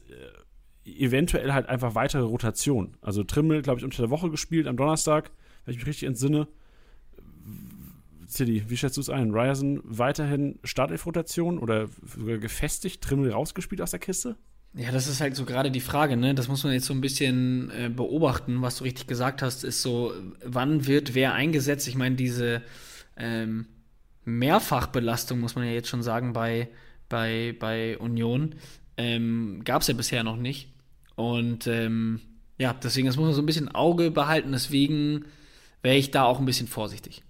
[0.98, 2.98] eventuell halt einfach weitere Rotation.
[3.02, 5.32] Also Trimmel, glaube ich, unter der Woche gespielt am Donnerstag,
[5.66, 6.48] wenn ich mich richtig entsinne.
[8.28, 9.32] City, wie schätzt du es ein?
[9.32, 14.38] Ryerson weiterhin Startelf-Rotation oder sogar gefestigt, Trimmel rausgespielt aus der Kiste?
[14.76, 16.36] Ja, das ist halt so gerade die Frage, ne?
[16.36, 19.82] Das muss man jetzt so ein bisschen äh, beobachten, was du richtig gesagt hast, ist
[19.82, 20.14] so,
[20.46, 21.88] wann wird wer eingesetzt?
[21.88, 22.62] Ich meine, diese
[23.18, 23.66] ähm,
[24.26, 26.70] Mehrfachbelastung, muss man ja jetzt schon sagen, bei,
[27.10, 28.56] bei, bei Union,
[28.98, 30.70] ähm, gab es ja bisher noch nicht.
[31.20, 32.22] Und ähm,
[32.58, 35.26] ja, deswegen, das muss man so ein bisschen Auge behalten, deswegen
[35.82, 37.24] wäre ich da auch ein bisschen vorsichtig.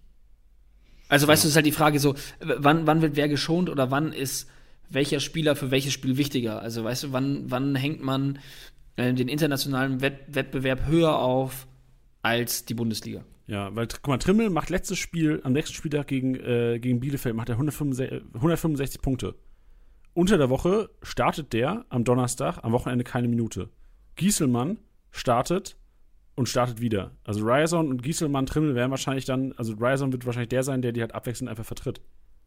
[1.07, 3.89] Also, weißt du, es ist halt die Frage so, wann, wann wird wer geschont oder
[3.89, 4.47] wann ist
[4.91, 6.61] welcher Spieler für welches Spiel wichtiger.
[6.61, 8.37] Also weißt du, wann, wann hängt man
[8.95, 11.67] äh, den internationalen Wett Wettbewerb höher auf
[12.21, 13.23] als die Bundesliga?
[13.47, 17.35] Ja, weil, guck mal, Trimmel macht letztes Spiel, am nächsten Spieltag gegen, äh, gegen Bielefeld,
[17.35, 19.33] macht er 165, 165 Punkte.
[20.13, 23.69] Unter der Woche startet der am Donnerstag, am Wochenende keine Minute.
[24.19, 24.77] Gieselmann
[25.11, 25.77] startet
[26.35, 27.11] und startet wieder.
[27.23, 30.91] Also Ryerson und Gieselmann, Trimmel werden wahrscheinlich dann, also Ryerson wird wahrscheinlich der sein, der
[30.91, 32.01] die halt abwechselnd einfach vertritt.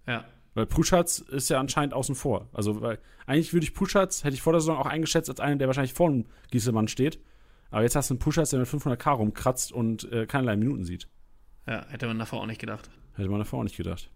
[0.07, 0.25] Ja.
[0.55, 2.51] Weil Puschatz ist ja anscheinend außen vor.
[2.53, 5.59] Also, weil eigentlich würde ich Puschatz, hätte ich vor der Saison auch eingeschätzt als einen,
[5.59, 7.19] der wahrscheinlich vor dem Gieselmann steht.
[7.71, 11.09] Aber jetzt hast du einen Puschatz, der mit 500k rumkratzt und äh, keinerlei Minuten sieht.
[11.67, 12.91] Ja, hätte man davor auch nicht gedacht.
[13.15, 14.11] Hätte man davor auch nicht gedacht.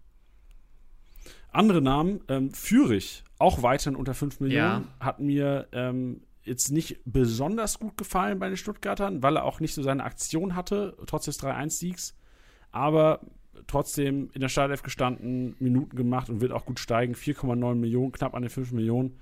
[1.51, 5.05] Andere Namen, ähm, Fürich, auch weiterhin unter 5 Millionen, ja.
[5.05, 9.73] hat mir ähm, jetzt nicht besonders gut gefallen bei den Stuttgartern, weil er auch nicht
[9.73, 12.15] so seine Aktion hatte, trotz des 3-1-Siegs.
[12.71, 13.21] Aber
[13.67, 17.13] trotzdem in der Startelf gestanden, Minuten gemacht und wird auch gut steigen.
[17.13, 19.19] 4,9 Millionen, knapp an den 5 Millionen.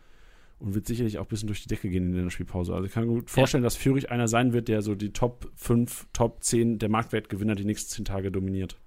[0.57, 2.73] Und wird sicherlich auch ein bisschen durch die Decke gehen in der Spielpause.
[2.73, 3.65] Also ich kann mir gut vorstellen, ja.
[3.65, 7.65] dass Führig einer sein wird, der so die Top 5, Top 10 der Marktwertgewinner die
[7.65, 8.77] nächsten 10 Tage dominiert.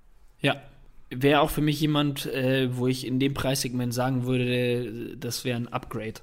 [0.41, 0.63] Ja,
[1.11, 5.59] wäre auch für mich jemand, äh, wo ich in dem Preissegment sagen würde, das wäre
[5.59, 6.21] ein Upgrade.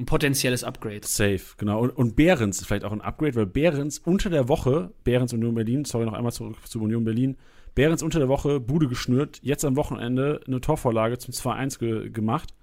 [0.00, 1.02] Ein potenzielles Upgrade.
[1.02, 1.80] Safe, genau.
[1.80, 5.54] Und, und Behrens ist vielleicht auch ein Upgrade, weil Behrens unter der Woche, Behrens Union
[5.54, 7.36] Berlin, sorry noch einmal zurück zu Union Berlin,
[7.74, 12.54] Behrens unter der Woche Bude geschnürt, jetzt am Wochenende eine Torvorlage zum 2-1 ge gemacht.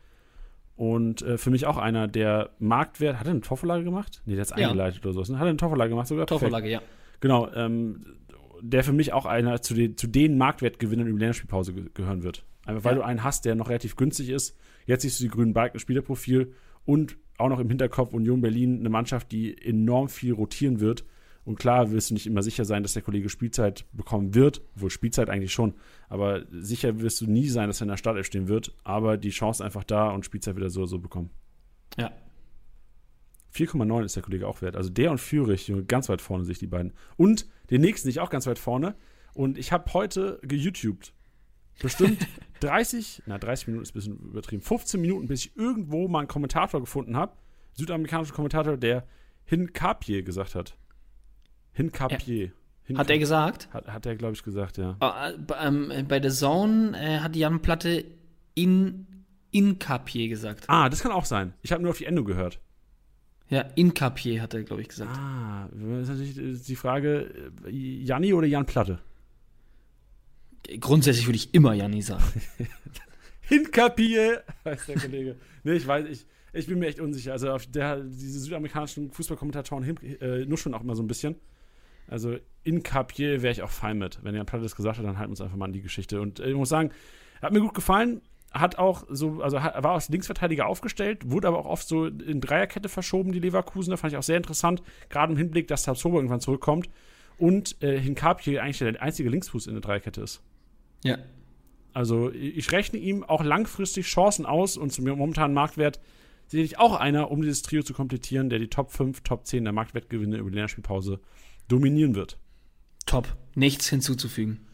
[0.76, 3.20] Und äh, für mich auch einer, der Marktwert.
[3.20, 4.24] Hat er eine Torvorlage gemacht?
[4.26, 4.68] Nee, der hat es ja.
[4.70, 5.32] eingeleitet oder so.
[5.32, 5.38] Ne?
[5.38, 6.26] Hat er eine Torvorlage gemacht sogar?
[6.26, 6.90] Torvorlage, Perfekt.
[6.90, 7.20] ja.
[7.20, 8.18] Genau, ähm,
[8.62, 12.24] der für mich auch einer zu den, zu den Marktwertgewinnern über die Länderspielpause ge gehören
[12.24, 12.46] wird.
[12.66, 13.00] Einfach weil ja.
[13.02, 14.58] du einen hast, der noch relativ günstig ist.
[14.88, 16.54] Jetzt siehst du die grünen Balken, Spielerprofil
[16.84, 21.06] und auch noch im Hinterkopf Union Berlin, eine Mannschaft, die enorm viel rotieren wird
[21.46, 24.90] und klar wirst du nicht immer sicher sein, dass der Kollege Spielzeit bekommen wird, wohl
[24.90, 25.76] Spielzeit eigentlich schon,
[26.10, 29.30] aber sicher wirst du nie sein, dass er in der Startelf stehen wird, aber die
[29.30, 31.30] Chance einfach da und Spielzeit wieder so so bekommen.
[31.98, 32.12] Ja.
[33.56, 34.76] 4,9 ist der Kollege auch wert.
[34.76, 36.94] Also der und Führig, ganz weit vorne sich die beiden.
[37.16, 38.96] Und den nächsten ich auch ganz weit vorne.
[39.34, 41.14] Und ich habe heute geYouTubed.
[41.82, 42.28] Bestimmt
[42.60, 46.28] 30, na 30 Minuten ist ein bisschen übertrieben, 15 Minuten, bis ich irgendwo mal einen
[46.28, 47.34] Kommentator gefunden habe,
[47.74, 49.06] südamerikanischen Kommentator, der
[49.46, 50.76] Hinkapje gesagt hat.
[51.74, 52.52] Hinkapje.
[52.88, 52.98] Ja.
[52.98, 53.70] Hat er gesagt?
[53.74, 54.96] Hat, hat er, glaube ich, gesagt, ja.
[55.02, 58.06] Oh, ähm, bei der Zone äh, hat Jan Platte
[58.56, 59.06] in
[59.52, 60.66] Inkapier gesagt.
[60.68, 61.54] Ah, das kann auch sein.
[61.62, 62.60] Ich habe nur auf die Endung gehört.
[63.50, 65.18] Ja, Inkapier hat er, glaube ich, gesagt.
[65.18, 69.00] Ah, das ist natürlich die Frage, äh, Janni oder Jan Platte?
[70.80, 72.24] Grundsätzlich würde ich immer Janni sagen.
[73.42, 75.36] Hinkapier, heißt der Kollege.
[75.64, 77.32] nee, ich weiß, ich, ich bin mir echt unsicher.
[77.32, 81.36] Also auf der, diese südamerikanischen Fußballkommentatoren äh, nuscheln auch immer so ein bisschen.
[82.10, 84.20] Also in Capier wäre ich auch fein mit.
[84.24, 86.22] Wenn Jan Platte das gesagt hat, dann halten wir uns einfach mal an die Geschichte.
[86.22, 86.92] Und äh, ich muss sagen,
[87.42, 88.22] hat mir gut gefallen.
[88.52, 92.40] Hat auch so, also hat, war als Linksverteidiger aufgestellt, wurde aber auch oft so in
[92.40, 93.92] Dreierkette verschoben, die Leverkusen.
[93.92, 96.90] Da fand ich auch sehr interessant, gerade im Hinblick, dass Tabsoba irgendwann zurückkommt.
[97.38, 100.42] Und äh, Hinkapje eigentlich der einzige Linksfuß in der Dreierkette ist.
[101.04, 101.18] Ja.
[101.94, 106.00] Also ich rechne ihm auch langfristig Chancen aus und zum momentanen Marktwert
[106.48, 109.64] sehe ich auch einer, um dieses Trio zu komplettieren, der die Top 5, Top 10
[109.64, 111.20] der Marktwertgewinne über die Länderspielpause
[111.68, 112.38] dominieren wird.
[113.06, 113.36] Top.
[113.56, 114.68] Nichts hinzuzufügen.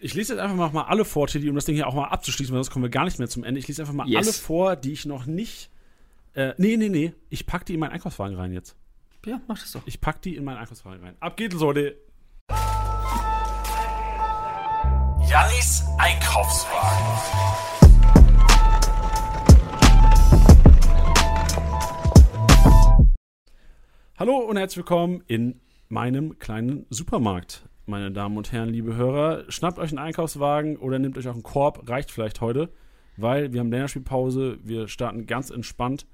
[0.00, 2.52] Ich lese jetzt einfach mal alle vor, Teddy, um das Ding hier auch mal abzuschließen,
[2.52, 3.58] weil sonst kommen wir gar nicht mehr zum Ende.
[3.60, 4.26] Ich lese einfach mal yes.
[4.26, 5.70] alle vor, die ich noch nicht.
[6.34, 7.12] Äh, nee, nee, nee.
[7.30, 8.76] Ich pack die in meinen Einkaufswagen rein jetzt.
[9.26, 9.82] Ja, mach das doch.
[9.86, 11.16] Ich pack die in meinen Einkaufswagen rein.
[11.18, 11.96] Ab geht's, Leute.
[15.28, 17.06] Jannis Einkaufswagen.
[24.16, 27.68] Hallo und herzlich willkommen in meinem kleinen Supermarkt.
[27.84, 31.42] Meine Damen und Herren, liebe Hörer, schnappt euch einen Einkaufswagen oder nehmt euch auch einen
[31.42, 32.72] Korb, reicht vielleicht heute,
[33.16, 36.06] weil wir haben Länderspielpause, wir starten ganz entspannt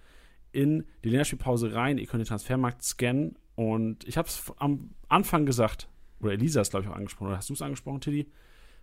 [0.53, 1.99] in die Länderspielpause rein.
[1.99, 5.89] Ihr könnt den Transfermarkt scannen und ich habe es am Anfang gesagt,
[6.21, 8.29] oder Elisa ist glaube ich auch angesprochen, oder hast du es angesprochen, Tilly?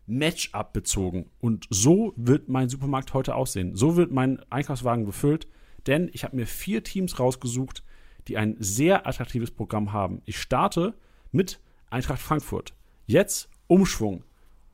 [0.06, 1.30] Matchup bezogen.
[1.40, 3.76] Und so wird mein Supermarkt heute aussehen.
[3.76, 5.48] So wird mein Einkaufswagen befüllt,
[5.86, 7.84] denn ich habe mir vier Teams rausgesucht,
[8.28, 10.22] die ein sehr attraktives Programm haben.
[10.26, 10.96] Ich starte
[11.32, 11.60] mit
[11.90, 12.74] Eintracht Frankfurt.
[13.06, 14.24] Jetzt Umschwung.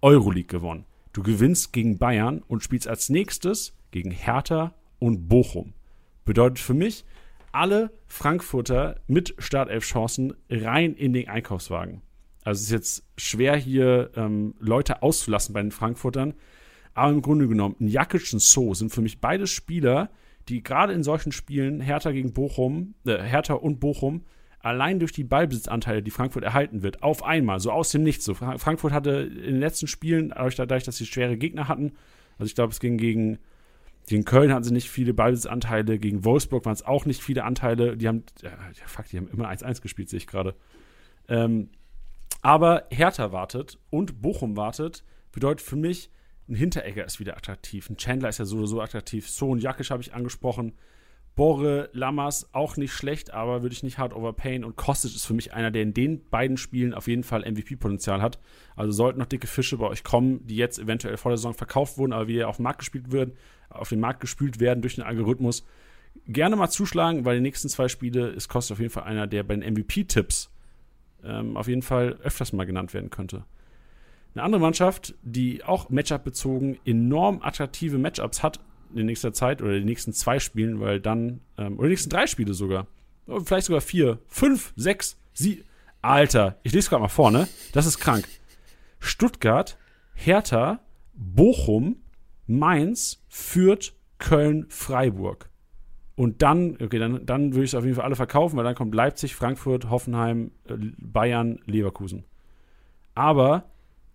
[0.02, 0.86] Euroleague gewonnen.
[1.14, 5.74] Du gewinnst gegen Bayern und spielst als nächstes gegen Hertha und Bochum.
[6.26, 7.06] Bedeutet für mich,
[7.52, 12.02] alle Frankfurter mit Startelf-Chancen rein in den Einkaufswagen.
[12.44, 16.34] Also es ist jetzt schwer hier ähm, Leute auszulassen bei den Frankfurtern.
[16.94, 20.10] Aber im Grunde genommen, Jakic und So sind für mich beide Spieler,
[20.50, 24.26] die gerade in solchen Spielen Hertha gegen Bochum, äh, Hertha und Bochum,
[24.60, 28.26] allein durch die Ballbesitzanteile, die Frankfurt erhalten wird, auf einmal, so aus dem Nichts.
[28.26, 31.94] So, Frankfurt hatte in den letzten Spielen, dadurch, dass sie schwere Gegner hatten,
[32.38, 33.38] also ich glaube, es ging gegen,
[34.08, 37.98] gegen Köln hatten sie nicht viele Ballbesitzanteile, gegen Wolfsburg waren es auch nicht viele Anteile.
[37.98, 38.52] Die haben, ja,
[38.86, 40.56] fuck, die haben immer 1-1 gespielt, sehe ich gerade.
[41.28, 41.70] Ähm,
[42.42, 46.12] aber Hertha wartet und Bochum wartet, bedeutet für mich,
[46.48, 47.90] ein Hinteregger ist wieder attraktiv.
[47.90, 49.28] Ein Chandler ist ja sowieso attraktiv.
[49.28, 50.74] So ein Jakisch habe ich angesprochen.
[51.34, 54.64] Borre, Lammers auch nicht schlecht, aber würde ich nicht hart overpayen.
[54.64, 58.22] Und Kostic ist für mich einer, der in den beiden Spielen auf jeden Fall MVP-Potenzial
[58.22, 58.40] hat.
[58.76, 61.98] Also sollten noch dicke Fische bei euch kommen, die jetzt eventuell vor der Saison verkauft
[61.98, 63.34] wurden, aber wieder auf den Markt gespielt werden,
[63.70, 65.66] auf den Markt gespült werden durch den Algorithmus.
[66.28, 69.44] Gerne mal zuschlagen, weil die nächsten zwei Spiele ist Kostic auf jeden Fall einer, der
[69.44, 70.50] bei den MVP-Tipps
[71.24, 73.44] ähm, auf jeden Fall öfters mal genannt werden könnte.
[74.34, 78.60] Eine andere Mannschaft, die auch Matchup-bezogen enorm attraktive Matchups hat
[78.94, 82.28] in nächster Zeit oder die nächsten zwei Spielen, weil dann, ähm, oder die nächsten drei
[82.28, 82.88] Spiele sogar,
[83.44, 85.64] vielleicht sogar vier, fünf, sechs, sie.
[86.02, 87.48] Alter, ich lese gerade mal vor, ne?
[87.72, 88.28] Das ist krank.
[89.00, 89.76] Stuttgart,
[90.14, 90.80] Hertha,
[91.16, 91.98] Bochum,
[92.48, 95.50] Mainz, Fürth, Köln, Freiburg.
[96.16, 98.76] Und dann, okay, dann, dann würde ich es auf jeden Fall alle verkaufen, weil dann
[98.76, 102.24] kommt Leipzig, Frankfurt, Hoffenheim, äh, Bayern, Leverkusen.
[103.16, 103.66] Aber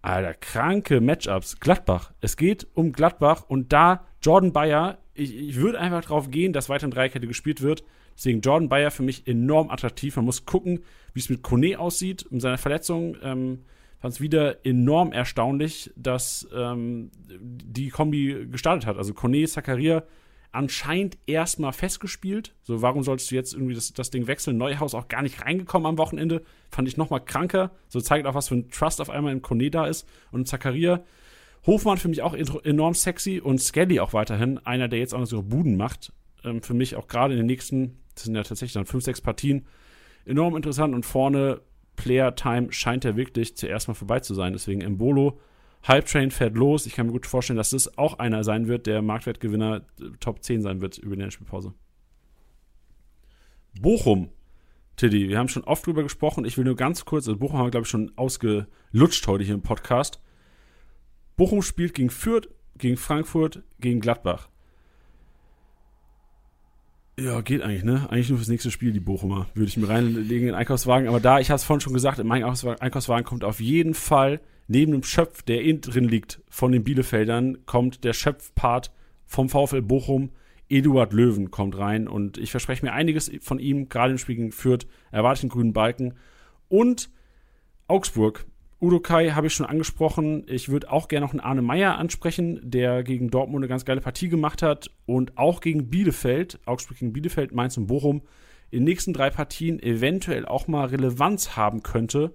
[0.03, 1.61] Alter, kranke Matchups.
[1.61, 2.13] Gladbach.
[2.21, 6.71] Es geht um Gladbach und da Jordan Bayer, ich, ich würde einfach darauf gehen, dass
[6.71, 7.85] weiter in Dreikette gespielt wird.
[8.17, 10.17] Deswegen Jordan Bayer für mich enorm attraktiv.
[10.17, 10.81] Man muss gucken,
[11.13, 12.27] wie es mit Kone aussieht.
[12.31, 13.65] Um seine Verletzung ähm,
[14.01, 18.97] fand es wieder enorm erstaunlich, dass ähm, die Kombi gestartet hat.
[18.97, 20.05] Also Kone, Zakaria
[20.53, 22.55] anscheinend erstmal festgespielt.
[22.63, 24.57] So, warum solltest du jetzt irgendwie das, das Ding wechseln?
[24.57, 26.43] Neuhaus auch gar nicht reingekommen am Wochenende.
[26.71, 27.71] Fand ich nochmal kranker.
[27.89, 30.09] So zeigt auch, was für ein Trust auf einmal in Kone da ist.
[30.33, 31.05] Und Zakaria.
[31.67, 34.59] Hofmann für mich auch enorm sexy und Skelly auch weiterhin.
[34.65, 36.13] Einer, der jetzt auch noch so Buden macht.
[36.43, 39.21] Ähm, für mich auch gerade in den nächsten, das sind ja tatsächlich dann fünf, sechs
[39.21, 39.67] Partien,
[40.25, 40.95] enorm interessant.
[40.95, 41.61] Und vorne
[42.01, 44.53] Player Time scheint er wirklich zuerst mal vorbei zu sein.
[44.53, 45.39] Deswegen Embolo
[45.87, 46.87] Hype-Train fährt los.
[46.87, 50.43] Ich kann mir gut vorstellen, dass das auch einer sein wird, der Marktwertgewinner äh, Top
[50.43, 51.75] 10 sein wird über die Spielpause.
[53.81, 54.31] Bochum.
[54.97, 56.45] Tiddy, wir haben schon oft drüber gesprochen.
[56.45, 59.55] Ich will nur ganz kurz, also Bochum haben wir, glaube ich, schon ausgelutscht heute hier
[59.55, 60.21] im Podcast.
[61.37, 64.49] Bochum spielt gegen Fürth, gegen Frankfurt, gegen Gladbach.
[67.21, 68.07] Ja, geht eigentlich, ne?
[68.11, 69.47] Eigentlich nur fürs nächste Spiel, die Bochumer.
[69.55, 71.07] Würde ich mir reinlegen in den Einkaufswagen.
[71.07, 74.41] Aber da, ich habe es vorhin schon gesagt, in meinem Einkaufswagen kommt auf jeden Fall
[74.69, 78.91] neben dem Schöpf, der innen drin liegt, von den Bielefeldern, kommt der Schöpfpart
[79.27, 80.31] vom VfL Bochum.
[80.71, 84.53] Eduard Löwen kommt rein und ich verspreche mir einiges von ihm, gerade im Spiel gegen
[84.53, 86.15] Fürth, erwarte einen grünen Balken.
[86.69, 87.11] Und
[87.89, 88.47] Augsburg,
[88.83, 90.45] Udo Kai habe ich schon angesprochen.
[90.47, 94.01] Ich würde auch gerne noch einen Arne Meyer ansprechen, der gegen Dortmund eine ganz geile
[94.01, 98.23] Partie gemacht hat und auch gegen Bielefeld, Augsburg gegen Bielefeld, Mainz und Bochum,
[98.71, 102.33] in den nächsten drei Partien eventuell auch mal Relevanz haben könnte.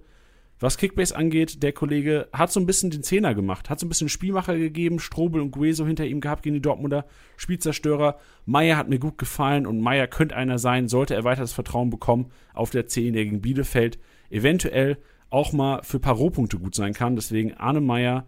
[0.60, 3.88] Was Kickbase angeht, der Kollege hat so ein bisschen den Zehner gemacht, hat so ein
[3.88, 7.06] bisschen Spielmacher gegeben, Strobel und Gueso hinter ihm gehabt gegen die Dortmunder
[7.36, 8.18] Spielzerstörer.
[8.44, 11.90] Meyer hat mir gut gefallen und Meyer könnte einer sein, sollte er weiter das Vertrauen
[11.90, 13.98] bekommen auf der 10, der gegen Bielefeld
[14.30, 14.98] eventuell
[15.30, 17.16] auch mal für ein paar Rohpunkte gut sein kann.
[17.16, 18.26] Deswegen Arne Meyer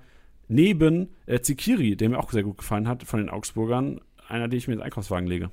[0.49, 4.59] neben äh, Zikiri, der mir auch sehr gut gefallen hat von den Augsburgern, einer, den
[4.59, 5.51] ich mir ins Einkaufswagen lege.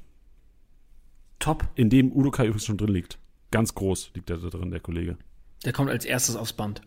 [1.40, 1.68] Top.
[1.76, 3.20] In dem Udo Kai übrigens schon drin liegt.
[3.52, 5.18] Ganz groß liegt er da drin, der Kollege.
[5.64, 6.82] Der kommt als erstes aufs Band.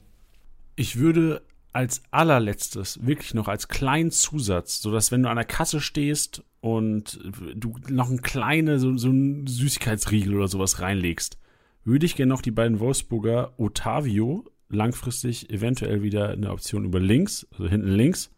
[0.77, 5.45] Ich würde als allerletztes wirklich noch als kleinen Zusatz, so dass wenn du an der
[5.45, 7.21] Kasse stehst und
[7.55, 11.39] du noch ein kleine so, so ein Süßigkeitsriegel oder sowas reinlegst,
[11.85, 17.47] würde ich gerne noch die beiden Wolfsburger Otavio langfristig eventuell wieder eine Option über links,
[17.53, 18.31] also hinten links.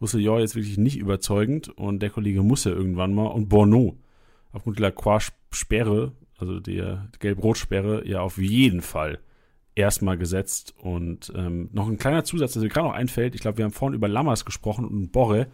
[0.00, 3.98] Roussillon jetzt wirklich nicht überzeugend und der Kollege muss ja irgendwann mal und Borneau
[4.52, 9.20] aufgrund der Lacroix-Sperre, also der Gelb-Rot-Sperre, ja auf jeden Fall
[9.74, 10.74] erstmal gesetzt.
[10.78, 13.34] Und ähm, noch ein kleiner Zusatz, der mir gerade noch einfällt.
[13.34, 15.48] Ich glaube, wir haben vorhin über Lammers gesprochen und Borre.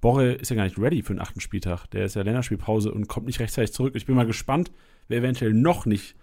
[0.00, 1.86] Borre ist ja gar nicht ready für den achten Spieltag.
[1.88, 3.94] Der ist ja Länderspielpause und kommt nicht rechtzeitig zurück.
[3.96, 4.70] Ich bin mal gespannt,
[5.08, 6.14] wer eventuell noch nicht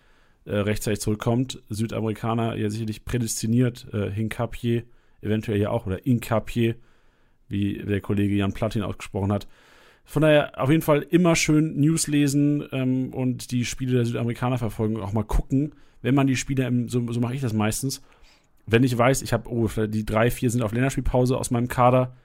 [0.46, 1.62] äh, rechtzeitig zurückkommt.
[1.70, 3.88] Südamerikaner ja sicherlich prädestiniert.
[3.94, 4.84] Äh, Hinkapier
[5.26, 6.76] eventuell ja auch oder Inkapier,
[7.50, 9.48] wie der Kollege Jan Platin ausgesprochen hat.
[10.06, 14.60] Von daher auf jeden Fall immer schön News lesen ähm, und die Spiele der Südamerikaner
[14.60, 15.74] verfolgen auch mal gucken,
[16.04, 18.04] wenn man die Spiele, im, so, so mache ich das meistens,
[18.68, 22.16] wenn ich weiß, ich habe, oh, die drei, vier sind auf Länderspielpause aus meinem Kader,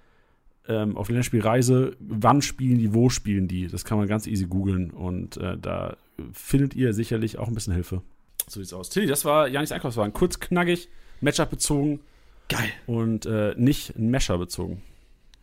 [0.69, 3.69] ähm, auf Länderspielreise, wann spielen die, wo spielen die?
[3.69, 5.97] Das kann man ganz easy googeln und äh, da
[6.33, 8.03] findet ihr sicherlich auch ein bisschen Hilfe.
[8.47, 8.91] So sieht's aus.
[8.91, 10.13] Tilly, das war Janis Einkaufswagen.
[10.13, 10.89] Kurz, knackig,
[11.21, 12.01] Matchup bezogen.
[12.49, 12.71] Geil.
[12.87, 14.83] Und äh, nicht Mesher bezogen.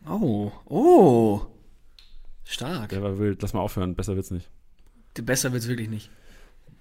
[0.06, 1.40] Oh, oh.
[2.44, 2.90] Stark.
[2.90, 3.40] Der war wild.
[3.42, 3.94] Lass mal aufhören.
[3.94, 4.48] Besser wird's nicht.
[5.14, 6.10] Besser wird's wirklich nicht.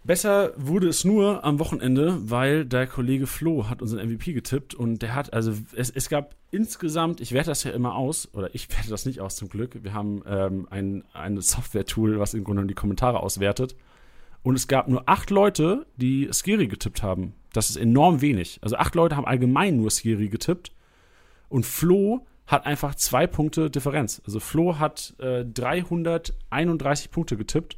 [0.08, 5.02] Besser wurde es nur am Wochenende, weil der Kollege Flo hat unseren MVP getippt und
[5.02, 8.70] der hat, also es, es gab insgesamt, ich werte das ja immer aus, oder ich
[8.76, 12.66] werte das nicht aus zum Glück, wir haben ähm, ein, ein Software-Tool, was im Grunde
[12.66, 13.76] die Kommentare auswertet
[14.44, 17.34] und es gab nur acht Leute, die Skiri getippt haben.
[17.52, 18.60] Das ist enorm wenig.
[18.62, 20.72] Also acht Leute haben allgemein nur Skiri getippt
[21.50, 24.22] und Flo hat einfach zwei Punkte Differenz.
[24.26, 27.76] Also Flo hat äh, 331 Punkte getippt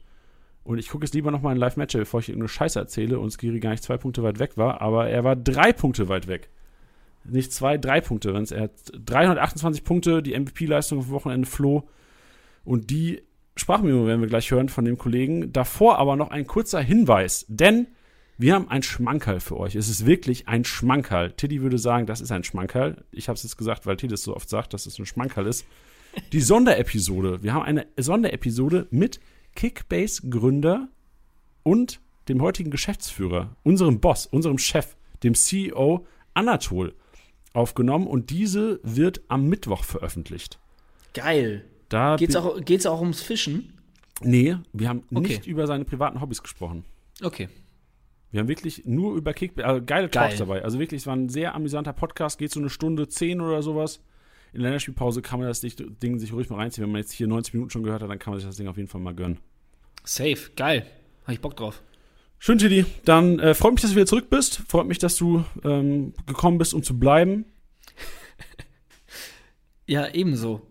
[0.70, 3.60] und ich gucke jetzt lieber nochmal in Live-Match, bevor ich irgendeine Scheiße erzähle und Skiri
[3.60, 6.50] gar nicht zwei Punkte weit weg war, aber er war drei Punkte weit weg.
[7.24, 8.30] Nicht zwei, drei Punkte.
[8.30, 8.72] Er hat
[9.04, 11.90] 328 Punkte, die MVP-Leistung vom Wochenende floh.
[12.64, 13.24] Und die
[13.56, 15.52] Sprachmemo werden wir gleich hören von dem Kollegen.
[15.52, 17.88] Davor aber noch ein kurzer Hinweis, denn
[18.38, 19.74] wir haben ein Schmankerl für euch.
[19.74, 21.32] Es ist wirklich ein Schmankerl.
[21.32, 23.04] Tiddy würde sagen, das ist ein Schmankerl.
[23.12, 25.48] Ich habe es jetzt gesagt, weil Tiddy es so oft sagt, dass es ein Schmankerl
[25.48, 25.66] ist.
[26.32, 27.42] Die Sonderepisode.
[27.42, 29.20] Wir haben eine Sonderepisode mit
[29.60, 30.88] Kickbase-Gründer
[31.64, 32.00] und
[32.30, 36.96] dem heutigen Geschäftsführer, unserem Boss, unserem Chef, dem CEO Anatol,
[37.52, 40.60] aufgenommen und diese wird am Mittwoch veröffentlicht.
[41.14, 41.66] Geil.
[41.90, 43.74] Da geht's auch, geht's auch ums Fischen?
[44.22, 45.28] Nee, wir haben okay.
[45.28, 46.86] nicht über seine privaten Hobbys gesprochen.
[47.22, 47.50] Okay.
[48.32, 50.48] Wir haben wirklich nur über Kickbase, also geile Talks Geil.
[50.48, 50.64] dabei.
[50.64, 54.00] Also wirklich, es war ein sehr amüsanter Podcast, geht so eine Stunde zehn oder sowas
[54.52, 56.84] in der Länderspielpause kann man das Ding sich ruhig mal reinziehen.
[56.84, 58.68] Wenn man jetzt hier 90 Minuten schon gehört hat, dann kann man sich das Ding
[58.68, 59.40] auf jeden Fall mal gönnen.
[60.04, 60.86] Safe, geil.
[61.24, 61.82] Habe ich Bock drauf.
[62.38, 62.86] Schön, Tiddy.
[63.04, 64.62] Dann äh, freut mich, dass du wieder zurück bist.
[64.68, 67.46] Freut mich, dass du ähm, gekommen bist, um zu bleiben.
[69.86, 70.66] ja, ebenso.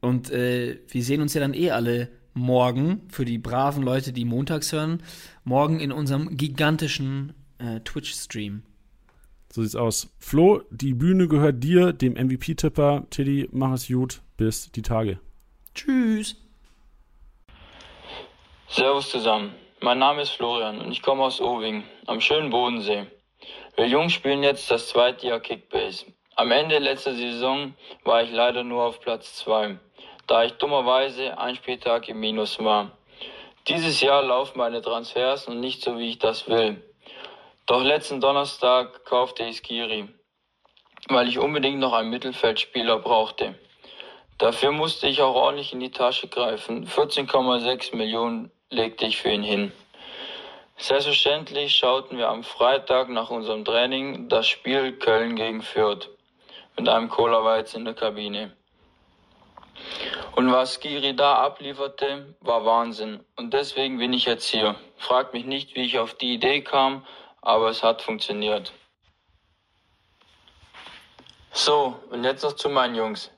[0.00, 4.24] Und äh, wir sehen uns ja dann eh alle morgen, für die braven Leute, die
[4.24, 5.02] montags hören,
[5.44, 8.62] morgen in unserem gigantischen äh, Twitch-Stream.
[9.52, 10.08] So sieht's aus.
[10.20, 13.06] Flo, die Bühne gehört dir, dem MVP-Tipper.
[13.10, 14.22] Tiddy, mach es gut.
[14.36, 15.18] Bis die Tage.
[15.74, 16.36] Tschüss.
[18.72, 19.52] Servus zusammen.
[19.80, 23.04] Mein Name ist Florian und ich komme aus Owing, am schönen Bodensee.
[23.74, 26.06] Wir Jungs spielen jetzt das zweite Jahr Kickbase.
[26.36, 27.74] Am Ende letzter Saison
[28.04, 29.76] war ich leider nur auf Platz 2,
[30.28, 32.92] da ich dummerweise ein Spieltag im Minus war.
[33.66, 36.80] Dieses Jahr laufen meine Transfers und nicht so, wie ich das will.
[37.66, 40.08] Doch letzten Donnerstag kaufte ich Skiri.
[41.08, 43.58] weil ich unbedingt noch einen Mittelfeldspieler brauchte.
[44.38, 46.86] Dafür musste ich auch ordentlich in die Tasche greifen.
[46.86, 49.72] 14,6 Millionen legte ich für ihn hin.
[50.78, 56.08] Selbstverständlich schauten wir am Freitag nach unserem Training das Spiel Köln gegen Fürth
[56.76, 58.56] mit einem Cola-Weiz in der Kabine.
[60.36, 63.24] Und was Giri da ablieferte, war Wahnsinn.
[63.36, 64.76] Und deswegen bin ich jetzt hier.
[64.96, 67.04] Fragt mich nicht, wie ich auf die Idee kam,
[67.42, 68.72] aber es hat funktioniert.
[71.52, 73.30] So, und jetzt noch zu meinen Jungs.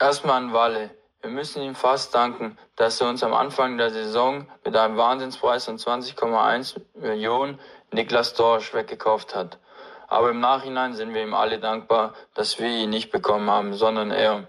[0.00, 0.97] Erstmal an Walle.
[1.20, 5.64] Wir müssen ihm fast danken, dass er uns am Anfang der Saison mit einem Wahnsinnspreis
[5.64, 7.58] von 20,1 Millionen
[7.90, 9.58] Niklas Dorsch weggekauft hat.
[10.06, 14.12] Aber im Nachhinein sind wir ihm alle dankbar, dass wir ihn nicht bekommen haben, sondern
[14.12, 14.48] er.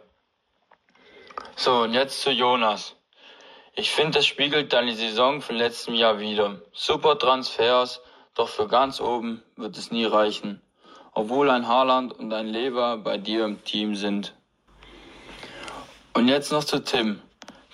[1.55, 2.95] So, und jetzt zu Jonas.
[3.73, 6.61] Ich finde, das spiegelt deine Saison von letztem Jahr wieder.
[6.71, 8.01] Super Transfers,
[8.35, 10.61] doch für ganz oben wird es nie reichen.
[11.13, 14.35] Obwohl ein Haaland und ein Lever bei dir im Team sind.
[16.13, 17.21] Und jetzt noch zu Tim.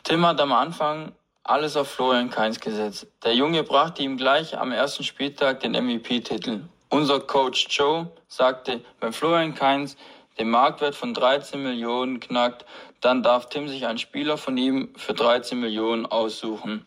[0.03, 1.13] Tim hat am Anfang
[1.43, 3.07] alles auf Florian Kainz gesetzt.
[3.23, 6.61] Der Junge brachte ihm gleich am ersten Spieltag den MVP-Titel.
[6.89, 9.95] Unser Coach Joe sagte, wenn Florian Kainz
[10.37, 12.65] den Marktwert von 13 Millionen knackt,
[13.01, 16.85] dann darf Tim sich einen Spieler von ihm für 13 Millionen aussuchen.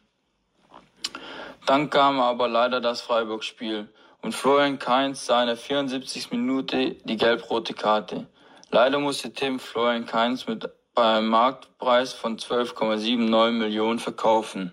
[1.66, 3.88] Dann kam aber leider das Freiburg-Spiel
[4.22, 6.30] und Florian Kainz sah in der 74.
[6.30, 8.26] Minute die gelb-rote Karte.
[8.70, 10.68] Leider musste Tim Florian Kainz mit
[10.98, 14.72] beim Marktpreis von 12,79 Millionen verkaufen.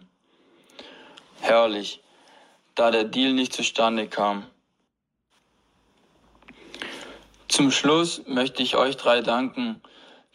[1.39, 2.01] Herrlich,
[2.73, 4.43] da der Deal nicht zustande kam.
[7.47, 9.79] Zum Schluss möchte ich euch drei danken.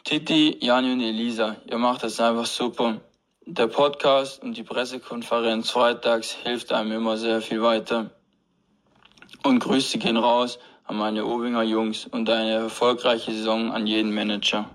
[0.05, 3.01] Titi, Jani und Elisa, ihr macht das einfach super.
[3.45, 8.13] Der Podcast und die Pressekonferenz freitags hilft einem immer sehr viel weiter.
[9.43, 14.71] Und Grüße gehen raus an meine Obinger Jungs und eine erfolgreiche Saison an jeden Manager.